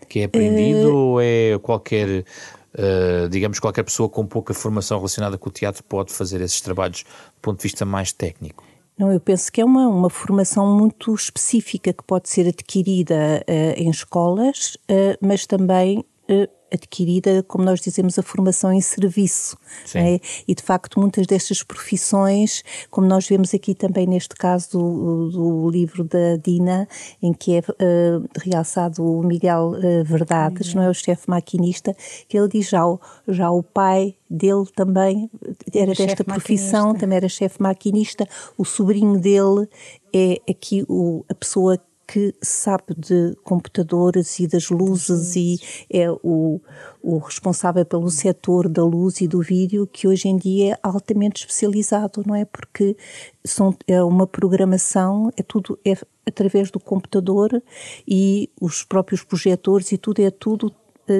que 0.08 0.18
é 0.20 0.24
aprendido 0.24 0.88
uh... 0.88 0.96
ou 0.96 1.20
é 1.20 1.56
qualquer... 1.62 2.24
Uh, 2.76 3.28
digamos, 3.28 3.60
qualquer 3.60 3.84
pessoa 3.84 4.08
com 4.08 4.26
pouca 4.26 4.52
formação 4.52 4.98
relacionada 4.98 5.38
com 5.38 5.48
o 5.48 5.52
teatro 5.52 5.84
pode 5.84 6.12
fazer 6.12 6.40
esses 6.40 6.60
trabalhos 6.60 7.02
do 7.02 7.40
ponto 7.40 7.58
de 7.58 7.62
vista 7.62 7.84
mais 7.84 8.12
técnico? 8.12 8.64
Não, 8.98 9.12
eu 9.12 9.20
penso 9.20 9.50
que 9.50 9.60
é 9.60 9.64
uma, 9.64 9.88
uma 9.88 10.10
formação 10.10 10.76
muito 10.76 11.14
específica 11.14 11.92
que 11.92 12.02
pode 12.04 12.28
ser 12.28 12.48
adquirida 12.48 13.44
uh, 13.48 13.80
em 13.80 13.90
escolas, 13.90 14.76
uh, 14.90 15.18
mas 15.20 15.46
também 15.46 16.04
adquirida, 16.74 17.42
como 17.44 17.64
nós 17.64 17.80
dizemos, 17.80 18.18
a 18.18 18.22
formação 18.22 18.72
em 18.72 18.80
serviço. 18.80 19.56
É? 19.94 20.20
E 20.46 20.54
de 20.54 20.62
facto, 20.62 20.98
muitas 21.00 21.26
destas 21.26 21.62
profissões, 21.62 22.62
como 22.90 23.06
nós 23.06 23.26
vemos 23.26 23.54
aqui 23.54 23.74
também 23.74 24.06
neste 24.06 24.34
caso 24.34 24.70
do, 24.72 25.30
do 25.30 25.70
livro 25.70 26.04
da 26.04 26.36
Dina, 26.36 26.88
em 27.22 27.32
que 27.32 27.56
é 27.56 27.60
uh, 27.60 28.28
realçado 28.36 29.04
o 29.04 29.22
Miguel 29.22 29.74
uh, 29.76 30.04
Verdades, 30.04 30.70
uhum. 30.70 30.80
não 30.80 30.82
é? 30.82 30.90
O 30.90 30.94
chefe 30.94 31.30
maquinista, 31.30 31.96
que 32.28 32.36
ele 32.36 32.48
diz 32.48 32.68
já 32.68 32.84
o, 32.86 33.00
já 33.28 33.50
o 33.50 33.62
pai 33.62 34.16
dele 34.28 34.66
também 34.74 35.30
era, 35.72 35.92
era 35.92 35.94
desta 35.94 36.24
profissão, 36.24 36.88
maquinista. 36.88 37.00
também 37.00 37.16
era 37.16 37.28
chefe 37.28 37.62
maquinista, 37.62 38.28
o 38.58 38.64
sobrinho 38.64 39.18
dele 39.18 39.68
é 40.12 40.40
aqui 40.50 40.84
o, 40.88 41.24
a 41.28 41.34
pessoa 41.34 41.78
que 41.78 41.93
sabe 42.42 42.94
de 42.96 43.34
computadores 43.42 44.38
e 44.38 44.46
das 44.46 44.70
luzes 44.70 45.36
e 45.36 45.58
é 45.90 46.10
o, 46.10 46.60
o 47.02 47.18
responsável 47.18 47.84
pelo 47.84 48.10
setor 48.10 48.68
da 48.68 48.84
luz 48.84 49.20
e 49.20 49.28
do 49.28 49.40
vídeo 49.40 49.86
que 49.86 50.06
hoje 50.06 50.28
em 50.28 50.36
dia 50.36 50.74
é 50.74 50.78
altamente 50.82 51.42
especializado, 51.42 52.22
não 52.26 52.34
é? 52.34 52.44
Porque 52.44 52.96
são, 53.44 53.76
é 53.86 54.02
uma 54.02 54.26
programação, 54.26 55.30
é 55.36 55.42
tudo 55.42 55.78
é 55.84 55.94
através 56.26 56.70
do 56.70 56.80
computador 56.80 57.62
e 58.08 58.50
os 58.60 58.82
próprios 58.82 59.22
projetores 59.22 59.92
e 59.92 59.98
tudo 59.98 60.20
é 60.20 60.30
tudo 60.30 60.74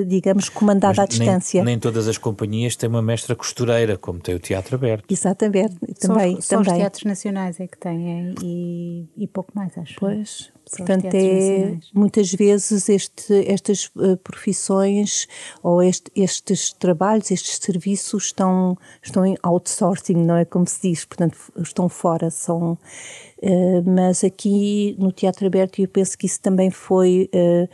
digamos, 0.06 0.48
comandada 0.48 1.02
à 1.02 1.06
distância. 1.06 1.58
Nem, 1.62 1.74
nem, 1.74 1.78
todas 1.78 2.08
as 2.08 2.18
companhias 2.18 2.76
têm 2.76 2.88
uma 2.88 3.02
mestra 3.02 3.34
costureira, 3.36 3.98
como 3.98 4.18
tem 4.18 4.34
o 4.34 4.38
Teatro 4.38 4.76
Aberto. 4.76 5.04
Exatamente, 5.10 5.76
também. 6.00 6.40
Só, 6.40 6.56
também. 6.56 6.72
os 6.72 6.78
teatros 6.78 7.04
nacionais 7.04 7.60
é 7.60 7.66
que 7.66 7.78
têm 7.78 8.34
e, 8.42 9.06
e 9.16 9.26
pouco 9.26 9.52
mais, 9.54 9.76
acho. 9.76 9.94
Pois, 9.98 10.50
portanto, 10.70 11.14
é, 11.14 11.76
muitas 11.92 12.32
vezes 12.32 12.88
este, 12.88 13.46
estas 13.46 13.90
uh, 13.96 14.16
profissões 14.16 15.26
ou 15.62 15.82
este, 15.82 16.10
estes 16.16 16.72
trabalhos, 16.72 17.30
estes 17.30 17.58
serviços 17.58 18.26
estão, 18.26 18.78
estão 19.02 19.24
em 19.26 19.36
outsourcing, 19.42 20.14
não 20.14 20.36
é 20.36 20.44
como 20.44 20.66
se 20.66 20.88
diz, 20.88 21.04
portanto, 21.04 21.36
estão 21.58 21.88
fora, 21.88 22.30
são... 22.30 22.78
Uh, 23.42 23.82
mas 23.84 24.24
aqui 24.24 24.96
no 24.98 25.12
Teatro 25.12 25.46
Aberto 25.46 25.78
eu 25.78 25.86
penso 25.86 26.16
que 26.16 26.24
isso 26.24 26.40
também 26.40 26.70
foi 26.70 27.28
uh, 27.34 27.68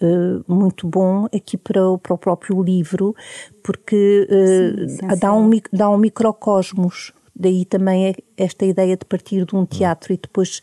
uh, 0.00 0.44
muito 0.46 0.86
bom 0.86 1.26
aqui 1.26 1.56
para 1.56 1.88
o, 1.88 1.98
para 1.98 2.14
o 2.14 2.18
próprio 2.18 2.62
livro, 2.62 3.14
porque 3.62 4.26
uh, 4.30 4.88
Sim, 4.88 5.06
dá, 5.18 5.32
um, 5.32 5.50
dá 5.72 5.90
um 5.90 5.98
microcosmos. 5.98 7.12
Daí 7.34 7.64
também 7.64 8.08
é 8.08 8.14
esta 8.36 8.64
ideia 8.64 8.96
de 8.96 9.04
partir 9.04 9.44
de 9.44 9.54
um 9.54 9.66
teatro 9.66 10.12
e 10.12 10.16
depois 10.16 10.62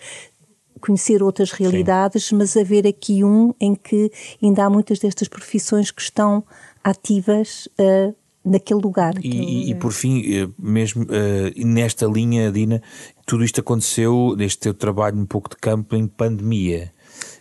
conhecer 0.81 1.21
outras 1.21 1.51
realidades, 1.51 2.25
Sim. 2.25 2.35
mas 2.35 2.57
haver 2.57 2.87
aqui 2.87 3.23
um 3.23 3.53
em 3.59 3.75
que 3.75 4.11
ainda 4.41 4.65
há 4.65 4.69
muitas 4.69 4.99
destas 4.99 5.27
profissões 5.27 5.91
que 5.91 6.01
estão 6.01 6.43
ativas 6.83 7.69
uh, 7.79 8.13
naquele 8.43 8.81
lugar. 8.81 9.13
E, 9.23 9.69
e, 9.69 9.75
por 9.75 9.93
fim, 9.93 10.51
mesmo 10.57 11.03
uh, 11.03 11.65
nesta 11.65 12.05
linha, 12.05 12.51
Dina, 12.51 12.81
tudo 13.25 13.43
isto 13.43 13.61
aconteceu, 13.61 14.35
neste 14.35 14.59
teu 14.59 14.73
trabalho 14.73 15.17
um 15.17 15.25
pouco 15.25 15.49
de 15.49 15.55
campo, 15.57 15.95
em 15.95 16.07
pandemia. 16.07 16.91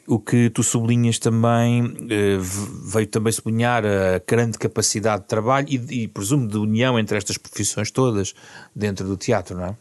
O 0.07 0.19
que 0.19 0.51
tu 0.51 0.63
sublinhas 0.65 1.19
também, 1.19 1.95
eh, 2.11 2.39
veio 2.93 3.07
também 3.07 3.33
sublinhar 3.33 3.85
a 3.85 4.21
grande 4.27 4.59
capacidade 4.59 5.23
de 5.23 5.29
trabalho 5.29 5.69
e, 5.71 6.03
e 6.03 6.09
presumo 6.09 6.49
de 6.49 6.59
união 6.59 6.99
entre 6.99 7.17
estas 7.17 7.39
profissões 7.39 7.91
todas 7.91 8.35
dentro 8.75 9.07
do 9.07 9.17
teatro, 9.17 9.57
não 9.57 9.67
é? 9.67 9.77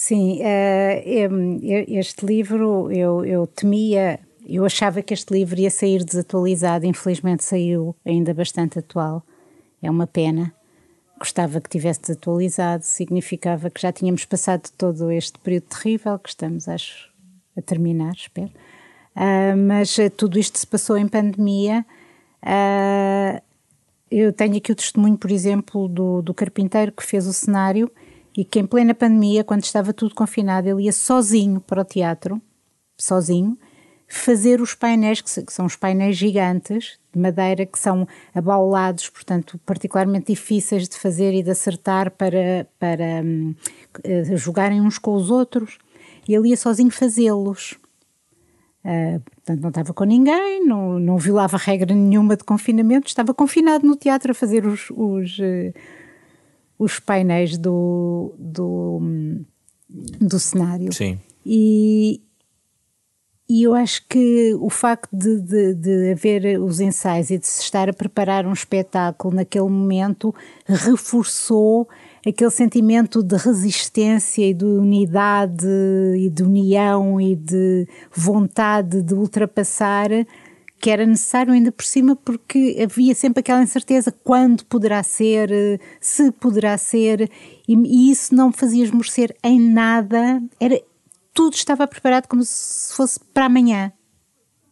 Sim, 0.00 0.40
uh, 0.42 1.60
este 1.88 2.24
livro 2.24 2.88
eu, 2.92 3.24
eu 3.24 3.48
temia, 3.48 4.20
eu 4.46 4.64
achava 4.64 5.02
que 5.02 5.12
este 5.12 5.34
livro 5.34 5.58
ia 5.58 5.72
sair 5.72 6.04
desatualizado, 6.04 6.86
infelizmente 6.86 7.42
saiu 7.42 7.96
ainda 8.06 8.32
bastante 8.32 8.78
atual. 8.78 9.24
É 9.82 9.90
uma 9.90 10.06
pena. 10.06 10.54
Gostava 11.18 11.60
que 11.60 11.68
tivesse 11.68 12.02
desatualizado, 12.02 12.84
significava 12.84 13.70
que 13.70 13.80
já 13.80 13.90
tínhamos 13.90 14.24
passado 14.24 14.70
todo 14.78 15.10
este 15.10 15.36
período 15.40 15.64
terrível 15.64 16.16
que 16.16 16.28
estamos, 16.28 16.68
acho, 16.68 17.10
a 17.56 17.60
terminar, 17.60 18.12
espero. 18.12 18.52
Uh, 19.16 19.56
mas 19.56 19.96
uh, 19.98 20.10
tudo 20.10 20.38
isto 20.38 20.58
se 20.58 20.66
passou 20.66 20.96
em 20.96 21.08
pandemia. 21.08 21.84
Uh, 22.42 23.40
eu 24.10 24.32
tenho 24.32 24.56
aqui 24.56 24.72
o 24.72 24.76
testemunho, 24.76 25.16
por 25.16 25.30
exemplo, 25.30 25.88
do, 25.88 26.22
do 26.22 26.32
carpinteiro 26.32 26.92
que 26.92 27.04
fez 27.04 27.26
o 27.26 27.32
cenário 27.32 27.90
e 28.36 28.44
que 28.44 28.58
em 28.58 28.66
plena 28.66 28.94
pandemia, 28.94 29.44
quando 29.44 29.64
estava 29.64 29.92
tudo 29.92 30.14
confinado, 30.14 30.68
ele 30.68 30.84
ia 30.84 30.92
sozinho 30.92 31.60
para 31.60 31.82
o 31.82 31.84
teatro, 31.84 32.40
sozinho, 32.96 33.58
fazer 34.06 34.60
os 34.60 34.74
painéis, 34.74 35.20
que, 35.20 35.42
que 35.42 35.52
são 35.52 35.66
os 35.66 35.76
painéis 35.76 36.16
gigantes 36.16 36.98
de 37.12 37.20
madeira, 37.20 37.66
que 37.66 37.78
são 37.78 38.08
abaulados, 38.34 39.10
portanto, 39.10 39.60
particularmente 39.66 40.32
difíceis 40.32 40.88
de 40.88 40.96
fazer 40.96 41.34
e 41.34 41.42
de 41.42 41.50
acertar 41.50 42.10
para, 42.12 42.66
para 42.78 43.22
um, 43.22 43.54
jogarem 44.36 44.80
uns 44.80 44.98
com 44.98 45.14
os 45.14 45.30
outros. 45.30 45.76
E 46.26 46.34
ele 46.34 46.48
ia 46.50 46.56
sozinho 46.56 46.90
fazê-los. 46.90 47.78
Uh, 48.84 49.20
portanto, 49.20 49.60
não 49.60 49.68
estava 49.68 49.92
com 49.92 50.04
ninguém, 50.04 50.64
não, 50.64 50.98
não 50.98 51.18
violava 51.18 51.56
regra 51.56 51.94
nenhuma 51.94 52.36
de 52.36 52.44
confinamento, 52.44 53.08
estava 53.08 53.34
confinado 53.34 53.86
no 53.86 53.96
teatro 53.96 54.30
a 54.30 54.34
fazer 54.34 54.64
os, 54.64 54.88
os, 54.90 55.38
uh, 55.38 55.74
os 56.78 57.00
painéis 57.00 57.58
do, 57.58 58.34
do, 58.38 59.00
do 60.20 60.38
cenário. 60.38 60.92
Sim. 60.92 61.18
E, 61.44 62.22
e 63.48 63.62
eu 63.62 63.74
acho 63.74 64.06
que 64.08 64.54
o 64.60 64.70
facto 64.70 65.08
de, 65.12 65.40
de, 65.40 65.74
de, 65.74 66.12
haver 66.12 66.60
os 66.60 66.80
ensaios 66.80 67.30
e 67.30 67.38
de 67.38 67.46
se 67.46 67.62
estar 67.62 67.88
a 67.88 67.92
preparar 67.92 68.46
um 68.46 68.52
espetáculo 68.52 69.34
naquele 69.34 69.68
momento 69.68 70.34
reforçou 70.66 71.88
aquele 72.28 72.50
sentimento 72.50 73.22
de 73.22 73.36
resistência 73.36 74.48
e 74.48 74.54
de 74.54 74.64
unidade 74.64 75.66
e 76.16 76.28
de 76.28 76.42
união 76.42 77.20
e 77.20 77.34
de 77.34 77.86
vontade 78.14 79.02
de 79.02 79.14
ultrapassar 79.14 80.10
que 80.80 80.90
era 80.90 81.04
necessário 81.04 81.52
ainda 81.52 81.72
por 81.72 81.84
cima 81.84 82.14
porque 82.14 82.76
havia 82.80 83.14
sempre 83.14 83.40
aquela 83.40 83.62
incerteza 83.62 84.12
quando 84.12 84.64
poderá 84.64 85.02
ser, 85.02 85.50
se 86.00 86.30
poderá 86.32 86.78
ser 86.78 87.30
e, 87.66 87.74
e 87.74 88.10
isso 88.10 88.34
não 88.34 88.48
me 88.48 88.54
fazia 88.54 88.84
esmorecer 88.84 89.36
em 89.42 89.58
nada, 89.58 90.40
era 90.60 90.80
tudo 91.34 91.54
estava 91.54 91.86
preparado 91.86 92.26
como 92.26 92.42
se 92.44 92.94
fosse 92.94 93.20
para 93.32 93.46
amanhã. 93.46 93.92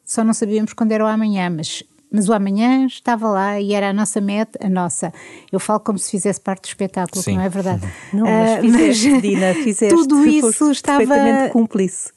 Só 0.05 0.23
não 0.23 0.33
sabíamos 0.33 0.73
quando 0.73 0.93
era 0.93 1.05
o 1.05 1.09
amanhã, 1.09 1.51
mas 1.51 1.83
mas 2.11 2.29
o 2.29 2.33
amanhã 2.33 2.87
estava 2.87 3.29
lá 3.29 3.61
e 3.61 3.73
era 3.73 3.91
a 3.91 3.93
nossa 3.93 4.21
meta, 4.21 4.59
a 4.65 4.69
nossa. 4.69 5.13
Eu 5.51 5.59
falo 5.59 5.81
como 5.81 5.99
se 5.99 6.11
fizesse 6.11 6.41
parte 6.41 6.63
do 6.63 6.69
espetáculo, 6.69 7.23
Sim. 7.23 7.37
não 7.37 7.43
é 7.43 7.49
verdade? 7.49 7.87
Não, 8.13 8.25
mas, 8.25 8.59
uh, 8.59 8.61
fizeste, 8.63 9.11
mas 9.11 9.23
Dina, 9.23 9.55
fizeste, 9.55 9.95
tudo 9.95 10.25
isso 10.25 10.71
estava 10.71 10.99
perfeitamente 10.99 11.53
cúmplice. 11.53 12.13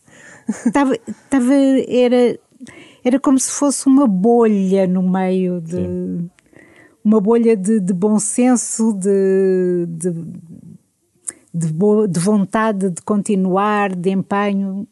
Estava, 0.66 0.96
estava, 0.96 1.54
era, 1.88 2.40
era 3.04 3.20
como 3.20 3.40
se 3.40 3.52
fosse 3.52 3.88
uma 3.88 4.08
bolha 4.08 4.88
no 4.88 5.08
meio 5.08 5.62
de 5.62 5.76
Sim. 5.76 6.30
uma 7.04 7.20
bolha 7.20 7.56
de, 7.56 7.80
de 7.80 7.94
bom 7.94 8.18
senso, 8.20 8.94
de, 8.94 9.86
de, 9.88 10.12
de, 11.54 11.74
bo, 11.74 12.08
de 12.08 12.20
vontade 12.20 12.90
de 12.90 13.02
continuar, 13.02 13.96
de 13.96 14.12
empenho. 14.12 14.88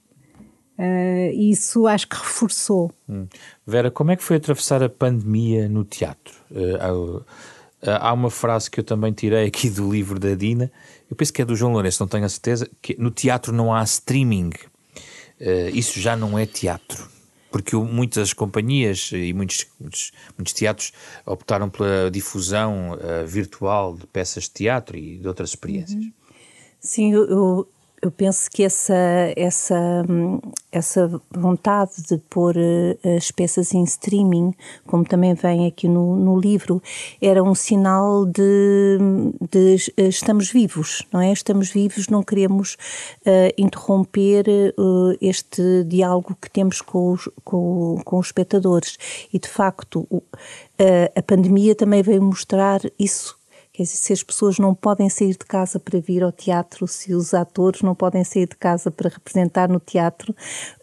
Uh, 0.78 1.34
isso 1.34 1.88
acho 1.88 2.08
que 2.08 2.16
reforçou. 2.16 2.92
Hum. 3.10 3.26
Vera, 3.66 3.90
como 3.90 4.12
é 4.12 4.16
que 4.16 4.24
foi 4.24 4.38
atravessar 4.38 4.84
a 4.84 4.90
pandemia 4.90 5.68
no 5.68 5.84
teatro? 5.84 6.36
Uh, 6.52 7.26
há 7.82 8.14
uma 8.14 8.30
frase 8.30 8.70
que 8.70 8.80
eu 8.80 8.84
também 8.84 9.12
tirei 9.12 9.48
aqui 9.48 9.70
do 9.72 9.92
livro 9.92 10.20
da 10.20 10.36
Dina, 10.36 10.72
eu 11.10 11.16
penso 11.16 11.34
que 11.34 11.42
é 11.42 11.46
do 11.46 11.56
João 11.56 11.74
Lourenço, 11.74 12.04
não 12.04 12.08
tenho 12.08 12.26
a 12.26 12.30
certeza, 12.30 12.70
que 12.82 12.96
no 13.00 13.10
teatro 13.10 13.52
não 13.52 13.74
há 13.74 13.84
streaming. 13.84 14.52
Uh, 15.42 15.70
isso 15.74 16.00
já 16.00 16.16
não 16.16 16.38
é 16.38 16.46
teatro. 16.46 17.10
Porque 17.50 17.76
muitas 17.76 18.34
companhias 18.34 19.10
e 19.14 19.34
muitos, 19.34 19.66
muitos, 19.80 20.12
muitos 20.38 20.54
teatros 20.54 20.92
optaram 21.26 21.70
pela 21.70 22.12
difusão 22.12 23.00
virtual 23.26 23.96
de 23.96 24.06
peças 24.06 24.44
de 24.44 24.52
teatro 24.52 24.98
e 24.98 25.18
de 25.18 25.28
outras 25.28 25.52
experiências. 25.52 26.04
Uhum. 26.04 26.12
Sim, 26.80 27.14
eu, 27.14 27.26
eu 27.26 27.68
penso 28.16 28.50
que 28.52 28.64
essa, 28.64 28.94
essa, 29.36 30.06
essa 30.72 31.22
vontade 31.32 32.04
de 32.10 32.18
pôr 32.30 32.56
eh, 32.58 33.18
as 33.18 33.32
peças 33.32 33.74
em 33.74 33.84
streaming, 33.84 34.54
como 34.86 35.04
também 35.04 35.34
vem 35.34 35.66
aqui 35.66 35.88
no, 35.88 36.16
no 36.16 36.40
livro, 36.40 36.82
era 37.22 37.44
um 37.44 37.56
sinal 37.56 38.26
de, 38.26 38.98
de 39.52 39.78
estamos 39.98 40.52
vivos, 40.52 41.04
não 41.12 41.22
é? 41.22 41.32
Estamos 41.32 41.70
vivos, 41.70 42.08
não 42.08 42.24
queremos 42.24 42.76
uh, 43.26 43.54
interromper 43.58 44.46
uh, 44.78 45.18
este 45.20 45.84
diálogo 45.86 46.38
que 46.40 46.50
temos 46.50 46.82
com 46.82 47.14
os, 47.14 47.30
com, 47.44 48.00
com 48.06 48.20
os 48.20 48.28
espectadores. 48.28 48.98
E, 49.34 49.40
de 49.40 49.48
facto, 49.48 50.08
uh, 50.12 50.24
a 51.16 51.22
pandemia 51.24 51.76
também 51.76 52.02
veio 52.04 52.22
mostrar 52.22 52.82
isso 53.00 53.37
Quer 53.78 53.84
dizer, 53.84 53.98
se 53.98 54.12
as 54.12 54.24
pessoas 54.24 54.58
não 54.58 54.74
podem 54.74 55.08
sair 55.08 55.34
de 55.34 55.46
casa 55.46 55.80
para 55.80 56.00
vir 56.00 56.24
ao 56.24 56.32
teatro, 56.32 56.88
se 56.88 57.14
os 57.14 57.32
atores 57.36 57.84
não 57.84 57.94
podem 57.94 58.24
sair 58.24 58.48
de 58.48 58.56
casa 58.56 58.90
para 58.90 59.08
representar 59.08 59.70
no 59.70 59.80
teatro, 59.80 60.36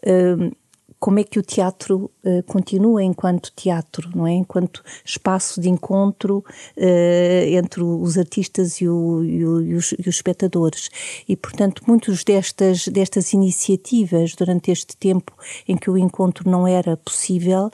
hum, 0.07 0.49
como 0.97 1.19
é 1.19 1.25
que 1.25 1.37
o 1.37 1.43
teatro 1.43 2.09
uh, 2.23 2.41
continua 2.47 3.03
enquanto 3.03 3.51
teatro, 3.53 4.09
não 4.15 4.25
é? 4.25 4.31
Enquanto 4.31 4.81
espaço 5.03 5.59
de 5.59 5.67
encontro 5.67 6.37
uh, 6.37 7.45
entre 7.57 7.83
os 7.83 8.17
artistas 8.17 8.79
e, 8.79 8.85
e, 8.85 8.89
o, 8.89 9.21
e, 9.21 9.73
os, 9.75 9.91
e, 9.91 10.07
os, 10.07 10.15
espectadores. 10.15 10.89
E, 11.27 11.35
portanto, 11.35 11.83
muitas 11.85 12.23
destas, 12.23 12.87
destas 12.87 13.33
iniciativas 13.33 14.35
durante 14.35 14.71
este 14.71 14.95
tempo 14.95 15.33
em 15.67 15.75
que 15.75 15.89
o 15.89 15.97
encontro 15.97 16.49
não 16.49 16.65
era 16.65 16.95
possível, 16.95 17.69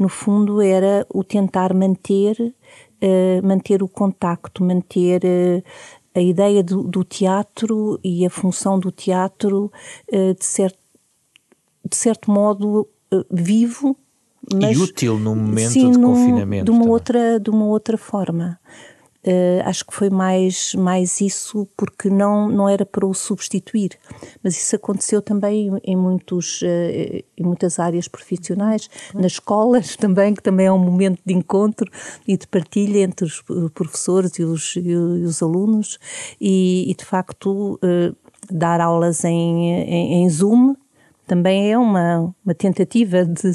no 0.00 0.08
fundo 0.08 0.62
era 0.62 1.06
o 1.12 1.22
tentar 1.22 1.74
manter 1.74 2.54
uh, 3.02 3.46
manter 3.46 3.82
o 3.82 3.88
contacto, 3.88 4.64
manter 4.64 5.22
uh, 5.24 5.62
a 6.14 6.20
ideia 6.20 6.62
do, 6.62 6.82
do, 6.82 7.04
teatro 7.04 7.98
e 8.04 8.24
a 8.24 8.30
função 8.30 8.78
do 8.78 8.92
teatro 8.92 9.72
uh, 10.12 10.34
de, 10.34 10.44
certo, 10.44 10.78
de 11.88 11.96
certo 11.96 12.30
modo 12.30 12.88
vivo. 13.30 13.96
Mas, 14.54 14.76
e 14.76 14.80
útil 14.80 15.18
no 15.18 15.36
momento 15.36 15.70
sim, 15.70 15.90
de 15.90 15.98
confinamento. 15.98 16.64
De 16.64 16.70
uma, 16.70 16.88
outra, 16.88 17.38
de 17.38 17.50
uma 17.50 17.66
outra 17.66 17.96
forma. 17.96 18.58
Uh, 19.24 19.62
acho 19.64 19.86
que 19.86 19.94
foi 19.94 20.10
mais, 20.10 20.74
mais 20.74 21.20
isso 21.20 21.68
porque 21.76 22.10
não, 22.10 22.48
não 22.48 22.68
era 22.68 22.84
para 22.84 23.06
o 23.06 23.14
substituir. 23.14 23.90
Mas 24.42 24.56
isso 24.56 24.74
aconteceu 24.74 25.22
também 25.22 25.70
em, 25.84 25.96
muitos, 25.96 26.60
uh, 26.62 27.24
em 27.36 27.44
muitas 27.44 27.78
áreas 27.78 28.08
profissionais, 28.08 28.90
nas 29.14 29.32
escolas 29.32 29.94
também, 29.96 30.34
que 30.34 30.42
também 30.42 30.66
é 30.66 30.72
um 30.72 30.78
momento 30.78 31.20
de 31.24 31.34
encontro 31.34 31.88
e 32.26 32.36
de 32.36 32.48
partilha 32.48 32.98
entre 32.98 33.24
os 33.24 33.42
professores 33.72 34.32
e 34.38 34.42
os, 34.42 34.74
e 34.76 34.94
os 34.94 35.40
alunos. 35.40 35.98
E, 36.40 36.90
e 36.90 36.94
de 36.94 37.04
facto, 37.04 37.74
uh, 37.74 38.16
dar 38.50 38.80
aulas 38.80 39.24
em, 39.24 39.70
em, 39.70 40.24
em 40.24 40.28
Zoom 40.28 40.74
também 41.32 41.72
é 41.72 41.78
uma, 41.78 42.34
uma 42.44 42.54
tentativa 42.54 43.24
de 43.24 43.52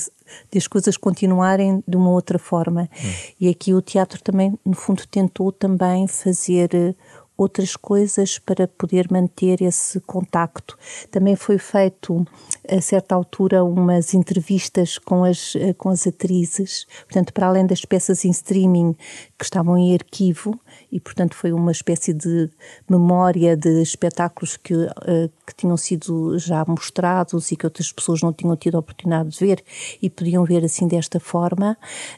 de 0.52 0.58
as 0.58 0.68
coisas 0.68 0.98
continuarem 0.98 1.84
de 1.88 1.96
uma 1.96 2.10
outra 2.10 2.40
forma. 2.40 2.90
Hum. 2.92 3.14
E 3.40 3.48
aqui 3.48 3.72
o 3.72 3.82
teatro 3.82 4.22
também, 4.22 4.58
no 4.66 4.74
fundo, 4.74 5.06
tentou 5.08 5.52
também 5.52 6.06
fazer 6.08 6.74
eh, 6.74 6.96
outras 7.38 7.78
coisas 7.78 8.40
para 8.40 8.68
poder 8.68 9.08
manter 9.12 9.62
esse 9.62 10.02
contacto. 10.02 10.78
Também 11.12 11.38
foi 11.38 11.58
feito, 11.60 12.26
a 12.70 12.82
certa 12.82 13.16
altura, 13.16 13.64
umas 13.64 14.14
entrevistas 14.14 14.98
com 14.98 15.24
as, 15.24 15.56
eh, 15.56 15.74
com 15.74 15.90
as 15.90 16.06
atrizes, 16.06 16.86
portanto, 17.06 17.34
para 17.34 17.48
além 17.48 17.66
das 17.66 17.86
peças 17.86 18.26
em 18.26 18.30
streaming 18.32 18.96
que 19.38 19.44
estavam 19.44 19.78
em 19.78 19.94
arquivo, 19.94 20.60
e 20.92 21.00
portanto 21.00 21.36
foi 21.36 21.52
uma 21.52 21.72
espécie 21.72 22.14
de 22.14 22.50
memória 22.90 23.56
de 23.56 23.82
espetáculos 23.82 24.58
que, 24.58 24.74
uh, 24.74 25.32
que 25.46 25.56
tinham 25.56 25.76
sido 25.76 26.38
já 26.40 26.64
mostrados 26.68 27.52
e 27.52 27.56
que 27.56 27.66
outras 27.66 27.92
pessoas 27.92 28.22
não 28.22 28.32
tinham 28.32 28.56
tido 28.56 28.76
a 28.76 28.80
oportunidade 28.80 29.30
de 29.30 29.40
ver 29.40 29.64
e 30.02 30.10
podiam 30.10 30.44
ver 30.46 30.64
assim 30.64 30.88
desta 30.88 31.20
forma, 31.20 31.78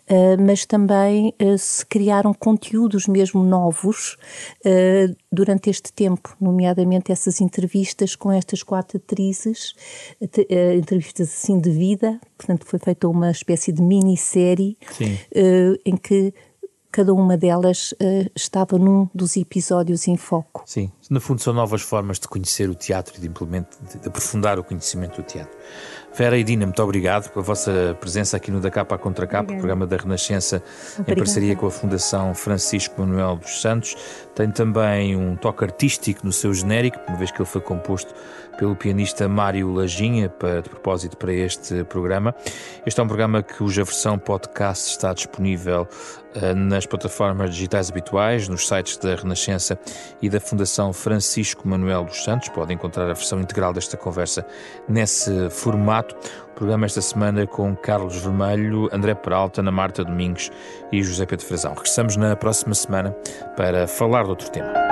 uh, 0.09 0.41
mas 0.41 0.65
também 0.65 1.33
se 1.57 1.85
criaram 1.85 2.33
conteúdos 2.33 3.07
mesmo 3.07 3.43
novos 3.43 4.17
durante 5.31 5.69
este 5.69 5.93
tempo, 5.93 6.35
nomeadamente 6.39 7.11
essas 7.11 7.39
entrevistas 7.39 8.15
com 8.15 8.31
estas 8.31 8.63
quatro 8.63 8.97
atrizes, 8.97 9.73
entrevistas 10.75 11.29
assim 11.29 11.59
de 11.59 11.69
vida, 11.69 12.19
portanto 12.37 12.65
foi 12.65 12.79
feita 12.79 13.07
uma 13.07 13.29
espécie 13.29 13.71
de 13.71 13.81
minissérie 13.81 14.77
em 15.85 15.95
que 15.95 16.33
cada 16.91 17.13
uma 17.13 17.37
delas 17.37 17.91
uh, 17.93 18.31
estava 18.35 18.77
num 18.77 19.07
dos 19.13 19.37
episódios 19.37 20.07
em 20.07 20.17
foco. 20.17 20.63
Sim, 20.65 20.91
no 21.09 21.21
fundo 21.21 21.41
são 21.41 21.53
novas 21.53 21.81
formas 21.81 22.19
de 22.19 22.27
conhecer 22.27 22.69
o 22.69 22.75
teatro 22.75 23.13
e 23.17 23.21
de, 23.21 23.27
de, 23.27 23.99
de 24.01 24.07
aprofundar 24.07 24.57
o 24.59 24.63
conhecimento 24.63 25.21
do 25.21 25.23
teatro. 25.23 25.55
Vera 26.19 26.37
e 26.37 26.43
Dina, 26.43 26.65
muito 26.65 26.83
obrigado 26.83 27.29
pela 27.29 27.41
vossa 27.41 27.95
presença 27.97 28.35
aqui 28.35 28.51
no 28.51 28.59
Da 28.59 28.69
Capa 28.69 28.93
à 28.93 28.97
Contra 28.97 29.25
Capa, 29.25 29.53
programa 29.53 29.87
da 29.87 29.95
Renascença 29.95 30.61
Obrigada. 30.91 31.13
em 31.13 31.15
parceria 31.15 31.55
com 31.55 31.65
a 31.65 31.71
Fundação 31.71 32.35
Francisco 32.35 32.99
Manuel 32.99 33.37
dos 33.37 33.61
Santos. 33.61 33.95
Tem 34.35 34.51
também 34.51 35.15
um 35.15 35.37
toque 35.37 35.63
artístico 35.63 36.25
no 36.25 36.33
seu 36.33 36.53
genérico, 36.53 36.99
uma 37.07 37.15
vez 37.15 37.31
que 37.31 37.41
ele 37.41 37.47
foi 37.47 37.61
composto 37.61 38.13
pelo 38.59 38.75
pianista 38.75 39.25
Mário 39.29 39.71
Lajinha, 39.73 40.27
para, 40.27 40.61
de 40.61 40.69
propósito 40.69 41.15
para 41.15 41.31
este 41.31 41.85
programa. 41.85 42.35
Este 42.85 42.99
é 42.99 43.03
um 43.03 43.07
programa 43.07 43.41
cuja 43.41 43.85
versão 43.85 44.19
podcast 44.19 44.89
está 44.89 45.13
disponível 45.13 45.87
uh, 46.35 46.55
nas 46.55 46.85
plataformas 46.85 47.55
digitais 47.55 47.89
habituais, 47.89 48.49
nos 48.49 48.67
sites 48.67 48.97
da 48.97 49.15
Renascença 49.15 49.79
e 50.21 50.29
da 50.29 50.41
Fundação 50.41 50.91
Francisco 50.91 51.65
Manuel 51.65 52.03
dos 52.03 52.21
Santos. 52.21 52.49
Pode 52.49 52.73
encontrar 52.73 53.05
a 53.05 53.13
versão 53.13 53.39
integral 53.39 53.71
desta 53.71 53.95
conversa 53.95 54.45
nesse 54.89 55.49
formato. 55.49 56.13
O 56.51 56.53
programa 56.53 56.85
esta 56.85 56.99
semana 56.99 57.47
com 57.47 57.73
Carlos 57.77 58.17
Vermelho, 58.17 58.89
André 58.91 59.15
Peralta, 59.15 59.61
Ana 59.61 59.71
Marta 59.71 60.03
Domingos 60.03 60.51
e 60.91 61.01
José 61.01 61.25
Pedro 61.25 61.45
Frazão. 61.45 61.71
Regressamos 61.71 62.17
na 62.17 62.35
próxima 62.35 62.75
semana 62.75 63.15
para 63.55 63.87
falar 63.87 64.23
de 64.23 64.29
outro 64.31 64.51
tema. 64.51 64.88